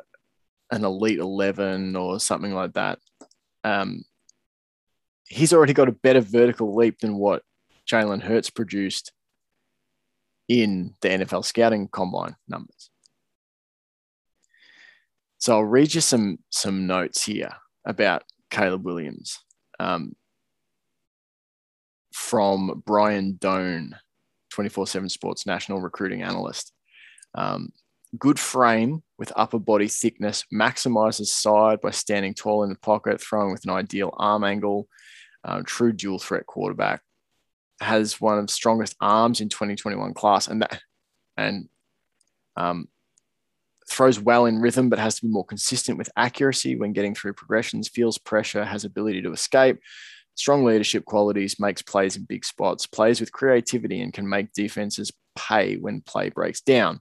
an 0.70 0.84
elite 0.84 1.18
11 1.18 1.94
or 1.96 2.18
something 2.18 2.52
like 2.52 2.72
that. 2.74 2.98
Um, 3.62 4.04
he's 5.26 5.52
already 5.52 5.72
got 5.72 5.88
a 5.88 5.92
better 5.92 6.20
vertical 6.20 6.74
leap 6.74 6.98
than 6.98 7.16
what 7.16 7.42
Jalen 7.90 8.22
Hurts 8.22 8.50
produced 8.50 9.12
in 10.48 10.94
the 11.00 11.08
NFL 11.08 11.44
scouting 11.44 11.88
combine 11.88 12.36
numbers. 12.48 12.90
So 15.44 15.52
I'll 15.52 15.64
read 15.64 15.92
you 15.92 16.00
some 16.00 16.38
some 16.48 16.86
notes 16.86 17.22
here 17.22 17.52
about 17.84 18.22
Caleb 18.50 18.82
Williams 18.82 19.40
um, 19.78 20.16
from 22.14 22.82
Brian 22.86 23.34
Dohn, 23.34 23.92
24/7 24.54 25.10
Sports 25.10 25.44
national 25.44 25.82
recruiting 25.82 26.22
analyst. 26.22 26.72
Um, 27.34 27.72
good 28.18 28.38
frame 28.38 29.02
with 29.18 29.34
upper 29.36 29.58
body 29.58 29.86
thickness, 29.86 30.44
maximizes 30.50 31.26
side 31.26 31.82
by 31.82 31.90
standing 31.90 32.32
tall 32.32 32.62
in 32.62 32.70
the 32.70 32.78
pocket, 32.78 33.20
throwing 33.20 33.52
with 33.52 33.66
an 33.66 33.70
ideal 33.70 34.14
arm 34.16 34.44
angle, 34.44 34.88
uh, 35.44 35.60
true 35.66 35.92
dual 35.92 36.18
threat 36.18 36.46
quarterback, 36.46 37.02
has 37.82 38.18
one 38.18 38.38
of 38.38 38.48
strongest 38.48 38.96
arms 38.98 39.42
in 39.42 39.50
2021 39.50 40.14
class, 40.14 40.48
and 40.48 40.62
that 40.62 40.80
and 41.36 41.68
um, 42.56 42.88
throws 43.90 44.20
well 44.20 44.46
in 44.46 44.60
rhythm, 44.60 44.88
but 44.88 44.98
has 44.98 45.16
to 45.16 45.26
be 45.26 45.32
more 45.32 45.44
consistent 45.44 45.98
with 45.98 46.10
accuracy 46.16 46.76
when 46.76 46.92
getting 46.92 47.14
through 47.14 47.34
progressions. 47.34 47.88
Feels 47.88 48.18
pressure, 48.18 48.64
has 48.64 48.84
ability 48.84 49.22
to 49.22 49.32
escape. 49.32 49.78
Strong 50.36 50.64
leadership 50.64 51.04
qualities, 51.04 51.60
makes 51.60 51.82
plays 51.82 52.16
in 52.16 52.24
big 52.24 52.44
spots, 52.44 52.86
plays 52.86 53.20
with 53.20 53.32
creativity, 53.32 54.00
and 54.00 54.12
can 54.12 54.28
make 54.28 54.52
defenses 54.52 55.12
pay 55.36 55.76
when 55.76 56.00
play 56.00 56.28
breaks 56.28 56.60
down. 56.60 57.00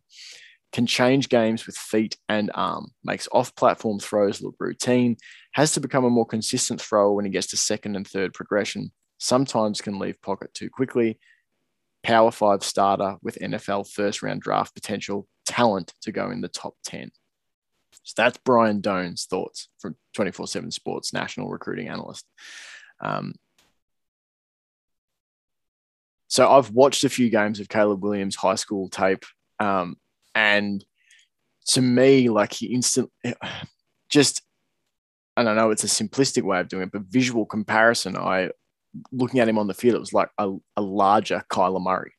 Can 0.72 0.86
change 0.86 1.30
games 1.30 1.66
with 1.66 1.78
feet 1.78 2.18
and 2.30 2.52
arm, 2.54 2.92
makes 3.04 3.28
off 3.32 3.56
platform 3.56 4.00
throws 4.00 4.42
look 4.42 4.56
routine, 4.60 5.18
has 5.54 5.72
to 5.74 5.80
become 5.80 6.04
a 6.04 6.10
more 6.10 6.26
consistent 6.26 6.82
thrower 6.82 7.14
when 7.14 7.26
he 7.26 7.32
gets 7.32 7.48
to 7.48 7.58
second 7.58 7.96
and 7.96 8.08
third 8.08 8.34
progression, 8.34 8.92
sometimes 9.20 9.82
can 9.82 10.00
leave 10.00 10.22
pocket 10.22 10.54
too 10.54 10.70
quickly. 10.70 11.20
Power 12.04 12.32
five 12.32 12.64
starter 12.64 13.18
with 13.22 13.40
NFL 13.42 13.90
first 13.90 14.22
round 14.22 14.42
draft 14.42 14.74
potential, 14.74 15.28
talent 15.46 15.94
to 16.02 16.12
go 16.12 16.30
in 16.32 16.42
the 16.42 16.50
top 16.50 16.76
10. 16.86 17.12
So 18.04 18.14
that's 18.18 18.38
Brian 18.44 18.82
Dohn's 18.82 19.26
thoughts 19.26 19.70
from 19.80 19.96
24 20.14 20.48
7 20.48 20.72
Sports 20.72 21.14
national 21.14 21.50
recruiting 21.50 21.88
analyst. 21.88 22.26
Um, 23.00 23.36
so 26.28 26.50
I've 26.50 26.72
watched 26.72 27.04
a 27.04 27.10
few 27.10 27.30
games 27.30 27.60
of 27.60 27.70
Caleb 27.70 28.04
Williams 28.04 28.36
high 28.36 28.56
school 28.56 28.90
tape. 28.90 29.24
Um, 29.60 29.98
and 30.34 30.84
to 31.68 31.82
me, 31.82 32.30
like 32.30 32.54
he 32.54 32.74
instantly 32.74 33.12
just, 34.10 34.42
I 35.38 35.44
don't 35.44 35.56
know, 35.56 35.70
it's 35.70 35.84
a 35.84 35.88
simplistic 35.88 36.44
way 36.44 36.60
of 36.60 36.68
doing 36.68 36.84
it, 36.84 36.92
but 36.92 37.04
visual 37.04 37.46
comparison, 37.46 38.18
I 38.18 38.50
looking 39.12 39.40
at 39.40 39.50
him 39.50 39.58
on 39.58 39.68
the 39.68 39.74
field, 39.74 39.96
it 39.96 40.00
was 40.00 40.14
like 40.14 40.30
a, 40.38 40.54
a 40.78 40.82
larger 40.82 41.44
Kyler 41.50 41.82
Murray. 41.82 42.14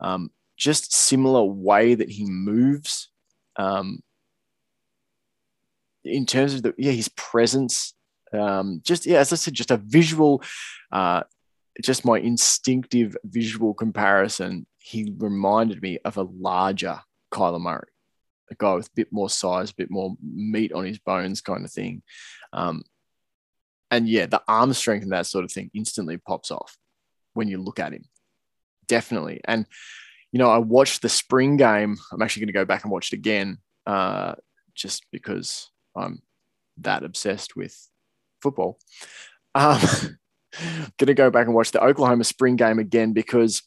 Um, 0.00 0.30
just 0.56 0.94
similar 0.94 1.44
way 1.44 1.94
that 1.94 2.10
he 2.10 2.24
moves. 2.24 3.10
Um, 3.56 4.00
in 6.04 6.26
terms 6.26 6.54
of 6.54 6.62
the 6.62 6.74
yeah 6.76 6.92
his 6.92 7.08
presence, 7.08 7.94
um, 8.32 8.80
just 8.84 9.06
yeah 9.06 9.18
as 9.18 9.32
I 9.32 9.36
said, 9.36 9.54
just 9.54 9.70
a 9.70 9.76
visual, 9.76 10.42
uh, 10.92 11.22
just 11.82 12.04
my 12.04 12.18
instinctive 12.18 13.16
visual 13.24 13.74
comparison. 13.74 14.66
He 14.78 15.14
reminded 15.16 15.80
me 15.80 15.98
of 16.04 16.18
a 16.18 16.22
larger 16.22 17.00
Kyler 17.32 17.60
Murray, 17.60 17.88
a 18.50 18.54
guy 18.54 18.74
with 18.74 18.86
a 18.88 18.94
bit 18.94 19.08
more 19.10 19.30
size, 19.30 19.70
a 19.70 19.74
bit 19.74 19.90
more 19.90 20.14
meat 20.22 20.72
on 20.72 20.84
his 20.84 20.98
bones, 20.98 21.40
kind 21.40 21.64
of 21.64 21.72
thing. 21.72 22.02
Um, 22.52 22.82
and 23.94 24.08
yeah, 24.08 24.26
the 24.26 24.42
arm 24.48 24.72
strength 24.72 25.04
and 25.04 25.12
that 25.12 25.26
sort 25.26 25.44
of 25.44 25.52
thing 25.52 25.70
instantly 25.72 26.16
pops 26.16 26.50
off 26.50 26.76
when 27.34 27.46
you 27.46 27.62
look 27.62 27.78
at 27.78 27.92
him. 27.92 28.04
Definitely. 28.88 29.40
And, 29.44 29.66
you 30.32 30.38
know, 30.38 30.50
I 30.50 30.58
watched 30.58 31.00
the 31.00 31.08
spring 31.08 31.56
game. 31.56 31.96
I'm 32.12 32.20
actually 32.20 32.40
going 32.40 32.48
to 32.48 32.52
go 32.54 32.64
back 32.64 32.82
and 32.82 32.90
watch 32.90 33.12
it 33.12 33.16
again 33.16 33.58
uh, 33.86 34.34
just 34.74 35.06
because 35.12 35.70
I'm 35.94 36.22
that 36.78 37.04
obsessed 37.04 37.54
with 37.54 37.88
football. 38.42 38.78
Um, 39.54 39.80
going 40.98 41.06
to 41.06 41.14
go 41.14 41.30
back 41.30 41.46
and 41.46 41.54
watch 41.54 41.70
the 41.70 41.82
Oklahoma 41.82 42.24
spring 42.24 42.56
game 42.56 42.80
again 42.80 43.12
because 43.12 43.62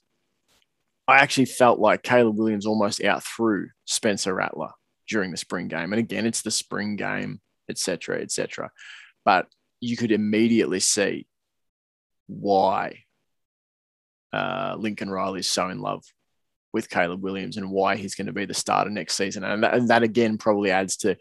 I 1.07 1.19
actually 1.19 1.45
felt 1.45 1.79
like 1.79 2.03
Caleb 2.03 2.37
Williams 2.37 2.65
almost 2.65 3.01
out 3.01 3.23
threw 3.23 3.69
Spencer 3.85 4.33
Rattler 4.33 4.71
during 5.07 5.31
the 5.31 5.37
spring 5.37 5.69
game. 5.69 5.93
And 5.93 5.99
again, 5.99 6.25
it's 6.25 6.41
the 6.41 6.51
spring 6.51 6.97
game, 6.97 7.39
etc., 7.69 8.19
etc. 8.21 8.71
But 9.23 9.47
you 9.79 9.97
could 9.97 10.11
immediately 10.11 10.79
see 10.79 11.27
why 12.27 13.03
uh, 14.33 14.75
Lincoln 14.77 15.09
Riley 15.09 15.39
is 15.39 15.47
so 15.47 15.69
in 15.69 15.79
love 15.79 16.03
with 16.73 16.89
Caleb 16.89 17.23
Williams 17.23 17.57
and 17.57 17.71
why 17.71 17.95
he's 17.95 18.15
going 18.15 18.27
to 18.27 18.33
be 18.33 18.45
the 18.45 18.53
starter 18.53 18.89
next 18.89 19.15
season. 19.15 19.43
And 19.43 19.63
that, 19.63 19.73
and 19.73 19.89
that 19.89 20.03
again 20.03 20.37
probably 20.37 20.71
adds 20.71 20.97
to 20.97 21.17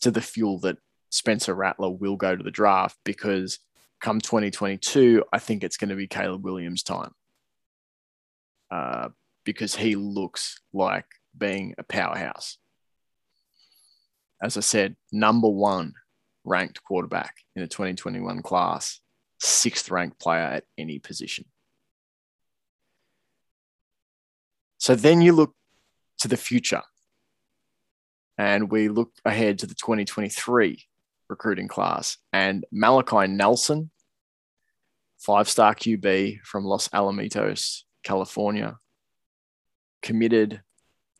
to 0.00 0.10
the 0.10 0.20
fuel 0.20 0.60
that 0.60 0.78
Spencer 1.10 1.54
Rattler 1.54 1.90
will 1.90 2.16
go 2.16 2.34
to 2.34 2.42
the 2.42 2.50
draft 2.50 2.96
because 3.04 3.58
come 4.00 4.20
2022, 4.20 5.24
I 5.32 5.38
think 5.38 5.64
it's 5.64 5.76
going 5.76 5.90
to 5.90 5.96
be 5.96 6.06
Caleb 6.06 6.44
Williams' 6.44 6.82
time 6.82 7.12
uh, 8.70 9.08
because 9.44 9.74
he 9.74 9.96
looks 9.96 10.60
like 10.72 11.06
being 11.36 11.74
a 11.78 11.82
powerhouse. 11.82 12.58
As 14.40 14.56
I 14.56 14.60
said, 14.60 14.96
number 15.10 15.48
one 15.48 15.94
ranked 16.48 16.82
quarterback 16.82 17.36
in 17.54 17.62
the 17.62 17.68
2021 17.68 18.42
class, 18.42 19.00
sixth 19.38 19.90
ranked 19.90 20.18
player 20.18 20.42
at 20.42 20.64
any 20.76 20.98
position. 20.98 21.44
So 24.78 24.94
then 24.94 25.20
you 25.20 25.32
look 25.32 25.54
to 26.18 26.28
the 26.28 26.36
future 26.36 26.82
and 28.36 28.70
we 28.70 28.88
look 28.88 29.12
ahead 29.24 29.58
to 29.58 29.66
the 29.66 29.74
2023 29.74 30.84
recruiting 31.28 31.68
class 31.68 32.16
and 32.32 32.64
Malachi 32.72 33.26
Nelson, 33.26 33.90
five 35.18 35.48
star 35.48 35.74
QB 35.74 36.40
from 36.42 36.64
Los 36.64 36.88
Alamitos, 36.88 37.82
California, 38.02 38.78
committed 40.00 40.62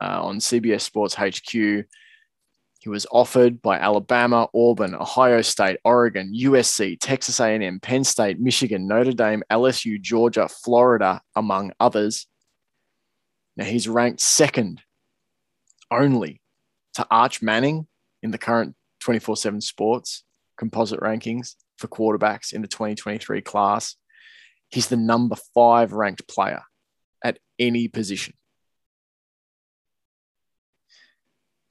uh, 0.01 0.23
on 0.23 0.39
CBS 0.39 0.83
Sports 0.83 1.15
HQ 1.15 1.85
he 2.89 2.91
was 2.91 3.07
offered 3.13 3.61
by 3.61 3.79
Alabama, 3.79 4.49
Auburn, 4.55 4.95
Ohio 4.95 5.43
State, 5.43 5.79
Oregon, 5.85 6.33
USC, 6.35 6.97
Texas 6.99 7.39
A&M, 7.39 7.81
Penn 7.81 8.03
State, 8.03 8.41
Michigan, 8.41 8.89
Notre 8.89 9.13
Dame, 9.13 9.43
LSU, 9.51 10.01
Georgia, 10.01 10.49
Florida, 10.49 11.21
among 11.37 11.73
others. 11.79 12.27
Now 13.59 13.67
he's 13.67 13.89
ranked 13.89 14.23
second 14.23 14.81
only 15.91 16.41
to 16.95 17.07
Arch 17.11 17.43
Manning 17.43 17.89
in 18.23 18.31
the 18.31 18.39
current 18.39 18.75
24/7 19.01 19.61
Sports 19.61 20.25
composite 20.57 21.01
rankings 21.01 21.57
for 21.77 21.89
quarterbacks 21.89 22.55
in 22.55 22.63
the 22.63 22.69
2023 22.69 23.43
class. 23.43 23.97
He's 24.71 24.89
the 24.89 24.97
number 24.97 25.37
5 25.55 25.93
ranked 25.93 26.27
player 26.27 26.63
at 27.23 27.39
any 27.59 27.87
position. 27.87 28.33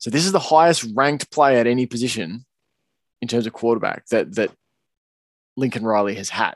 So 0.07 0.11
this 0.11 0.25
is 0.25 0.31
the 0.31 0.39
highest 0.39 0.85
ranked 0.95 1.29
player 1.31 1.57
at 1.57 1.67
any 1.67 1.85
position 1.85 2.45
in 3.21 3.27
terms 3.27 3.45
of 3.45 3.51
quarterback 3.51 4.05
that 4.07 4.35
that 4.35 4.51
Lincoln 5.57 5.83
Riley 5.83 6.15
has 6.15 6.29
had. 6.29 6.55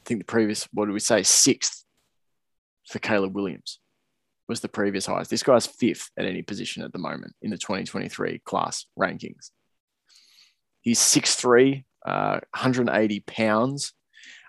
I 0.00 0.04
think 0.06 0.18
the 0.18 0.24
previous, 0.24 0.66
what 0.72 0.86
did 0.86 0.94
we 0.94 1.00
say, 1.00 1.22
sixth 1.22 1.84
for 2.86 3.00
Caleb 3.00 3.34
Williams 3.34 3.80
was 4.48 4.60
the 4.60 4.68
previous 4.70 5.04
highest. 5.04 5.28
This 5.28 5.42
guy's 5.42 5.66
fifth 5.66 6.10
at 6.16 6.24
any 6.24 6.40
position 6.40 6.84
at 6.84 6.92
the 6.94 6.98
moment 6.98 7.34
in 7.42 7.50
the 7.50 7.58
2023 7.58 8.38
class 8.46 8.86
rankings. 8.98 9.50
He's 10.80 11.00
6'3, 11.00 11.84
uh, 12.06 12.40
180 12.54 13.20
pounds, 13.20 13.92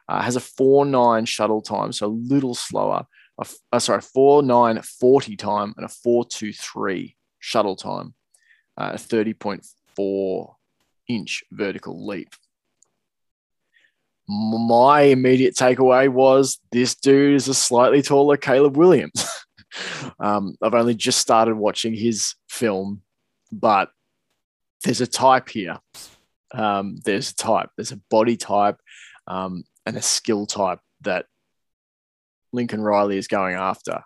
uh, 0.08 0.22
has 0.22 0.38
a 0.38 0.40
4'9 0.40 1.28
shuttle 1.28 1.62
time, 1.62 1.92
so 1.92 2.06
a 2.06 2.08
little 2.08 2.56
slower. 2.56 3.08
A, 3.40 3.46
uh, 3.72 3.80
sorry, 3.80 4.02
4'9 4.02 4.86
40 4.86 5.36
time 5.38 5.74
and 5.78 5.86
a 5.86 5.90
4'2'3 5.90 7.16
shuttle 7.40 7.76
time, 7.76 8.14
uh, 8.78 8.92
a 8.94 8.98
30.4 8.98 10.56
inch 11.08 11.44
vertical 11.52 12.06
leap. 12.06 12.30
My 14.28 15.02
immediate 15.02 15.56
takeaway 15.56 16.08
was 16.08 16.60
this 16.72 16.96
dude 16.96 17.36
is 17.36 17.48
a 17.48 17.54
slightly 17.54 18.02
taller 18.04 18.38
Caleb 18.38 18.78
Williams. 18.78 19.28
um, 20.20 20.56
I've 20.62 20.76
only 20.76 20.94
just 20.94 21.20
started 21.20 21.56
watching 21.56 21.96
his 21.96 22.36
film, 22.48 23.02
but 23.52 23.90
there's 24.84 25.02
a 25.02 25.08
type 25.08 25.50
here. 25.50 25.80
Um, 26.52 26.98
there's 27.04 27.32
a 27.32 27.36
type, 27.36 27.70
there's 27.76 27.92
a 27.92 28.02
body 28.10 28.38
type 28.38 28.78
um, 29.28 29.64
and 29.86 29.98
a 29.98 30.02
skill 30.02 30.46
type 30.46 30.80
that 31.02 31.26
Lincoln 32.52 32.82
Riley 32.82 33.18
is 33.18 33.28
going 33.28 33.56
after 33.56 34.04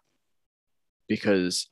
because 1.07 1.69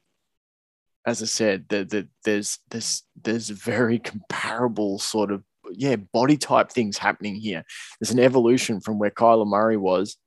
as 1.06 1.22
I 1.22 1.26
said, 1.26 1.66
the, 1.70 1.84
the, 1.84 2.08
there's 2.24 2.60
there's 2.70 3.04
there's 3.22 3.50
very 3.50 3.98
comparable 3.98 5.00
sort 5.00 5.32
of 5.32 5.44
yeah 5.74 5.96
body 5.96 6.38
type 6.38 6.72
things 6.72 6.98
happening 6.98 7.36
here. 7.36 7.64
There's 8.00 8.12
an 8.12 8.20
evolution 8.20 8.82
from 8.82 9.00
where 9.00 9.10
Kyler 9.10 9.48
Murray 9.48 9.78
was, 9.78 10.18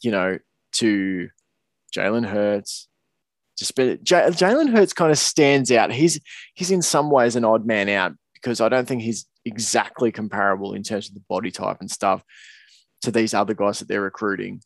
you 0.00 0.10
know, 0.10 0.38
to 0.74 1.28
Jalen 1.94 2.26
Hurts. 2.26 2.88
Just 3.58 3.76
Jalen 3.76 4.74
Hurts 4.74 4.94
kind 4.94 5.12
of 5.12 5.18
stands 5.18 5.70
out. 5.70 5.92
He's 5.92 6.18
he's 6.54 6.70
in 6.70 6.82
some 6.82 7.10
ways 7.10 7.36
an 7.36 7.44
odd 7.44 7.66
man 7.66 7.88
out 7.90 8.12
because 8.34 8.60
I 8.60 8.70
don't 8.70 8.88
think 8.88 9.02
he's 9.02 9.26
exactly 9.44 10.10
comparable 10.10 10.72
in 10.72 10.82
terms 10.82 11.08
of 11.08 11.14
the 11.14 11.22
body 11.28 11.50
type 11.50 11.78
and 11.80 11.90
stuff 11.90 12.24
to 13.02 13.10
these 13.10 13.34
other 13.34 13.52
guys 13.52 13.80
that 13.80 13.88
they're 13.88 14.00
recruiting 14.00 14.62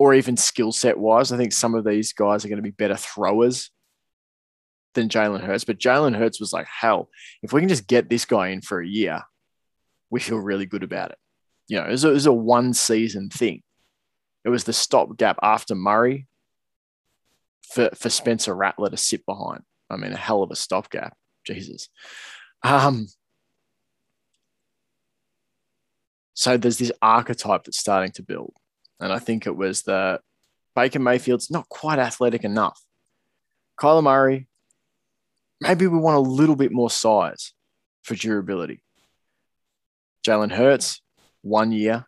or 0.00 0.14
even 0.14 0.34
skill 0.34 0.72
set 0.72 0.98
wise. 0.98 1.30
I 1.30 1.36
think 1.36 1.52
some 1.52 1.74
of 1.74 1.84
these 1.84 2.14
guys 2.14 2.42
are 2.42 2.48
going 2.48 2.56
to 2.56 2.62
be 2.62 2.70
better 2.70 2.96
throwers 2.96 3.70
than 4.94 5.10
Jalen 5.10 5.42
Hurts. 5.42 5.64
But 5.64 5.78
Jalen 5.78 6.16
Hurts 6.16 6.40
was 6.40 6.54
like, 6.54 6.66
hell, 6.66 7.10
if 7.42 7.52
we 7.52 7.60
can 7.60 7.68
just 7.68 7.86
get 7.86 8.08
this 8.08 8.24
guy 8.24 8.48
in 8.48 8.62
for 8.62 8.80
a 8.80 8.88
year, 8.88 9.22
we 10.08 10.18
feel 10.18 10.38
really 10.38 10.64
good 10.64 10.82
about 10.82 11.10
it. 11.10 11.18
You 11.68 11.76
know, 11.76 11.84
it 11.84 11.90
was 11.90 12.04
a, 12.04 12.08
it 12.08 12.14
was 12.14 12.26
a 12.26 12.32
one 12.32 12.72
season 12.72 13.28
thing. 13.28 13.62
It 14.42 14.48
was 14.48 14.64
the 14.64 14.72
stopgap 14.72 15.38
after 15.42 15.74
Murray 15.74 16.26
for, 17.70 17.90
for 17.94 18.08
Spencer 18.08 18.54
Rattler 18.54 18.88
to 18.88 18.96
sit 18.96 19.26
behind. 19.26 19.64
I 19.90 19.96
mean, 19.96 20.12
a 20.12 20.16
hell 20.16 20.42
of 20.42 20.50
a 20.50 20.56
stopgap. 20.56 21.14
Jesus. 21.46 21.90
Um, 22.62 23.06
so 26.32 26.56
there's 26.56 26.78
this 26.78 26.92
archetype 27.02 27.64
that's 27.64 27.78
starting 27.78 28.12
to 28.12 28.22
build. 28.22 28.54
And 29.00 29.12
I 29.12 29.18
think 29.18 29.46
it 29.46 29.56
was 29.56 29.82
the 29.82 30.20
Baker 30.76 30.98
Mayfield's 30.98 31.50
not 31.50 31.68
quite 31.68 31.98
athletic 31.98 32.44
enough. 32.44 32.80
Kyler 33.78 34.02
Murray, 34.02 34.46
maybe 35.60 35.86
we 35.86 35.98
want 35.98 36.16
a 36.16 36.30
little 36.30 36.56
bit 36.56 36.72
more 36.72 36.90
size 36.90 37.52
for 38.02 38.14
durability. 38.14 38.82
Jalen 40.26 40.52
Hurts, 40.52 41.00
one 41.42 41.72
year 41.72 42.06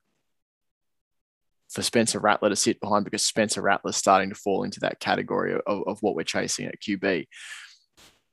for 1.70 1.82
Spencer 1.82 2.18
Rattler 2.18 2.51
to 2.51 2.57
sit 2.57 2.80
behind 2.80 3.05
because 3.05 3.22
Spencer 3.22 3.62
Rattler's 3.62 3.97
starting 3.97 4.28
to 4.28 4.34
fall 4.34 4.64
into 4.64 4.80
that 4.80 5.01
category 5.01 5.55
of, 5.55 5.82
of 5.86 5.99
what 6.03 6.14
we're 6.14 6.22
chasing 6.22 6.66
at 6.66 6.80
QB. 6.80 7.26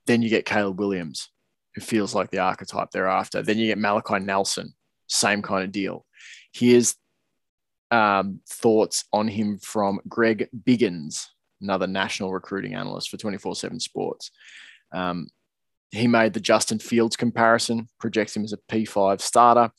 Then 0.05 0.21
you 0.21 0.29
get 0.29 0.45
Caleb 0.45 0.79
Williams, 0.79 1.29
who 1.73 1.81
feels 1.81 2.13
like 2.13 2.31
the 2.31 2.39
archetype 2.39 2.91
thereafter. 2.91 3.41
Then 3.41 3.57
you 3.57 3.67
get 3.67 3.77
Malachi 3.77 4.19
Nelson, 4.19 4.73
same 5.07 5.41
kind 5.41 5.63
of 5.63 5.71
deal. 5.71 6.05
Here's 6.51 6.95
um, 7.91 8.41
thoughts 8.47 9.05
on 9.11 9.27
him 9.27 9.57
from 9.57 9.99
Greg 10.07 10.47
Biggins, 10.63 11.27
another 11.61 11.87
national 11.87 12.31
recruiting 12.31 12.75
analyst 12.75 13.09
for 13.09 13.17
24 13.17 13.55
7 13.55 13.79
Sports. 13.79 14.31
Um, 14.91 15.29
he 15.91 16.07
made 16.07 16.33
the 16.33 16.39
Justin 16.39 16.79
Fields 16.79 17.15
comparison, 17.15 17.89
projects 17.99 18.35
him 18.35 18.43
as 18.43 18.53
a 18.53 18.57
P5 18.57 19.21
starter. 19.21 19.71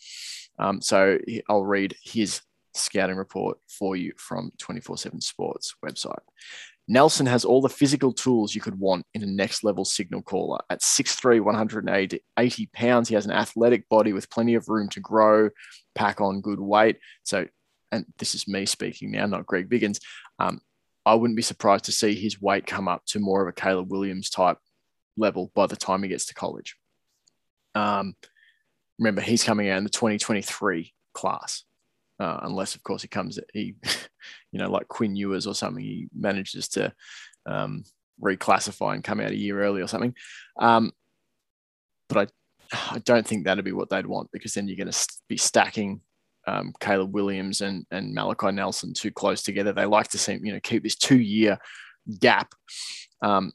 Um, 0.58 0.80
so 0.80 1.18
I'll 1.48 1.64
read 1.64 1.94
his 2.02 2.40
scouting 2.74 3.16
report 3.16 3.58
for 3.68 3.96
you 3.96 4.12
from 4.16 4.52
24 4.58 4.98
7 4.98 5.20
Sports 5.20 5.74
website. 5.84 6.18
Nelson 6.88 7.26
has 7.26 7.44
all 7.44 7.60
the 7.60 7.68
physical 7.68 8.12
tools 8.12 8.52
you 8.52 8.60
could 8.60 8.78
want 8.78 9.06
in 9.14 9.22
a 9.22 9.26
next 9.26 9.62
level 9.62 9.84
signal 9.84 10.22
caller. 10.22 10.58
At 10.70 10.80
6'3, 10.80 11.40
180 11.40 12.66
pounds, 12.72 13.08
he 13.08 13.14
has 13.14 13.26
an 13.26 13.30
athletic 13.30 13.88
body 13.88 14.12
with 14.12 14.28
plenty 14.28 14.56
of 14.56 14.68
room 14.68 14.88
to 14.88 15.00
grow, 15.00 15.50
pack 15.94 16.20
on 16.20 16.40
good 16.40 16.58
weight. 16.58 16.98
So 17.22 17.46
and 17.92 18.04
this 18.18 18.34
is 18.34 18.48
me 18.48 18.66
speaking 18.66 19.10
now, 19.10 19.26
not 19.26 19.46
Greg 19.46 19.68
Biggins, 19.68 20.00
um, 20.38 20.60
I 21.04 21.14
wouldn't 21.14 21.36
be 21.36 21.42
surprised 21.42 21.84
to 21.84 21.92
see 21.92 22.14
his 22.14 22.40
weight 22.40 22.66
come 22.66 22.88
up 22.88 23.04
to 23.06 23.20
more 23.20 23.42
of 23.42 23.48
a 23.48 23.52
Caleb 23.52 23.90
Williams 23.90 24.30
type 24.30 24.58
level 25.16 25.50
by 25.54 25.66
the 25.66 25.76
time 25.76 26.02
he 26.02 26.08
gets 26.08 26.26
to 26.26 26.34
college. 26.34 26.76
Um, 27.74 28.14
remember, 28.98 29.20
he's 29.20 29.44
coming 29.44 29.70
out 29.70 29.78
in 29.78 29.84
the 29.84 29.90
2023 29.90 30.92
class, 31.14 31.64
uh, 32.18 32.40
unless, 32.42 32.74
of 32.74 32.82
course, 32.82 33.02
he 33.02 33.08
comes, 33.08 33.38
he, 33.52 33.74
you 34.52 34.58
know, 34.58 34.70
like 34.70 34.88
Quinn 34.88 35.16
Ewers 35.16 35.46
or 35.46 35.54
something, 35.54 35.82
he 35.82 36.08
manages 36.14 36.68
to 36.68 36.92
um, 37.46 37.84
reclassify 38.22 38.94
and 38.94 39.04
come 39.04 39.20
out 39.20 39.30
a 39.30 39.36
year 39.36 39.62
early 39.62 39.80
or 39.80 39.88
something. 39.88 40.14
Um, 40.58 40.92
but 42.08 42.30
I, 42.72 42.94
I 42.94 42.98
don't 42.98 43.26
think 43.26 43.44
that'd 43.44 43.64
be 43.64 43.72
what 43.72 43.88
they'd 43.88 44.06
want 44.06 44.30
because 44.32 44.54
then 44.54 44.68
you're 44.68 44.76
going 44.76 44.90
to 44.90 45.08
be 45.28 45.36
stacking 45.36 46.02
um, 46.46 46.72
Caleb 46.80 47.14
Williams 47.14 47.60
and, 47.60 47.86
and 47.90 48.14
Malachi 48.14 48.52
Nelson 48.52 48.94
too 48.94 49.10
close 49.10 49.42
together. 49.42 49.72
They 49.72 49.86
like 49.86 50.08
to 50.08 50.18
see, 50.18 50.38
you 50.42 50.52
know, 50.52 50.60
keep 50.60 50.82
this 50.82 50.96
two 50.96 51.18
year 51.18 51.58
gap. 52.18 52.54
Um, 53.22 53.52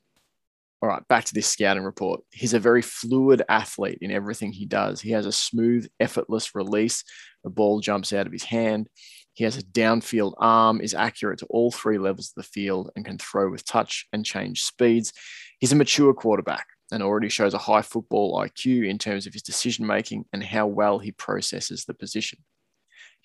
all 0.82 0.90
right, 0.90 1.08
back 1.08 1.26
to 1.26 1.34
this 1.34 1.48
scouting 1.48 1.84
report. 1.84 2.22
He's 2.32 2.54
a 2.54 2.60
very 2.60 2.82
fluid 2.82 3.42
athlete 3.50 4.00
in 4.02 4.12
everything 4.12 4.52
he 4.52 4.66
does. 4.66 5.02
He 5.02 5.12
has 5.12 5.26
a 5.26 5.32
smooth, 5.32 5.88
effortless 6.00 6.54
release. 6.54 7.04
The 7.44 7.50
ball 7.50 7.80
jumps 7.80 8.14
out 8.14 8.28
of 8.28 8.34
his 8.34 8.44
hand. 8.44 8.88
He 9.34 9.44
has 9.46 9.58
a 9.58 9.64
downfield 9.64 10.34
arm, 10.38 10.82
is 10.82 10.94
accurate 10.94 11.40
to 11.40 11.46
all 11.48 11.72
three 11.72 11.98
levels 11.98 12.30
of 12.30 12.44
the 12.44 12.50
field, 12.50 12.92
and 12.96 13.04
can 13.04 13.18
throw 13.18 13.50
with 13.50 13.66
touch 13.66 14.08
and 14.14 14.26
change 14.26 14.64
speeds. 14.64 15.12
He's 15.60 15.72
a 15.72 15.76
mature 15.76 16.14
quarterback 16.14 16.68
and 16.92 17.02
already 17.02 17.30
shows 17.30 17.54
a 17.54 17.60
high 17.60 17.82
football 17.82 18.40
IQ 18.40 18.88
in 18.88 18.98
terms 18.98 19.26
of 19.26 19.34
his 19.34 19.42
decision 19.42 19.88
making 19.88 20.26
and 20.32 20.44
how 20.44 20.68
well 20.68 21.00
he 21.00 21.12
processes 21.12 21.86
the 21.86 21.94
position. 21.94 22.40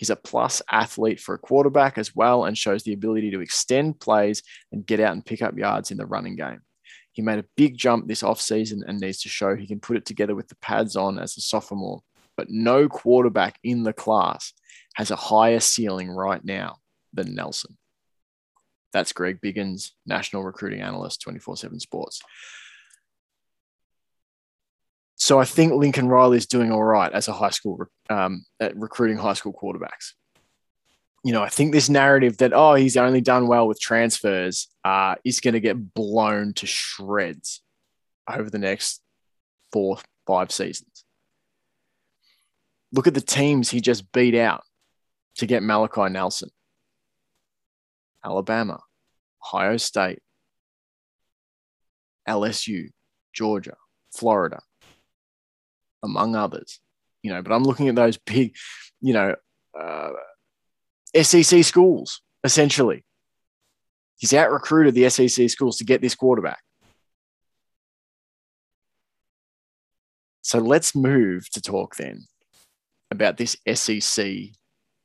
He's 0.00 0.08
a 0.08 0.16
plus 0.16 0.62
athlete 0.72 1.20
for 1.20 1.34
a 1.34 1.38
quarterback 1.38 1.98
as 1.98 2.16
well 2.16 2.46
and 2.46 2.56
shows 2.56 2.84
the 2.84 2.94
ability 2.94 3.32
to 3.32 3.40
extend 3.40 4.00
plays 4.00 4.42
and 4.72 4.86
get 4.86 4.98
out 4.98 5.12
and 5.12 5.22
pick 5.22 5.42
up 5.42 5.58
yards 5.58 5.90
in 5.90 5.98
the 5.98 6.06
running 6.06 6.36
game. 6.36 6.62
He 7.12 7.20
made 7.20 7.38
a 7.38 7.44
big 7.54 7.76
jump 7.76 8.08
this 8.08 8.22
offseason 8.22 8.80
and 8.86 8.98
needs 8.98 9.20
to 9.20 9.28
show 9.28 9.54
he 9.54 9.66
can 9.66 9.78
put 9.78 9.98
it 9.98 10.06
together 10.06 10.34
with 10.34 10.48
the 10.48 10.56
pads 10.62 10.96
on 10.96 11.18
as 11.18 11.36
a 11.36 11.42
sophomore. 11.42 12.00
But 12.34 12.48
no 12.48 12.88
quarterback 12.88 13.58
in 13.62 13.82
the 13.82 13.92
class 13.92 14.54
has 14.94 15.10
a 15.10 15.16
higher 15.16 15.60
ceiling 15.60 16.08
right 16.08 16.42
now 16.42 16.76
than 17.12 17.34
Nelson. 17.34 17.76
That's 18.94 19.12
Greg 19.12 19.38
Biggins, 19.42 19.90
National 20.06 20.44
Recruiting 20.44 20.80
Analyst, 20.80 21.20
24 21.20 21.58
7 21.58 21.78
Sports. 21.78 22.22
So 25.30 25.38
I 25.38 25.44
think 25.44 25.72
Lincoln 25.72 26.08
Riley 26.08 26.38
is 26.38 26.46
doing 26.46 26.72
all 26.72 26.82
right 26.82 27.12
as 27.12 27.28
a 27.28 27.32
high 27.32 27.50
school 27.50 27.86
um, 28.08 28.44
recruiting 28.74 29.16
high 29.16 29.34
school 29.34 29.52
quarterbacks. 29.52 30.14
You 31.22 31.32
know, 31.32 31.40
I 31.40 31.48
think 31.48 31.70
this 31.70 31.88
narrative 31.88 32.38
that 32.38 32.52
oh 32.52 32.74
he's 32.74 32.96
only 32.96 33.20
done 33.20 33.46
well 33.46 33.68
with 33.68 33.80
transfers 33.80 34.66
uh, 34.84 35.14
is 35.24 35.38
going 35.38 35.54
to 35.54 35.60
get 35.60 35.94
blown 35.94 36.52
to 36.54 36.66
shreds 36.66 37.62
over 38.28 38.50
the 38.50 38.58
next 38.58 39.02
four 39.72 39.98
five 40.26 40.50
seasons. 40.50 41.04
Look 42.90 43.06
at 43.06 43.14
the 43.14 43.20
teams 43.20 43.70
he 43.70 43.80
just 43.80 44.10
beat 44.10 44.34
out 44.34 44.64
to 45.36 45.46
get 45.46 45.62
Malachi 45.62 46.12
Nelson. 46.12 46.50
Alabama, 48.24 48.80
Ohio 49.44 49.76
State, 49.76 50.22
LSU, 52.28 52.88
Georgia, 53.32 53.76
Florida, 54.12 54.60
among 56.02 56.36
others. 56.36 56.80
You 57.22 57.32
know, 57.32 57.42
but 57.42 57.52
I'm 57.52 57.64
looking 57.64 57.88
at 57.88 57.94
those 57.94 58.16
big, 58.26 58.56
you 59.00 59.12
know, 59.12 59.34
uh, 59.78 60.10
SEC 61.20 61.64
schools 61.64 62.22
essentially. 62.44 63.04
He's 64.16 64.34
out 64.34 64.50
recruited 64.50 64.94
the 64.94 65.08
SEC 65.08 65.48
schools 65.48 65.78
to 65.78 65.84
get 65.84 66.02
this 66.02 66.14
quarterback. 66.14 66.60
So 70.42 70.58
let's 70.58 70.94
move 70.94 71.48
to 71.52 71.62
talk 71.62 71.96
then 71.96 72.26
about 73.10 73.36
this 73.36 73.56
SEC 73.72 74.50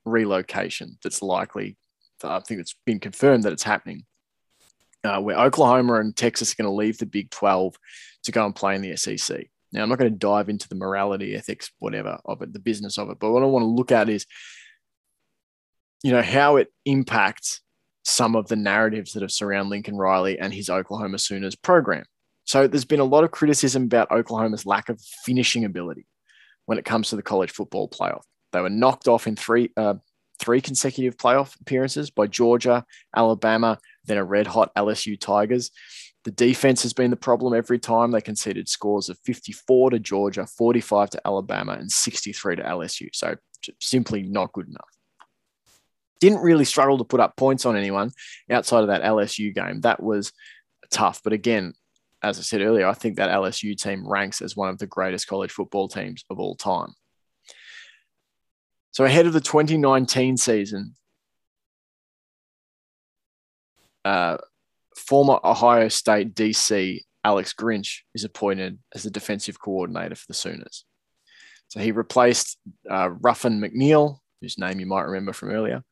relocation 0.04 0.98
that's 1.04 1.22
likely. 1.22 1.78
I 2.24 2.40
think 2.40 2.60
it's 2.60 2.76
been 2.86 3.00
confirmed 3.00 3.44
that 3.44 3.54
it's 3.54 3.64
happening, 3.64 4.06
uh, 5.04 5.22
where 5.22 5.38
Oklahoma 5.38 6.00
and 6.00 6.16
Texas 6.16 6.52
are 6.52 6.64
going 6.64 6.72
to 6.72 6.76
leave 6.76 6.98
the 6.98 7.06
Big 7.06 7.30
12 7.30 7.76
to 8.24 8.32
go 8.32 8.46
and 8.46 8.56
play 8.56 8.76
in 8.76 8.82
the 8.82 8.96
SEC. 8.98 9.48
Now, 9.72 9.84
I'm 9.84 9.90
not 9.90 10.00
going 10.00 10.12
to 10.12 10.18
dive 10.18 10.50
into 10.50 10.70
the 10.70 10.76
morality, 10.76 11.36
ethics, 11.36 11.72
whatever 11.80 12.20
of 12.26 12.42
it, 12.42 12.54
the 12.54 12.60
business 12.60 12.98
of 12.98 13.10
it, 13.10 13.18
but 13.20 13.32
what 13.32 13.44
I 13.44 13.48
want 13.48 13.64
to 13.64 13.68
look 13.68 13.92
at 13.92 14.10
is, 14.10 14.26
you 16.04 16.12
know, 16.12 16.22
how 16.22 16.58
it 16.58 16.72
impacts 16.86 17.62
some 18.04 18.36
of 18.36 18.48
the 18.48 18.56
narratives 18.56 19.14
that 19.14 19.24
have 19.24 19.32
surrounded 19.32 19.70
Lincoln 19.70 19.98
Riley 19.98 20.38
and 20.40 20.54
his 20.54 20.70
Oklahoma 20.70 21.18
Sooners 21.18 21.56
program. 21.56 22.06
So 22.46 22.68
there's 22.68 22.86
been 22.86 23.00
a 23.00 23.04
lot 23.04 23.24
of 23.24 23.32
criticism 23.32 23.84
about 23.84 24.12
Oklahoma's 24.12 24.66
lack 24.66 24.90
of 24.90 25.02
finishing 25.02 25.66
ability 25.66 26.06
when 26.68 26.78
it 26.78 26.86
comes 26.86 27.10
to 27.10 27.16
the 27.16 27.24
college 27.24 27.52
football 27.52 27.90
playoff. 27.90 28.22
They 28.52 28.62
were 28.62 28.70
knocked 28.70 29.08
off 29.08 29.28
in 29.28 29.36
three 29.36 29.72
uh, 29.76 29.96
three 30.40 30.62
consecutive 30.62 31.18
playoff 31.18 31.60
appearances 31.62 32.12
by 32.12 32.28
Georgia, 32.28 32.86
Alabama, 33.16 33.80
then 34.06 34.18
a 34.18 34.24
red 34.24 34.48
hot 34.48 34.72
LSU 34.76 35.20
Tigers. 35.20 35.72
The 36.26 36.32
defense 36.32 36.82
has 36.82 36.92
been 36.92 37.12
the 37.12 37.16
problem 37.16 37.54
every 37.54 37.78
time. 37.78 38.10
They 38.10 38.20
conceded 38.20 38.68
scores 38.68 39.10
of 39.10 39.20
54 39.20 39.92
to 39.92 40.00
Georgia, 40.00 40.48
45 40.48 41.12
to 41.12 41.22
Alabama, 41.24 41.74
and 41.74 41.92
63 41.92 42.56
to 42.56 42.64
LSU. 42.64 43.10
So 43.14 43.36
simply 43.80 44.24
not 44.24 44.52
good 44.52 44.68
enough. 44.68 44.90
Didn't 46.20 46.40
really 46.40 46.66
struggle 46.66 46.98
to 46.98 47.04
put 47.04 47.20
up 47.20 47.38
points 47.38 47.64
on 47.66 47.78
anyone 47.78 48.12
outside 48.50 48.82
of 48.82 48.88
that 48.88 49.04
LSU 49.04 49.54
game. 49.54 49.82
That 49.82 50.02
was 50.02 50.34
tough. 50.90 51.22
But 51.24 51.34
again, 51.34 51.74
as 52.24 52.40
I 52.40 52.42
said 52.42 52.62
earlier, 52.62 52.88
I 52.88 52.94
think 52.94 53.18
that 53.18 53.30
LSU 53.30 53.78
team 53.78 54.08
ranks 54.08 54.42
as 54.42 54.56
one 54.56 54.70
of 54.70 54.80
the 54.80 54.88
greatest 54.88 55.28
college 55.28 55.52
football 55.52 55.88
teams 55.88 56.26
of 56.32 56.40
all 56.40 56.56
time. 56.56 56.94
So 58.90 59.06
ahead 59.06 59.28
of 59.28 59.34
the 59.34 59.42
2019 59.42 60.38
season, 60.38 60.96
uh, 64.04 64.38
former 65.08 65.40
Ohio 65.44 65.88
State 65.88 66.34
DC 66.34 67.02
Alex 67.24 67.54
Grinch 67.54 68.02
is 68.14 68.24
appointed 68.24 68.78
as 68.94 69.04
the 69.04 69.10
defensive 69.10 69.60
coordinator 69.60 70.16
for 70.16 70.28
the 70.28 70.34
Sooners. 70.34 70.86
So 71.70 71.80
he 71.80 71.92
replaced 71.92 72.58
uh, 72.90 73.10
Ruffin 73.10 73.60
McNeill, 73.60 74.20
whose 74.42 74.60
name 74.60 74.80
you 74.80 74.86
might 74.86 75.02
remember 75.02 75.34
from 75.34 75.50
earlier, 75.50 75.84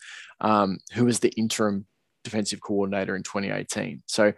um, 0.41 0.77
who 0.93 1.05
was 1.05 1.19
the 1.19 1.31
interim 1.31 1.87
defensive 2.23 2.61
coordinator 2.61 3.15
in 3.15 3.23
2018. 3.23 4.03
So 4.05 4.33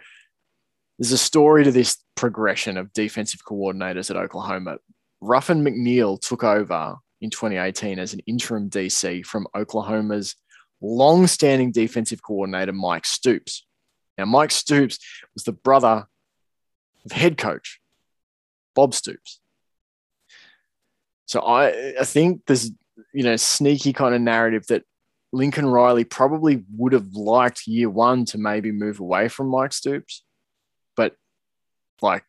there's 0.97 1.11
a 1.11 1.17
story 1.17 1.65
to 1.65 1.71
this 1.71 1.97
progression 2.15 2.77
of 2.77 2.93
defensive 2.93 3.41
coordinators 3.45 4.09
at 4.09 4.15
Oklahoma. 4.15 4.77
Ruffin 5.19 5.63
McNeill 5.63 6.19
took 6.19 6.43
over 6.43 6.95
in 7.19 7.29
2018 7.29 7.99
as 7.99 8.13
an 8.13 8.21
interim 8.27 8.69
DC 8.69 9.25
from 9.25 9.47
Oklahoma's 9.55 10.35
long-standing 10.81 11.71
defensive 11.71 12.21
coordinator 12.23 12.71
Mike 12.71 13.05
Stoops. 13.05 13.65
Now, 14.17 14.25
Mike 14.25 14.51
Stoops 14.51 14.99
was 15.33 15.43
the 15.43 15.51
brother 15.51 16.07
of 17.05 17.11
head 17.11 17.37
coach 17.37 17.79
Bob 18.73 18.93
Stoops. 18.93 19.39
So 21.25 21.41
I, 21.41 21.95
I 21.99 22.03
think 22.03 22.41
there's 22.45 22.71
you 23.13 23.23
know 23.23 23.35
sneaky 23.35 23.93
kind 23.93 24.15
of 24.15 24.21
narrative 24.21 24.67
that 24.67 24.83
Lincoln 25.33 25.65
Riley 25.65 26.03
probably 26.03 26.63
would 26.77 26.93
have 26.93 27.13
liked 27.13 27.67
year 27.67 27.89
one 27.89 28.25
to 28.25 28.37
maybe 28.37 28.71
move 28.71 28.99
away 28.99 29.27
from 29.27 29.49
Mike 29.49 29.73
Stoops, 29.73 30.23
but 30.95 31.15
like 32.01 32.23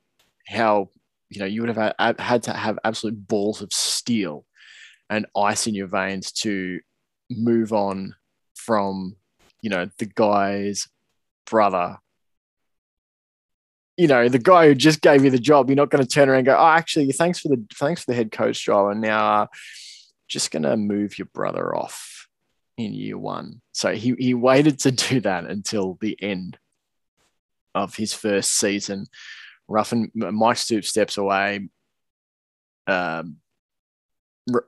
how 0.49 0.91
you 1.28 1.41
know 1.41 1.47
you 1.47 1.61
would 1.62 1.76
have 1.76 1.95
had, 1.99 2.20
had 2.20 2.43
to 2.45 2.53
have 2.53 2.78
absolute 2.84 3.28
balls 3.28 3.61
of 3.61 3.72
steel 3.72 4.45
and 5.11 5.26
ice 5.37 5.66
in 5.66 5.74
your 5.74 5.87
veins 5.87 6.32
to 6.32 6.80
move 7.30 7.72
on 7.72 8.14
from 8.55 9.16
you 9.61 9.70
know 9.70 9.89
the 9.99 10.07
guy's 10.07 10.89
brother 11.47 11.99
you 13.97 14.07
know 14.07 14.28
the 14.28 14.38
guy 14.38 14.66
who 14.66 14.74
just 14.74 15.01
gave 15.01 15.24
you 15.24 15.30
the 15.30 15.38
job 15.38 15.68
you're 15.68 15.76
not 15.76 15.90
going 15.90 16.05
to 16.05 16.09
turn 16.09 16.28
around 16.28 16.38
and 16.38 16.47
go 16.47 16.57
oh 16.57 16.66
actually 16.66 17.11
thanks 17.12 17.40
for 17.40 17.49
the 17.49 17.64
thanks 17.74 18.05
for 18.05 18.11
the 18.11 18.16
head 18.16 18.30
coach 18.30 18.64
job 18.64 18.90
and 18.90 19.01
now 19.01 19.42
uh, 19.42 19.47
just 20.28 20.51
going 20.51 20.62
to 20.64 20.76
move 20.76 21.18
your 21.18 21.28
brother 21.32 21.74
off 21.74 22.28
in 22.76 22.92
year 22.92 23.16
one 23.16 23.61
so 23.72 23.92
he, 23.94 24.14
he 24.18 24.34
waited 24.34 24.78
to 24.78 24.90
do 24.90 25.20
that 25.20 25.44
until 25.44 25.97
the 26.01 26.16
end 26.20 26.59
of 27.74 27.94
his 27.94 28.12
first 28.12 28.53
season 28.53 29.07
Ruffin 29.68 30.11
Mike 30.14 30.57
Stoops 30.57 30.88
steps 30.88 31.16
away. 31.16 31.68
Um, 32.86 33.38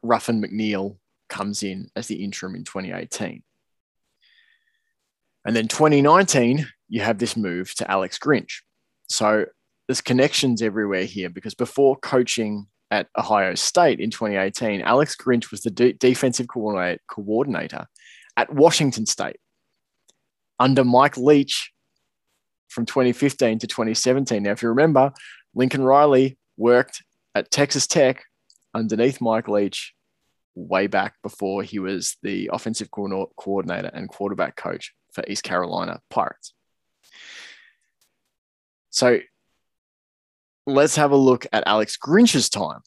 Ruffin 0.03 0.43
McNeill 0.43 0.97
comes 1.29 1.62
in 1.62 1.91
as 1.95 2.09
the 2.09 2.24
interim 2.24 2.57
in 2.57 2.64
2018. 2.64 3.43
And 5.49 5.57
then 5.57 5.67
2019, 5.67 6.69
you 6.91 7.01
have 7.01 7.17
this 7.17 7.35
move 7.35 7.75
to 7.77 7.91
Alex 7.91 8.19
Grinch. 8.19 8.61
So 9.09 9.47
there's 9.87 10.03
connections 10.03 10.61
everywhere 10.61 11.05
here 11.05 11.31
because 11.31 11.55
before 11.55 11.97
coaching 11.97 12.67
at 12.91 13.07
Ohio 13.17 13.55
State 13.55 13.99
in 13.99 14.11
2018, 14.11 14.83
Alex 14.83 15.17
Grinch 15.17 15.51
was 15.51 15.63
the 15.63 15.71
de- 15.71 15.95
defensive 15.95 16.49
coordinator 16.49 17.87
at 18.37 18.53
Washington 18.53 19.07
State 19.07 19.39
under 20.61 20.85
Mike 20.85 21.17
Leach 21.17 21.73
from 22.69 22.85
2015 22.85 23.61
to 23.61 23.67
2017. 23.67 24.43
Now, 24.43 24.51
if 24.51 24.63
you 24.63 24.69
remember, 24.69 25.15
Lincoln 25.55 25.83
Riley 25.83 26.37
worked 26.59 27.03
at 27.35 27.51
Texas 27.51 27.87
Tech 27.87 28.23
underneath 28.75 29.23
Mike 29.23 29.49
Leach 29.49 29.95
way 30.55 30.89
back 30.89 31.15
before 31.23 31.63
he 31.63 31.79
was 31.79 32.19
the 32.23 32.51
offensive 32.53 32.91
coordinator 32.91 33.91
and 33.95 34.11
quarterback 34.11 34.55
coach 34.55 34.93
for 35.13 35.25
East 35.27 35.43
Carolina 35.43 36.01
Pirates. 36.11 36.55
So 38.91 39.21
let's 40.67 40.97
have 40.97 41.13
a 41.13 41.17
look 41.17 41.47
at 41.53 41.65
Alex 41.67 41.97
Grinch's 41.97 42.49
time 42.49 42.81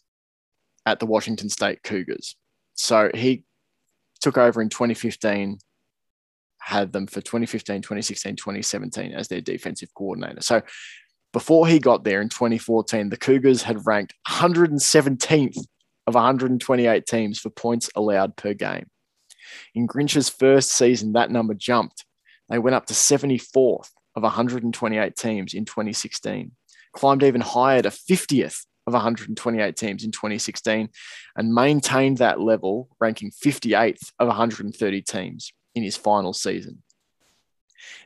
at 0.86 1.00
the 1.00 1.06
Washington 1.06 1.50
State 1.50 1.84
Cougars. 1.84 2.36
So 2.74 3.12
he 3.14 3.44
took 4.20 4.38
over 4.38 4.62
in 4.62 4.70
2015 4.70 5.60
had 6.62 6.94
them 6.94 7.08
for 7.08 7.22
2015, 7.22 7.82
2016, 7.82 8.36
2017 8.36 9.14
as 9.14 9.28
their 9.28 9.42
defensive 9.42 9.90
coordinator. 9.96 10.42
So 10.42 10.62
before 11.34 11.68
he 11.68 11.80
got 11.80 12.04
there 12.04 12.22
in 12.22 12.30
2014, 12.30 13.10
the 13.10 13.18
Cougars 13.18 13.64
had 13.64 13.86
ranked 13.86 14.14
117th 14.28 15.58
of 16.08 16.14
128 16.16 17.06
teams 17.06 17.40
for 17.40 17.50
points 17.50 17.90
allowed 17.96 18.36
per 18.36 18.54
game. 18.54 18.86
In 19.74 19.88
Grinch's 19.88 20.30
first 20.30 20.72
season, 20.72 21.14
that 21.14 21.32
number 21.32 21.54
jumped. 21.54 22.06
They 22.52 22.60
went 22.60 22.76
up 22.76 22.86
to 22.88 22.94
74th 22.94 23.92
of 24.16 24.24
128 24.24 25.16
teams 25.16 25.54
in 25.54 25.64
2016, 25.64 26.52
climbed 26.92 27.24
even 27.24 27.40
higher 27.40 27.82
to 27.82 27.90
50th 27.90 28.66
of 28.86 28.94
128 28.94 29.76
teams 29.78 30.04
in 30.04 30.12
2016, 30.12 30.90
and 31.38 31.54
maintained 31.54 32.18
that 32.18 32.42
level, 32.42 32.90
ranking 33.00 33.32
58th 33.32 34.12
of 34.20 34.28
130 34.28 35.02
teams 35.02 35.54
in 35.76 35.84
his 35.84 35.96
final 35.96 36.34
season. 36.34 36.84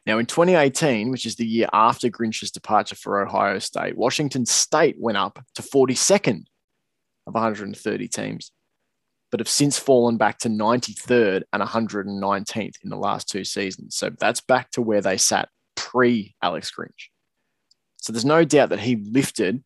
Now, 0.05 0.19
in 0.19 0.27
2018, 0.27 1.09
which 1.09 1.25
is 1.25 1.37
the 1.37 1.45
year 1.45 1.67
after 1.73 2.09
Grinch's 2.09 2.51
departure 2.51 2.95
for 2.95 3.25
Ohio 3.25 3.57
State, 3.57 3.97
Washington 3.97 4.45
State 4.45 4.95
went 4.99 5.17
up 5.17 5.43
to 5.55 5.63
42nd 5.63 6.45
of 7.25 7.33
130 7.33 8.07
teams, 8.07 8.51
but 9.35 9.41
have 9.41 9.49
since 9.49 9.77
fallen 9.77 10.15
back 10.15 10.37
to 10.37 10.47
93rd 10.47 11.43
and 11.51 11.61
119th 11.61 12.75
in 12.81 12.89
the 12.89 12.95
last 12.95 13.27
two 13.27 13.43
seasons. 13.43 13.93
So 13.93 14.09
that's 14.17 14.39
back 14.39 14.71
to 14.71 14.81
where 14.81 15.01
they 15.01 15.17
sat 15.17 15.49
pre 15.75 16.33
Alex 16.41 16.71
Grinch. 16.71 17.09
So 17.97 18.13
there's 18.13 18.23
no 18.23 18.45
doubt 18.45 18.69
that 18.69 18.79
he 18.79 18.95
lifted 18.95 19.61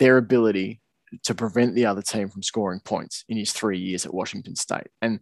their 0.00 0.16
ability 0.16 0.80
to 1.22 1.32
prevent 1.32 1.76
the 1.76 1.86
other 1.86 2.02
team 2.02 2.28
from 2.28 2.42
scoring 2.42 2.80
points 2.80 3.24
in 3.28 3.36
his 3.36 3.52
three 3.52 3.78
years 3.78 4.04
at 4.04 4.12
Washington 4.12 4.56
State. 4.56 4.88
And 5.00 5.20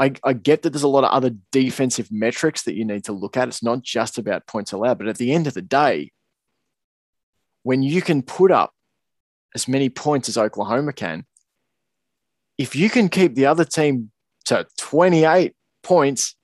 I, 0.00 0.14
I 0.24 0.32
get 0.32 0.62
that 0.62 0.70
there's 0.70 0.82
a 0.82 0.88
lot 0.88 1.04
of 1.04 1.10
other 1.10 1.30
defensive 1.52 2.10
metrics 2.10 2.64
that 2.64 2.74
you 2.74 2.84
need 2.84 3.04
to 3.04 3.12
look 3.12 3.36
at. 3.36 3.46
It's 3.46 3.62
not 3.62 3.84
just 3.84 4.18
about 4.18 4.48
points 4.48 4.72
allowed, 4.72 4.98
but 4.98 5.06
at 5.06 5.18
the 5.18 5.32
end 5.32 5.46
of 5.46 5.54
the 5.54 5.62
day, 5.62 6.10
when 7.62 7.84
you 7.84 8.02
can 8.02 8.22
put 8.22 8.50
up 8.50 8.72
as 9.54 9.68
many 9.68 9.88
points 9.90 10.28
as 10.28 10.36
Oklahoma 10.36 10.92
can, 10.92 11.24
if 12.58 12.76
you 12.76 12.90
can 12.90 13.08
keep 13.08 13.34
the 13.34 13.46
other 13.46 13.64
team 13.64 14.10
to 14.46 14.66
28 14.78 15.54
points 15.82 16.36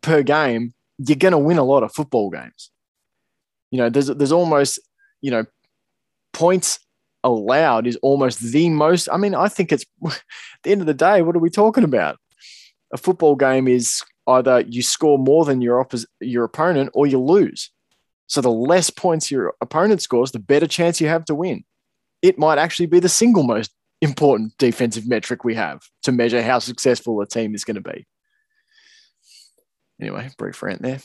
per 0.00 0.22
game, 0.22 0.74
you're 0.98 1.16
going 1.16 1.32
to 1.32 1.38
win 1.38 1.58
a 1.58 1.64
lot 1.64 1.82
of 1.82 1.92
football 1.92 2.30
games. 2.30 2.70
You 3.70 3.78
know, 3.78 3.90
there's 3.90 4.08
there's 4.08 4.32
almost, 4.32 4.78
you 5.20 5.30
know, 5.30 5.44
points 6.32 6.78
allowed 7.24 7.86
is 7.86 7.96
almost 7.96 8.40
the 8.40 8.68
most. 8.68 9.08
I 9.10 9.16
mean, 9.16 9.34
I 9.34 9.48
think 9.48 9.72
it's 9.72 9.84
at 10.04 10.22
the 10.62 10.72
end 10.72 10.82
of 10.82 10.86
the 10.86 10.94
day, 10.94 11.22
what 11.22 11.34
are 11.34 11.40
we 11.40 11.50
talking 11.50 11.84
about? 11.84 12.18
a 12.92 12.98
football 12.98 13.34
game 13.34 13.66
is 13.66 14.02
either 14.28 14.60
you 14.60 14.82
score 14.82 15.18
more 15.18 15.44
than 15.44 15.60
your 15.60 15.84
oppos- 15.84 16.06
your 16.20 16.44
opponent 16.44 16.90
or 16.94 17.06
you 17.06 17.18
lose. 17.18 17.70
So 18.26 18.40
the 18.40 18.50
less 18.50 18.90
points 18.90 19.30
your 19.30 19.54
opponent 19.60 20.00
scores, 20.00 20.32
the 20.32 20.38
better 20.38 20.66
chance 20.66 21.00
you 21.00 21.08
have 21.08 21.24
to 21.26 21.34
win. 21.34 21.64
It 22.20 22.38
might 22.38 22.58
actually 22.58 22.86
be 22.86 23.00
the 23.00 23.08
single 23.08 23.42
most 23.42 23.72
important 24.02 24.52
defensive 24.58 25.08
metric 25.08 25.44
we 25.44 25.54
have 25.54 25.80
to 26.02 26.12
measure 26.12 26.42
how 26.42 26.58
successful 26.58 27.20
a 27.20 27.26
team 27.26 27.54
is 27.54 27.64
going 27.64 27.76
to 27.76 27.80
be. 27.80 28.04
Anyway, 30.00 30.28
brief 30.36 30.60
rant 30.62 30.82
there. 30.82 30.98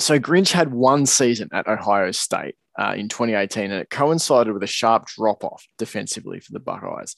So 0.00 0.18
Grinch 0.18 0.50
had 0.50 0.72
one 0.72 1.04
season 1.04 1.50
at 1.52 1.68
Ohio 1.68 2.10
State 2.10 2.56
uh, 2.78 2.94
in 2.96 3.08
2018, 3.08 3.70
and 3.70 3.74
it 3.74 3.90
coincided 3.90 4.54
with 4.54 4.62
a 4.62 4.66
sharp 4.66 5.06
drop 5.06 5.44
off 5.44 5.64
defensively 5.76 6.40
for 6.40 6.52
the 6.52 6.60
Buckeyes. 6.60 7.14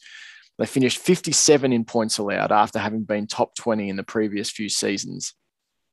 They 0.59 0.67
finished 0.67 0.99
57 0.99 1.73
in 1.73 1.85
points 1.85 2.19
allowed 2.19 2.51
after 2.51 2.81
having 2.81 3.05
been 3.05 3.29
top 3.29 3.55
20 3.55 3.89
in 3.89 3.97
the 3.97 4.03
previous 4.03 4.51
few 4.51 4.69
seasons. 4.69 5.35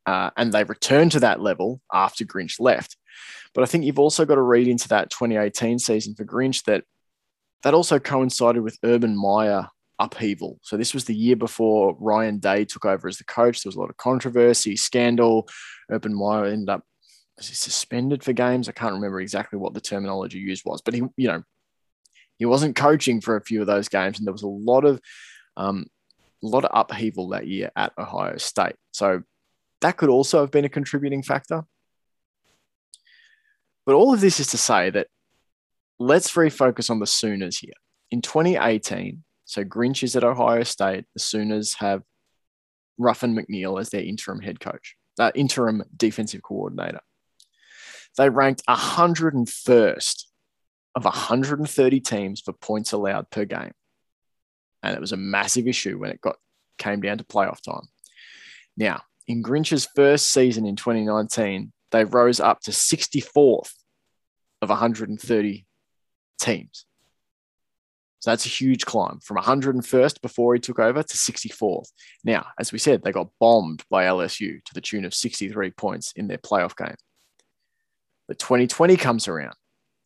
Uh, 0.08 0.32
and 0.36 0.52
they 0.52 0.64
returned 0.64 1.12
to 1.12 1.20
that 1.20 1.40
level 1.40 1.80
after 1.94 2.26
Grinch 2.26 2.60
left. 2.60 2.98
But 3.54 3.62
I 3.62 3.68
think 3.68 3.86
you've 3.86 4.00
also 4.00 4.26
got 4.26 4.36
to 4.36 4.42
read 4.42 4.68
into 4.68 4.88
that 4.90 5.12
2018 5.12 5.78
season 5.78 6.16
for 6.16 6.26
Grinch 6.26 6.64
that 6.64 6.84
that 7.64 7.74
also 7.74 7.99
coincided 7.99 8.62
with 8.62 8.78
Urban 8.84 9.18
Meyer 9.18 9.68
upheaval. 9.99 10.59
So 10.64 10.78
this 10.78 10.93
was 10.93 11.05
the 11.05 11.16
year 11.16 11.36
before 11.36 11.95
Ryan 11.99 12.39
Day 12.39 12.66
took 12.66 12.86
over 12.86 13.07
as 13.07 13.18
the 13.18 13.24
coach. 13.26 13.62
There 13.62 13.70
was 13.70 13.76
a 13.76 13.80
lot 13.80 13.89
of 13.89 13.97
controversy, 13.97 14.76
scandal. 14.76 15.47
Urban 15.89 16.14
Meyer 16.14 16.45
ended 16.45 16.70
up 16.70 16.84
was 17.38 17.49
he 17.49 17.55
suspended 17.55 18.24
for 18.24 18.34
games? 18.34 18.70
I 18.70 18.74
can't 18.74 18.93
remember 18.93 19.20
exactly 19.20 19.57
what 19.57 19.74
the 19.74 19.82
terminology 19.82 20.38
used 20.38 20.64
was, 20.64 20.82
but 20.82 20.93
he, 20.93 21.01
you 21.18 21.28
know, 21.28 21.43
he 22.38 22.45
wasn't 22.45 22.76
coaching 22.76 23.20
for 23.20 23.36
a 23.36 23.41
few 23.41 23.62
of 23.62 23.68
those 23.68 23.89
games, 23.89 24.18
and 24.18 24.28
there 24.28 24.34
was 24.34 24.43
a 24.43 24.47
lot 24.47 24.86
of 24.86 25.01
um, 25.57 25.88
a 26.43 26.47
lot 26.47 26.66
of 26.66 26.72
upheaval 26.74 27.30
that 27.30 27.47
year 27.47 27.72
at 27.76 27.93
Ohio 27.97 28.38
State. 28.38 28.76
So 28.91 29.24
that 29.82 29.97
could 29.97 30.09
also 30.09 30.41
have 30.41 30.51
been 30.51 30.66
a 30.66 30.70
contributing 30.70 31.24
factor. 31.24 31.64
But 33.86 33.95
all 33.95 34.14
of 34.14 34.22
this 34.22 34.39
is 34.39 34.47
to 34.47 34.57
say 34.57 34.91
that 34.91 35.07
let's 36.02 36.32
refocus 36.32 36.89
on 36.89 36.99
the 36.99 37.06
Sooners 37.06 37.60
here. 37.60 37.74
In 38.10 38.22
2018, 38.22 39.24
so 39.45 39.64
Grinch 39.64 40.04
is 40.04 40.16
at 40.16 40.24
Ohio 40.24 40.64
State. 40.64 41.06
The 41.14 41.20
Sooners 41.20 41.76
have 41.76 42.02
Ruffin 42.97 43.36
McNeill 43.36 43.80
as 43.80 43.89
their 43.89 44.02
interim 44.02 44.41
head 44.41 44.60
coach, 44.60 44.95
uh, 45.20 45.32
interim 45.36 45.84
defensive 45.95 46.41
coordinator. 46.41 47.02
They 48.18 48.30
ranked 48.30 48.64
101st 48.68 50.26
of 50.95 51.06
130 51.06 51.99
teams 52.02 52.41
for 52.41 52.52
points 52.54 52.91
allowed 52.91 53.30
per 53.30 53.45
game. 53.45 53.72
And 54.84 54.95
it 54.95 54.99
was 54.99 55.12
a 55.12 55.18
massive 55.18 55.68
issue 55.68 55.99
when 55.99 56.10
it 56.10 56.20
got 56.20 56.38
came 56.78 57.02
down 57.02 57.20
to 57.20 57.24
playoff 57.24 57.62
time. 57.62 57.88
Now, 58.76 59.04
in 59.28 59.43
Grinch's 59.43 59.88
first 59.95 60.32
season 60.32 60.66
in 60.66 60.76
2019, 60.76 61.72
they 61.91 62.06
rose 62.06 62.39
up 62.39 62.60
to 62.62 62.72
64th 62.72 63.72
of 64.62 64.70
130 64.70 65.66
teams. 66.42 66.86
So 68.20 68.30
that's 68.30 68.46
a 68.46 68.50
huge 68.50 68.86
climb 68.86 69.20
from 69.20 69.38
101st 69.38 70.22
before 70.22 70.54
he 70.54 70.60
took 70.60 70.78
over 70.78 71.02
to 71.02 71.18
64th. 71.18 71.89
Now, 72.24 72.48
as 72.60 72.72
we 72.72 72.78
said, 72.78 73.02
they 73.02 73.12
got 73.12 73.30
bombed 73.39 73.84
by 73.89 74.06
LSU 74.06 74.64
to 74.64 74.74
the 74.76 74.82
tune 74.82 75.06
of 75.06 75.14
63 75.14 75.72
points 75.72 76.14
in 76.16 76.28
their 76.28 76.38
playoff 76.38 76.78
game. 76.78 76.96
But 78.28 78.38
2020 78.38 78.96
comes 78.98 79.28
around. 79.28 79.56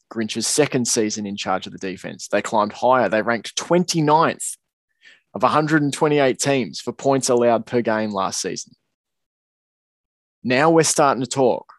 Grinch's 0.10 0.48
second 0.48 0.88
season 0.88 1.26
in 1.26 1.36
charge 1.36 1.68
of 1.68 1.74
the 1.74 1.80
defense. 1.80 2.30
They 2.30 2.42
climbed 2.42 2.72
higher. 2.72 3.10
They 3.10 3.22
ranked 3.22 3.58
29th 3.58 4.56
of 5.34 5.44
128 5.44 6.40
teams 6.40 6.80
for 6.80 6.94
points 6.94 7.28
allowed 7.28 7.66
per 7.66 7.82
game 7.82 8.12
last 8.12 8.42
season. 8.42 8.74
Now 10.42 10.70
we're 10.70 10.84
starting 10.84 11.24
to 11.24 11.30
talk 11.30 11.75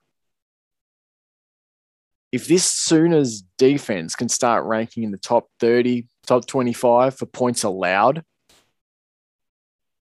if 2.37 2.47
this 2.47 2.66
Sooners 2.66 3.43
defense 3.57 4.14
can 4.14 4.28
start 4.28 4.66
ranking 4.66 5.05
in 5.05 5.11
the 5.11 5.16
top 5.16 5.49
30, 5.59 6.07
top 6.26 6.47
25 6.47 7.16
for 7.16 7.24
points 7.24 7.62
allowed, 7.62 8.22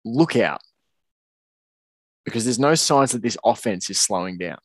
look 0.04 0.36
out. 0.36 0.60
Because 2.26 2.44
there's 2.44 2.58
no 2.58 2.74
signs 2.74 3.12
that 3.12 3.22
this 3.22 3.38
offense 3.46 3.88
is 3.92 4.02
slowing 4.02 4.40
down. 4.40 4.58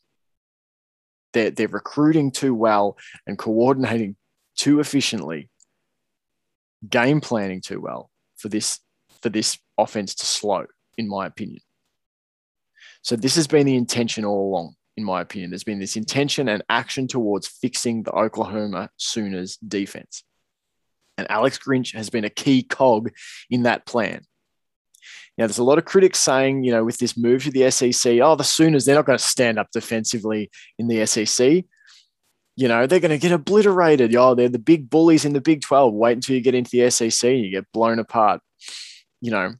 They're, 1.35 1.51
they're 1.51 1.69
recruiting 1.69 2.31
too 2.31 2.55
well 2.55 2.97
and 3.27 3.37
coordinating 3.37 4.16
too 4.57 4.81
efficiently, 4.81 5.51
game 6.89 7.21
planning 7.21 7.61
too 7.61 7.83
well 7.83 8.09
for 8.39 8.49
this, 8.49 8.81
for 9.21 9.29
this 9.29 9.59
offense 9.77 10.14
to 10.14 10.25
slow, 10.25 10.64
in 10.97 11.07
my 11.07 11.27
opinion. 11.27 11.61
So 13.03 13.14
this 13.14 13.37
has 13.37 13.47
been 13.47 13.66
the 13.66 13.77
intention 13.77 14.25
all 14.25 14.49
along 14.49 14.75
in 14.99 15.05
my 15.05 15.20
opinion. 15.20 15.51
There's 15.51 15.64
been 15.64 15.78
this 15.78 15.96
intention 15.96 16.49
and 16.49 16.62
action 16.68 17.07
towards 17.07 17.46
fixing 17.46 18.03
the 18.03 18.12
Oklahoma 18.12 18.90
Sooners 18.96 19.57
defense. 19.57 20.24
And 21.16 21.30
Alex 21.30 21.59
Grinch 21.59 21.94
has 21.94 22.11
been 22.11 22.24
a 22.24 22.30
key 22.30 22.62
cog 22.62 23.11
in 23.49 23.62
that 23.62 23.86
plan. 23.86 24.22
Now, 25.36 25.46
there's 25.46 25.59
a 25.59 25.64
lot 25.64 25.78
of 25.78 25.84
critics 25.84 26.18
saying, 26.18 26.64
you 26.64 26.72
know, 26.72 26.84
with 26.84 26.99
this 26.99 27.16
move 27.16 27.44
to 27.44 27.51
the 27.53 27.70
SEC, 27.70 28.18
oh, 28.20 28.34
the 28.34 28.42
Sooners, 28.42 28.84
they're 28.84 28.96
not 28.96 29.07
going 29.07 29.18
to 29.18 29.24
stand 29.24 29.59
up 29.59 29.68
defensively 29.72 30.51
in 30.78 30.88
the 30.88 31.07
SEC. 31.07 31.64
You 32.57 32.66
know, 32.66 32.88
they're 32.88 32.99
going 32.99 33.12
to 33.12 33.18
get 33.18 33.30
obliterated. 33.30 34.16
Oh, 34.16 34.34
they're 34.34 34.49
the 34.49 34.59
big 34.59 34.90
bullies 34.90 35.24
in 35.24 35.32
the 35.32 35.40
Big 35.40 35.62
12. 35.62 35.94
Wait 35.94 36.14
until 36.14 36.34
you 36.34 36.42
get 36.42 36.57
into 36.57 36.72
the 36.72 36.90
SEC 36.90 37.30
you 37.30 37.53
get 37.53 37.70
blown 37.72 38.01
apart. 38.01 38.40
You 39.20 39.30
know, 39.30 39.55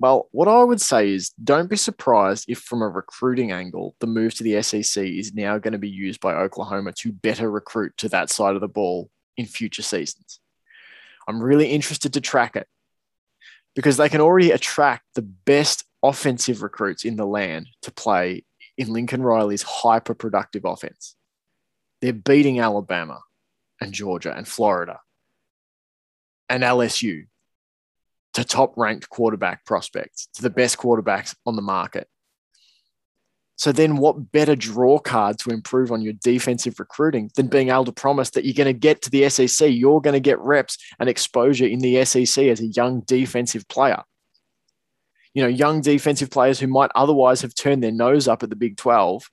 well, 0.00 0.28
what 0.32 0.48
I 0.48 0.64
would 0.64 0.80
say 0.80 1.12
is 1.12 1.28
don't 1.44 1.68
be 1.68 1.76
surprised 1.76 2.46
if, 2.48 2.58
from 2.58 2.80
a 2.80 2.88
recruiting 2.88 3.52
angle, 3.52 3.94
the 4.00 4.06
move 4.06 4.34
to 4.34 4.42
the 4.42 4.62
SEC 4.62 5.04
is 5.04 5.34
now 5.34 5.58
going 5.58 5.72
to 5.72 5.78
be 5.78 5.90
used 5.90 6.20
by 6.20 6.32
Oklahoma 6.32 6.92
to 6.94 7.12
better 7.12 7.50
recruit 7.50 7.98
to 7.98 8.08
that 8.08 8.30
side 8.30 8.54
of 8.54 8.62
the 8.62 8.68
ball 8.68 9.10
in 9.36 9.44
future 9.44 9.82
seasons. 9.82 10.40
I'm 11.28 11.42
really 11.42 11.68
interested 11.68 12.14
to 12.14 12.20
track 12.22 12.56
it 12.56 12.66
because 13.76 13.98
they 13.98 14.08
can 14.08 14.22
already 14.22 14.52
attract 14.52 15.04
the 15.14 15.22
best 15.22 15.84
offensive 16.02 16.62
recruits 16.62 17.04
in 17.04 17.16
the 17.16 17.26
land 17.26 17.66
to 17.82 17.92
play 17.92 18.44
in 18.78 18.88
Lincoln 18.88 19.22
Riley's 19.22 19.62
hyper 19.62 20.14
productive 20.14 20.64
offense. 20.64 21.14
They're 22.00 22.14
beating 22.14 22.58
Alabama 22.58 23.20
and 23.82 23.92
Georgia 23.92 24.34
and 24.34 24.48
Florida 24.48 25.00
and 26.48 26.62
LSU 26.62 27.26
to 28.34 28.44
top 28.44 28.74
ranked 28.76 29.08
quarterback 29.08 29.64
prospects, 29.64 30.28
to 30.34 30.42
the 30.42 30.50
best 30.50 30.78
quarterbacks 30.78 31.34
on 31.46 31.56
the 31.56 31.62
market. 31.62 32.08
So 33.60 33.72
then, 33.72 33.98
what 33.98 34.32
better 34.32 34.56
draw 34.56 34.98
card 34.98 35.38
to 35.40 35.50
improve 35.50 35.92
on 35.92 36.00
your 36.00 36.14
defensive 36.14 36.80
recruiting 36.80 37.30
than 37.36 37.48
being 37.48 37.68
able 37.68 37.84
to 37.84 37.92
promise 37.92 38.30
that 38.30 38.46
you're 38.46 38.54
going 38.54 38.72
to 38.72 38.72
get 38.72 39.02
to 39.02 39.10
the 39.10 39.28
SEC? 39.28 39.68
You're 39.70 40.00
going 40.00 40.14
to 40.14 40.20
get 40.20 40.38
reps 40.38 40.78
and 40.98 41.10
exposure 41.10 41.66
in 41.66 41.80
the 41.80 42.02
SEC 42.06 42.44
as 42.46 42.60
a 42.60 42.68
young 42.68 43.00
defensive 43.00 43.68
player. 43.68 44.02
You 45.34 45.42
know, 45.42 45.48
young 45.48 45.82
defensive 45.82 46.30
players 46.30 46.58
who 46.58 46.68
might 46.68 46.90
otherwise 46.94 47.42
have 47.42 47.54
turned 47.54 47.82
their 47.82 47.92
nose 47.92 48.28
up 48.28 48.42
at 48.42 48.48
the 48.48 48.56
Big 48.56 48.78
12, 48.78 49.28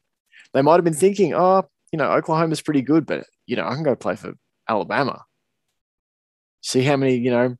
they 0.53 0.61
might 0.61 0.75
have 0.75 0.83
been 0.83 0.93
thinking, 0.93 1.33
oh, 1.33 1.63
you 1.93 1.97
know, 1.97 2.11
Oklahoma's 2.11 2.61
pretty 2.61 2.81
good, 2.81 3.05
but, 3.05 3.25
you 3.45 3.55
know, 3.55 3.65
I 3.65 3.75
can 3.75 3.83
go 3.83 3.95
play 3.95 4.17
for 4.17 4.33
Alabama. 4.67 5.23
See 6.59 6.81
how 6.81 6.97
many, 6.97 7.15
you 7.15 7.31
know, 7.31 7.55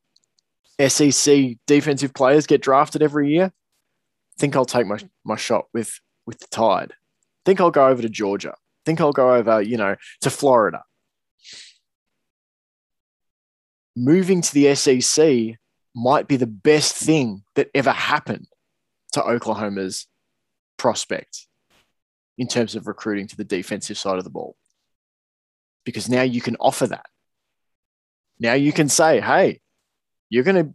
SEC 0.80 1.58
defensive 1.66 2.14
players 2.14 2.48
get 2.48 2.62
drafted 2.62 3.02
every 3.02 3.30
year, 3.30 3.52
think 4.38 4.56
I'll 4.56 4.66
take 4.66 4.86
my, 4.86 5.00
my 5.24 5.36
shot 5.36 5.66
with 5.74 6.00
with 6.26 6.40
the 6.40 6.48
Tide. 6.52 6.94
Think 7.46 7.62
I'll 7.62 7.72
go 7.72 7.88
over 7.88 8.02
to 8.02 8.10
Georgia. 8.10 8.54
Think 8.86 9.02
I'll 9.02 9.14
go 9.14 9.34
over, 9.34 9.62
you 9.62 9.78
know, 9.78 9.96
to 10.22 10.30
Florida. 10.30 10.84
Moving 13.96 14.42
to 14.42 14.54
the 14.54 14.76
SEC 14.76 15.58
might 15.96 16.28
be 16.28 16.36
the 16.36 16.46
best 16.46 16.96
thing 16.96 17.44
that 17.56 17.70
ever 17.74 17.92
happened 17.92 18.48
to 19.14 19.24
Oklahoma's 19.24 20.06
prospects 20.78 21.48
in 22.38 22.48
terms 22.48 22.76
of 22.76 22.86
recruiting 22.86 23.28
to 23.28 23.38
the 23.38 23.44
defensive 23.44 23.98
side 23.98 24.18
of 24.18 24.24
the 24.24 24.30
ball. 24.30 24.56
Because 25.86 26.10
now 26.10 26.22
you 26.22 26.42
can 26.42 26.58
offer 26.60 26.86
that. 26.88 27.06
Now 28.40 28.54
you 28.54 28.72
can 28.72 28.90
say, 28.90 29.20
hey, 29.20 29.62
you're 30.30 30.44
going 30.44 30.66
to 30.66 30.74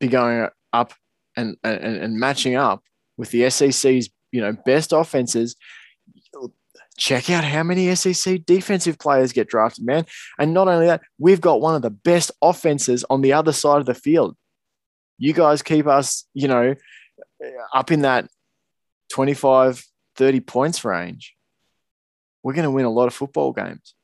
be 0.00 0.08
going 0.08 0.48
up 0.72 0.92
and, 1.36 1.56
and, 1.62 1.82
and 1.84 2.18
matching 2.18 2.56
up 2.56 2.82
with 3.16 3.30
the 3.30 3.48
SEC's 3.50 4.10
you 4.32 4.40
know 4.40 4.52
best 4.52 4.92
offenses. 4.92 5.56
Check 6.96 7.30
out 7.30 7.44
how 7.44 7.62
many 7.62 7.94
SEC 7.94 8.44
defensive 8.44 8.98
players 8.98 9.32
get 9.32 9.48
drafted, 9.48 9.86
man. 9.86 10.04
And 10.36 10.52
not 10.52 10.66
only 10.66 10.86
that, 10.86 11.02
we've 11.16 11.40
got 11.40 11.60
one 11.60 11.76
of 11.76 11.82
the 11.82 11.90
best 11.90 12.32
offenses 12.42 13.04
on 13.08 13.20
the 13.20 13.32
other 13.34 13.52
side 13.52 13.78
of 13.78 13.86
the 13.86 13.94
field. 13.94 14.36
You 15.16 15.32
guys 15.32 15.62
keep 15.62 15.86
us, 15.86 16.26
you 16.34 16.48
know, 16.48 16.74
up 17.72 17.92
in 17.92 18.02
that 18.02 18.28
25, 19.12 19.84
30 20.16 20.40
points 20.40 20.84
range. 20.84 21.34
We're 22.42 22.54
going 22.54 22.64
to 22.64 22.70
win 22.70 22.84
a 22.84 22.90
lot 22.90 23.06
of 23.06 23.14
football 23.14 23.52
games. 23.52 23.94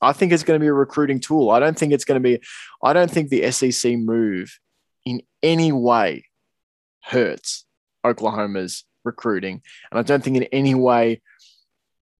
I 0.00 0.12
think 0.12 0.32
it's 0.32 0.42
going 0.42 0.58
to 0.58 0.62
be 0.62 0.68
a 0.68 0.72
recruiting 0.72 1.20
tool. 1.20 1.50
I 1.50 1.58
don't 1.58 1.78
think 1.78 1.92
it's 1.92 2.04
going 2.04 2.22
to 2.22 2.28
be, 2.28 2.44
I 2.82 2.92
don't 2.92 3.10
think 3.10 3.28
the 3.28 3.50
SEC 3.50 3.96
move 3.96 4.58
in 5.04 5.22
any 5.42 5.72
way 5.72 6.26
hurts 7.02 7.64
Oklahoma's 8.04 8.84
recruiting. 9.04 9.62
And 9.90 9.98
I 9.98 10.02
don't 10.02 10.22
think 10.22 10.36
in 10.36 10.44
any 10.44 10.74
way 10.74 11.22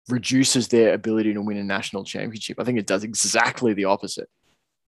reduces 0.09 0.69
their 0.69 0.95
ability 0.95 1.35
to 1.35 1.43
win 1.43 1.57
a 1.57 1.65
national 1.65 2.05
championship. 2.05 2.61
I 2.61 2.65
think 2.65 2.79
it 2.79 2.87
does 2.87 3.05
exactly 3.05 3.75
the 3.75 3.87
opposite. 3.87 4.29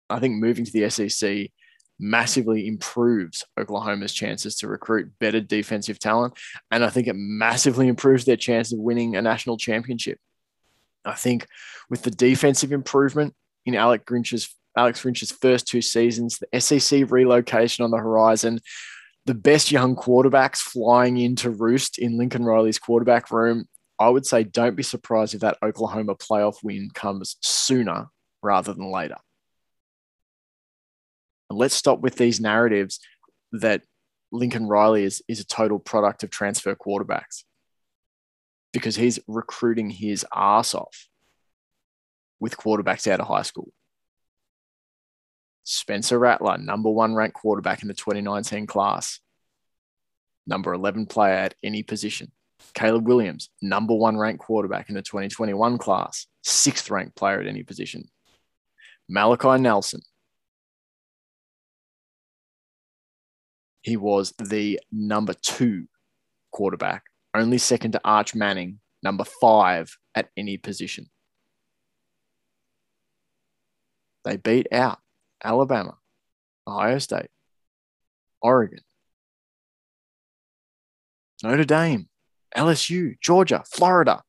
I 0.09 0.20
think 0.20 0.34
moving 0.34 0.64
to 0.64 0.72
the 0.72 0.89
SEC 0.91 1.51
massively 1.99 2.68
improves 2.68 3.45
Oklahoma's 3.59 4.12
chances 4.12 4.57
to 4.57 4.68
recruit 4.68 5.18
better 5.18 5.41
defensive 5.41 5.99
talent. 5.99 6.34
And 6.70 6.84
I 6.84 6.91
think 6.91 7.09
it 7.09 7.16
massively 7.16 7.89
improves 7.89 8.24
their 8.24 8.37
chance 8.37 8.72
of 8.72 8.78
winning 8.78 9.16
a 9.16 9.22
national 9.22 9.57
championship. 9.57 10.18
I 11.07 11.14
think 11.14 11.46
with 11.88 12.02
the 12.02 12.11
defensive 12.11 12.72
improvement 12.72 13.34
in 13.64 13.74
Alex 13.74 14.04
Grinch's 14.04 14.54
Alex 14.76 15.00
Grinch's 15.00 15.32
first 15.32 15.66
two 15.66 15.80
seasons, 15.80 16.38
the 16.38 16.61
SEC 16.61 17.11
relocation 17.11 17.84
on 17.84 17.90
the 17.90 17.96
horizon, 17.96 18.61
the 19.24 19.34
best 19.34 19.72
young 19.72 19.96
quarterbacks 19.96 20.59
flying 20.59 21.16
into 21.16 21.50
roost 21.50 21.98
in 21.98 22.18
Lincoln 22.18 22.44
Riley's 22.44 22.78
quarterback 22.78 23.30
room, 23.30 23.66
I 23.98 24.11
would 24.11 24.26
say 24.26 24.44
don't 24.44 24.76
be 24.76 24.82
surprised 24.82 25.34
if 25.34 25.40
that 25.40 25.57
Oklahoma 25.62 26.14
playoff 26.14 26.62
win 26.62 26.90
comes 26.92 27.36
sooner 27.40 28.09
rather 28.42 28.74
than 28.74 28.92
later. 28.92 29.16
And 31.48 31.59
let's 31.59 31.74
stop 31.74 32.00
with 32.00 32.16
these 32.16 32.40
narratives 32.40 33.00
that 33.52 33.82
Lincoln 34.32 34.66
Riley 34.66 35.04
is, 35.04 35.22
is 35.26 35.40
a 35.40 35.46
total 35.46 35.78
product 35.78 36.22
of 36.22 36.30
transfer 36.30 36.74
quarterbacks 36.74 37.44
because 38.77 38.95
he's 38.95 39.18
recruiting 39.27 39.89
his 39.89 40.27
ass 40.35 40.74
off 40.74 41.09
with 42.39 42.59
quarterbacks 42.59 43.11
out 43.11 43.20
of 43.20 43.27
high 43.27 43.41
school. 43.41 43.72
Spencer 45.64 46.18
Rattler, 46.18 46.59
number 46.59 46.91
one 46.91 47.14
ranked 47.14 47.37
quarterback 47.37 47.81
in 47.81 47.89
the 47.89 47.95
2019 47.95 48.66
class, 48.66 49.18
number 50.47 50.74
11 50.74 51.07
player 51.07 51.33
at 51.33 51.55
any 51.64 51.83
position. 51.83 52.31
Caleb 52.74 53.07
Williams, 53.07 53.49
number 53.62 53.95
one 53.95 54.18
ranked 54.18 54.45
quarterback 54.45 54.91
in 54.91 54.95
the 54.95 55.01
2021 55.01 55.79
class, 55.79 56.27
sixth 56.43 56.91
ranked 56.91 57.16
player 57.16 57.41
at 57.41 57.47
any 57.47 57.62
position. 57.62 58.11
Malachi 59.09 59.59
Nelson, 59.59 60.03
he 63.81 63.97
was 63.97 64.35
the 64.39 64.79
number 64.93 65.33
two 65.33 65.87
quarterback, 66.53 67.05
only 67.39 67.59
second 67.59 67.93
to 67.93 68.01
Arch 68.05 68.34
Manning, 68.34 68.80
number 69.03 69.24
five 69.24 69.97
at 70.14 70.30
any 70.37 70.57
position. 70.57 71.11
They 74.24 74.37
beat 74.37 74.66
out 74.72 74.99
Alabama, 75.43 75.99
Ohio 76.66 76.99
State, 76.99 77.28
Oregon, 78.41 78.80
Notre 81.43 81.64
Dame, 81.64 82.09
LSU, 82.57 83.16
Georgia, 83.20 83.62
Florida, 83.70 84.22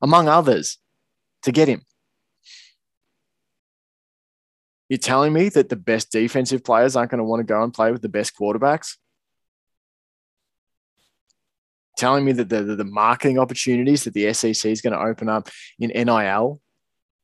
among 0.00 0.28
others, 0.28 0.78
to 1.42 1.52
get 1.52 1.68
him. 1.68 1.82
You're 4.88 4.98
telling 4.98 5.32
me 5.32 5.48
that 5.48 5.70
the 5.70 5.76
best 5.76 6.12
defensive 6.12 6.62
players 6.62 6.96
aren't 6.96 7.10
going 7.10 7.18
to 7.18 7.24
want 7.24 7.40
to 7.40 7.44
go 7.44 7.62
and 7.62 7.72
play 7.72 7.90
with 7.90 8.02
the 8.02 8.08
best 8.08 8.36
quarterbacks? 8.36 8.96
Telling 12.02 12.24
me 12.24 12.32
that 12.32 12.48
the, 12.48 12.64
the, 12.64 12.74
the 12.74 12.84
marketing 12.84 13.38
opportunities 13.38 14.02
that 14.02 14.12
the 14.12 14.32
SEC 14.32 14.68
is 14.68 14.80
going 14.80 14.92
to 14.92 14.98
open 14.98 15.28
up 15.28 15.48
in 15.78 15.90
NIL 15.90 16.60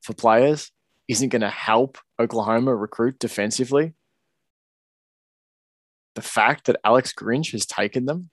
for 0.02 0.14
players 0.14 0.70
isn't 1.08 1.30
going 1.30 1.42
to 1.42 1.50
help 1.50 1.98
Oklahoma 2.20 2.76
recruit 2.76 3.18
defensively? 3.18 3.94
The 6.14 6.22
fact 6.22 6.66
that 6.66 6.76
Alex 6.84 7.12
Grinch 7.12 7.50
has 7.50 7.66
taken 7.66 8.04
them 8.04 8.30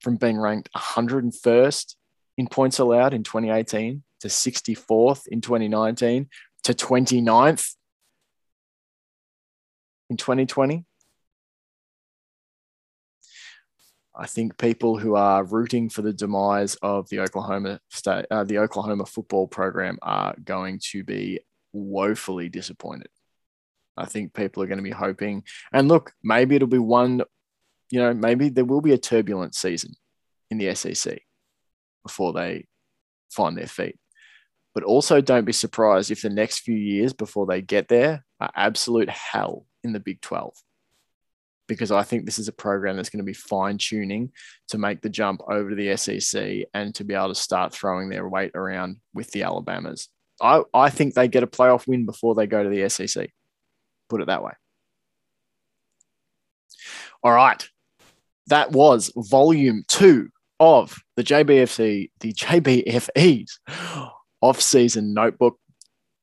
from 0.00 0.14
being 0.14 0.38
ranked 0.38 0.68
101st 0.76 1.96
in 2.38 2.46
points 2.46 2.78
allowed 2.78 3.12
in 3.12 3.24
2018 3.24 4.04
to 4.20 4.28
64th 4.28 5.26
in 5.26 5.40
2019 5.40 6.28
to 6.62 6.74
29th 6.74 7.74
in 10.10 10.16
2020. 10.16 10.84
I 14.18 14.26
think 14.26 14.56
people 14.56 14.96
who 14.98 15.14
are 15.14 15.44
rooting 15.44 15.90
for 15.90 16.00
the 16.00 16.12
demise 16.12 16.74
of 16.76 17.08
the 17.10 17.20
Oklahoma 17.20 17.80
state, 17.90 18.24
uh, 18.30 18.44
the 18.44 18.58
Oklahoma 18.58 19.04
football 19.04 19.46
program, 19.46 19.98
are 20.00 20.34
going 20.42 20.80
to 20.90 21.04
be 21.04 21.40
woefully 21.72 22.48
disappointed. 22.48 23.08
I 23.96 24.06
think 24.06 24.32
people 24.32 24.62
are 24.62 24.66
going 24.66 24.78
to 24.78 24.82
be 24.82 24.90
hoping, 24.90 25.44
and 25.72 25.88
look, 25.88 26.12
maybe 26.22 26.56
it'll 26.56 26.68
be 26.68 26.78
one, 26.78 27.22
you 27.90 28.00
know, 28.00 28.14
maybe 28.14 28.48
there 28.48 28.64
will 28.64 28.80
be 28.80 28.92
a 28.92 28.98
turbulent 28.98 29.54
season 29.54 29.92
in 30.50 30.58
the 30.58 30.74
SEC 30.74 31.20
before 32.02 32.32
they 32.32 32.66
find 33.30 33.56
their 33.56 33.66
feet. 33.66 33.98
But 34.74 34.84
also 34.84 35.20
don't 35.20 35.44
be 35.44 35.52
surprised 35.52 36.10
if 36.10 36.22
the 36.22 36.30
next 36.30 36.60
few 36.60 36.76
years 36.76 37.12
before 37.12 37.46
they 37.46 37.62
get 37.62 37.88
there 37.88 38.24
are 38.40 38.50
absolute 38.54 39.08
hell 39.08 39.66
in 39.82 39.92
the 39.92 40.00
Big 40.00 40.20
12. 40.20 40.54
Because 41.68 41.90
I 41.90 42.02
think 42.02 42.24
this 42.24 42.38
is 42.38 42.48
a 42.48 42.52
program 42.52 42.96
that's 42.96 43.10
going 43.10 43.24
to 43.24 43.24
be 43.24 43.32
fine 43.32 43.78
tuning 43.78 44.30
to 44.68 44.78
make 44.78 45.00
the 45.00 45.08
jump 45.08 45.40
over 45.48 45.70
to 45.70 45.76
the 45.76 45.96
SEC 45.96 46.66
and 46.74 46.94
to 46.94 47.04
be 47.04 47.14
able 47.14 47.28
to 47.28 47.34
start 47.34 47.72
throwing 47.72 48.08
their 48.08 48.28
weight 48.28 48.52
around 48.54 48.98
with 49.14 49.30
the 49.32 49.42
Alabamas. 49.42 50.08
I, 50.40 50.62
I 50.72 50.90
think 50.90 51.14
they 51.14 51.28
get 51.28 51.42
a 51.42 51.48
playoff 51.48 51.88
win 51.88 52.06
before 52.06 52.34
they 52.34 52.46
go 52.46 52.62
to 52.62 52.68
the 52.68 52.88
SEC. 52.88 53.30
Put 54.08 54.20
it 54.20 54.26
that 54.26 54.44
way. 54.44 54.52
All 57.22 57.32
right. 57.32 57.68
That 58.48 58.70
was 58.70 59.12
volume 59.16 59.84
two 59.88 60.28
of 60.60 60.96
the 61.16 61.24
JBFC, 61.24 62.10
the 62.20 62.32
JBFE's 62.32 63.58
off-season 64.40 65.14
notebook. 65.14 65.58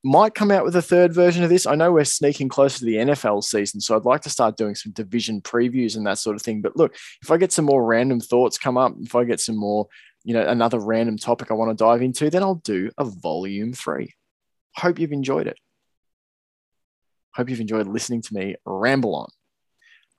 Might 0.04 0.36
come 0.36 0.52
out 0.52 0.66
with 0.66 0.76
a 0.76 0.82
third 0.82 1.14
version 1.14 1.44
of 1.44 1.50
this. 1.50 1.66
I 1.66 1.76
know 1.76 1.94
we're 1.94 2.04
sneaking 2.04 2.50
closer 2.50 2.80
to 2.80 2.86
the 2.86 2.96
NFL 2.96 3.44
season, 3.44 3.80
so 3.80 3.96
I'd 3.96 4.04
like 4.04 4.22
to 4.22 4.30
start 4.30 4.58
doing 4.58 4.76
some 4.76 4.92
division 4.92 5.42
previews 5.42 5.96
and 5.96 6.06
that 6.06 6.18
sort 6.18 6.36
of 6.36 6.42
thing. 6.42 6.62
But 6.62 6.76
look, 6.76 6.96
if 7.22 7.32
I 7.32 7.38
get 7.38 7.54
some 7.54 7.66
more 7.66 7.86
random 7.86 8.20
thoughts 8.20 8.58
come 8.58 8.78
up, 8.78 8.94
if 9.00 9.16
I 9.16 9.24
get 9.24 9.40
some 9.40 9.56
more 9.56 9.88
you 10.24 10.34
know, 10.34 10.46
another 10.46 10.80
random 10.80 11.18
topic 11.18 11.52
I 11.52 11.54
want 11.54 11.78
to 11.78 11.84
dive 11.84 12.02
into, 12.02 12.30
then 12.30 12.44
I'll 12.44 12.56
do 12.56 12.90
a 12.98 13.04
volume 13.04 13.74
three. 13.74 14.14
Hope 14.76 15.00
you've 15.00 15.12
enjoyed 15.12 15.48
it. 15.48 15.58
Hope 17.36 17.50
you've 17.50 17.60
enjoyed 17.60 17.88
listening 17.88 18.22
to 18.22 18.34
me 18.34 18.56
ramble 18.66 19.16
on. 19.16 19.30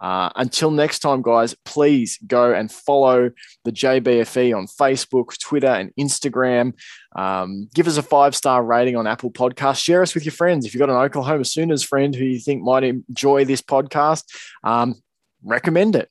Uh, 0.05 0.29
until 0.37 0.71
next 0.71 0.99
time, 0.99 1.23
guys, 1.23 1.57
please 1.65 2.19
go 2.27 2.53
and 2.53 2.71
follow 2.71 3.31
the 3.65 3.73
JBFE 3.73 4.55
on 4.55 4.67
Facebook, 4.67 5.39
Twitter, 5.39 5.67
and 5.67 5.93
Instagram. 5.99 6.75
Um, 7.17 7.71
give 7.75 7.89
us 7.89 7.97
a 7.97 8.03
five 8.03 8.37
star 8.37 8.63
rating 8.63 8.97
on 8.97 9.07
Apple 9.07 9.31
Podcasts. 9.31 9.83
Share 9.83 10.03
us 10.03 10.15
with 10.15 10.27
your 10.27 10.33
friends. 10.33 10.67
If 10.67 10.75
you've 10.75 10.81
got 10.81 10.91
an 10.91 10.97
Oklahoma 10.97 11.47
Sooners 11.47 11.83
friend 11.83 12.15
who 12.15 12.27
you 12.27 12.39
think 12.39 12.63
might 12.63 12.85
enjoy 12.85 13.47
this 13.47 13.63
podcast, 13.63 14.25
um, 14.63 14.97
recommend 15.43 15.97
it. 15.97 16.11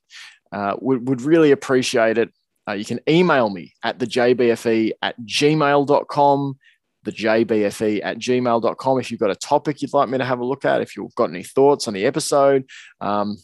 Uh, 0.52 0.76
would, 0.82 1.08
would 1.08 1.22
really 1.22 1.52
appreciate 1.52 2.18
it. 2.18 2.34
Uh, 2.68 2.72
you 2.72 2.86
can 2.86 3.00
email 3.08 3.52
me 3.52 3.74
at 3.84 4.00
the 4.00 4.08
jbfe 4.08 4.92
at 5.04 5.22
gmail.com, 5.22 6.58
the 7.04 7.12
jbfe 7.12 8.02
at 8.04 8.18
gmail.com. 8.18 9.00
If 9.00 9.12
you've 9.12 9.20
got 9.20 9.30
a 9.30 9.36
topic 9.36 9.84
you'd 9.84 9.94
like 9.94 10.10
me 10.10 10.18
to 10.18 10.26
have 10.26 10.40
a 10.40 10.46
look 10.46 10.66
at, 10.66 10.82
if 10.82 10.98
you've 10.98 11.14
got 11.14 11.30
any 11.30 11.44
thoughts 11.44 11.88
on 11.88 11.94
the 11.94 12.08
episode, 12.08 12.66
um, 13.00 13.38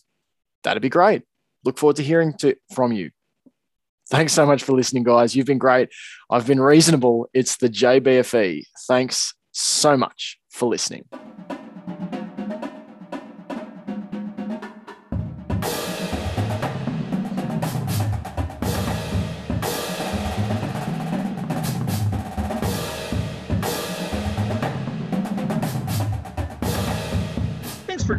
that'd 0.64 0.82
be 0.82 0.90
great. 0.90 1.24
Look 1.64 1.78
forward 1.78 1.98
to 1.98 2.04
hearing 2.04 2.34
to, 2.40 2.56
from 2.74 2.92
you. 2.92 3.12
Thanks 4.10 4.34
so 4.34 4.46
much 4.46 4.64
for 4.64 4.74
listening, 4.74 5.04
guys. 5.04 5.36
You've 5.36 5.46
been 5.46 5.60
great. 5.60 5.90
I've 6.30 6.48
been 6.48 6.60
reasonable. 6.60 7.30
It's 7.34 7.58
the 7.58 7.70
JBFE. 7.70 8.64
Thanks 8.88 9.36
so 9.52 9.96
much 9.96 10.40
for 10.50 10.68
listening. 10.68 11.06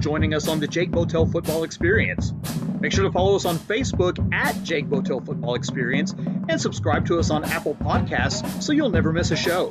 Joining 0.00 0.34
us 0.34 0.48
on 0.48 0.58
the 0.58 0.66
Jake 0.66 0.90
Botel 0.90 1.30
Football 1.30 1.62
Experience. 1.62 2.32
Make 2.80 2.92
sure 2.92 3.04
to 3.04 3.12
follow 3.12 3.36
us 3.36 3.44
on 3.44 3.56
Facebook 3.56 4.32
at 4.32 4.60
Jake 4.62 4.86
Botel 4.86 5.24
Football 5.24 5.54
Experience 5.54 6.14
and 6.48 6.60
subscribe 6.60 7.06
to 7.06 7.18
us 7.18 7.30
on 7.30 7.44
Apple 7.44 7.74
Podcasts 7.74 8.62
so 8.62 8.72
you'll 8.72 8.90
never 8.90 9.12
miss 9.12 9.30
a 9.30 9.36
show. 9.36 9.68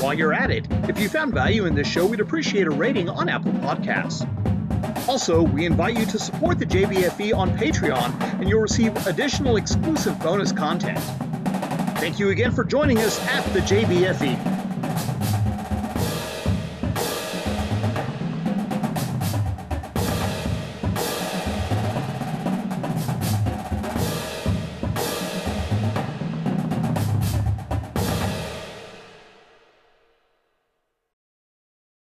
While 0.00 0.14
you're 0.14 0.32
at 0.32 0.50
it, 0.50 0.66
if 0.88 0.98
you 0.98 1.08
found 1.08 1.34
value 1.34 1.66
in 1.66 1.74
this 1.74 1.86
show, 1.86 2.06
we'd 2.06 2.20
appreciate 2.20 2.66
a 2.66 2.70
rating 2.70 3.08
on 3.10 3.28
Apple 3.28 3.52
Podcasts. 3.52 4.26
Also, 5.08 5.42
we 5.42 5.66
invite 5.66 5.98
you 5.98 6.06
to 6.06 6.18
support 6.18 6.58
the 6.58 6.66
JBFE 6.66 7.36
on 7.36 7.56
Patreon 7.56 8.40
and 8.40 8.48
you'll 8.48 8.60
receive 8.60 9.06
additional 9.06 9.56
exclusive 9.56 10.18
bonus 10.20 10.52
content. 10.52 10.98
Thank 11.98 12.18
you 12.18 12.30
again 12.30 12.52
for 12.52 12.64
joining 12.64 12.98
us 12.98 13.20
at 13.28 13.44
the 13.52 13.60
JBFE. 13.60 14.51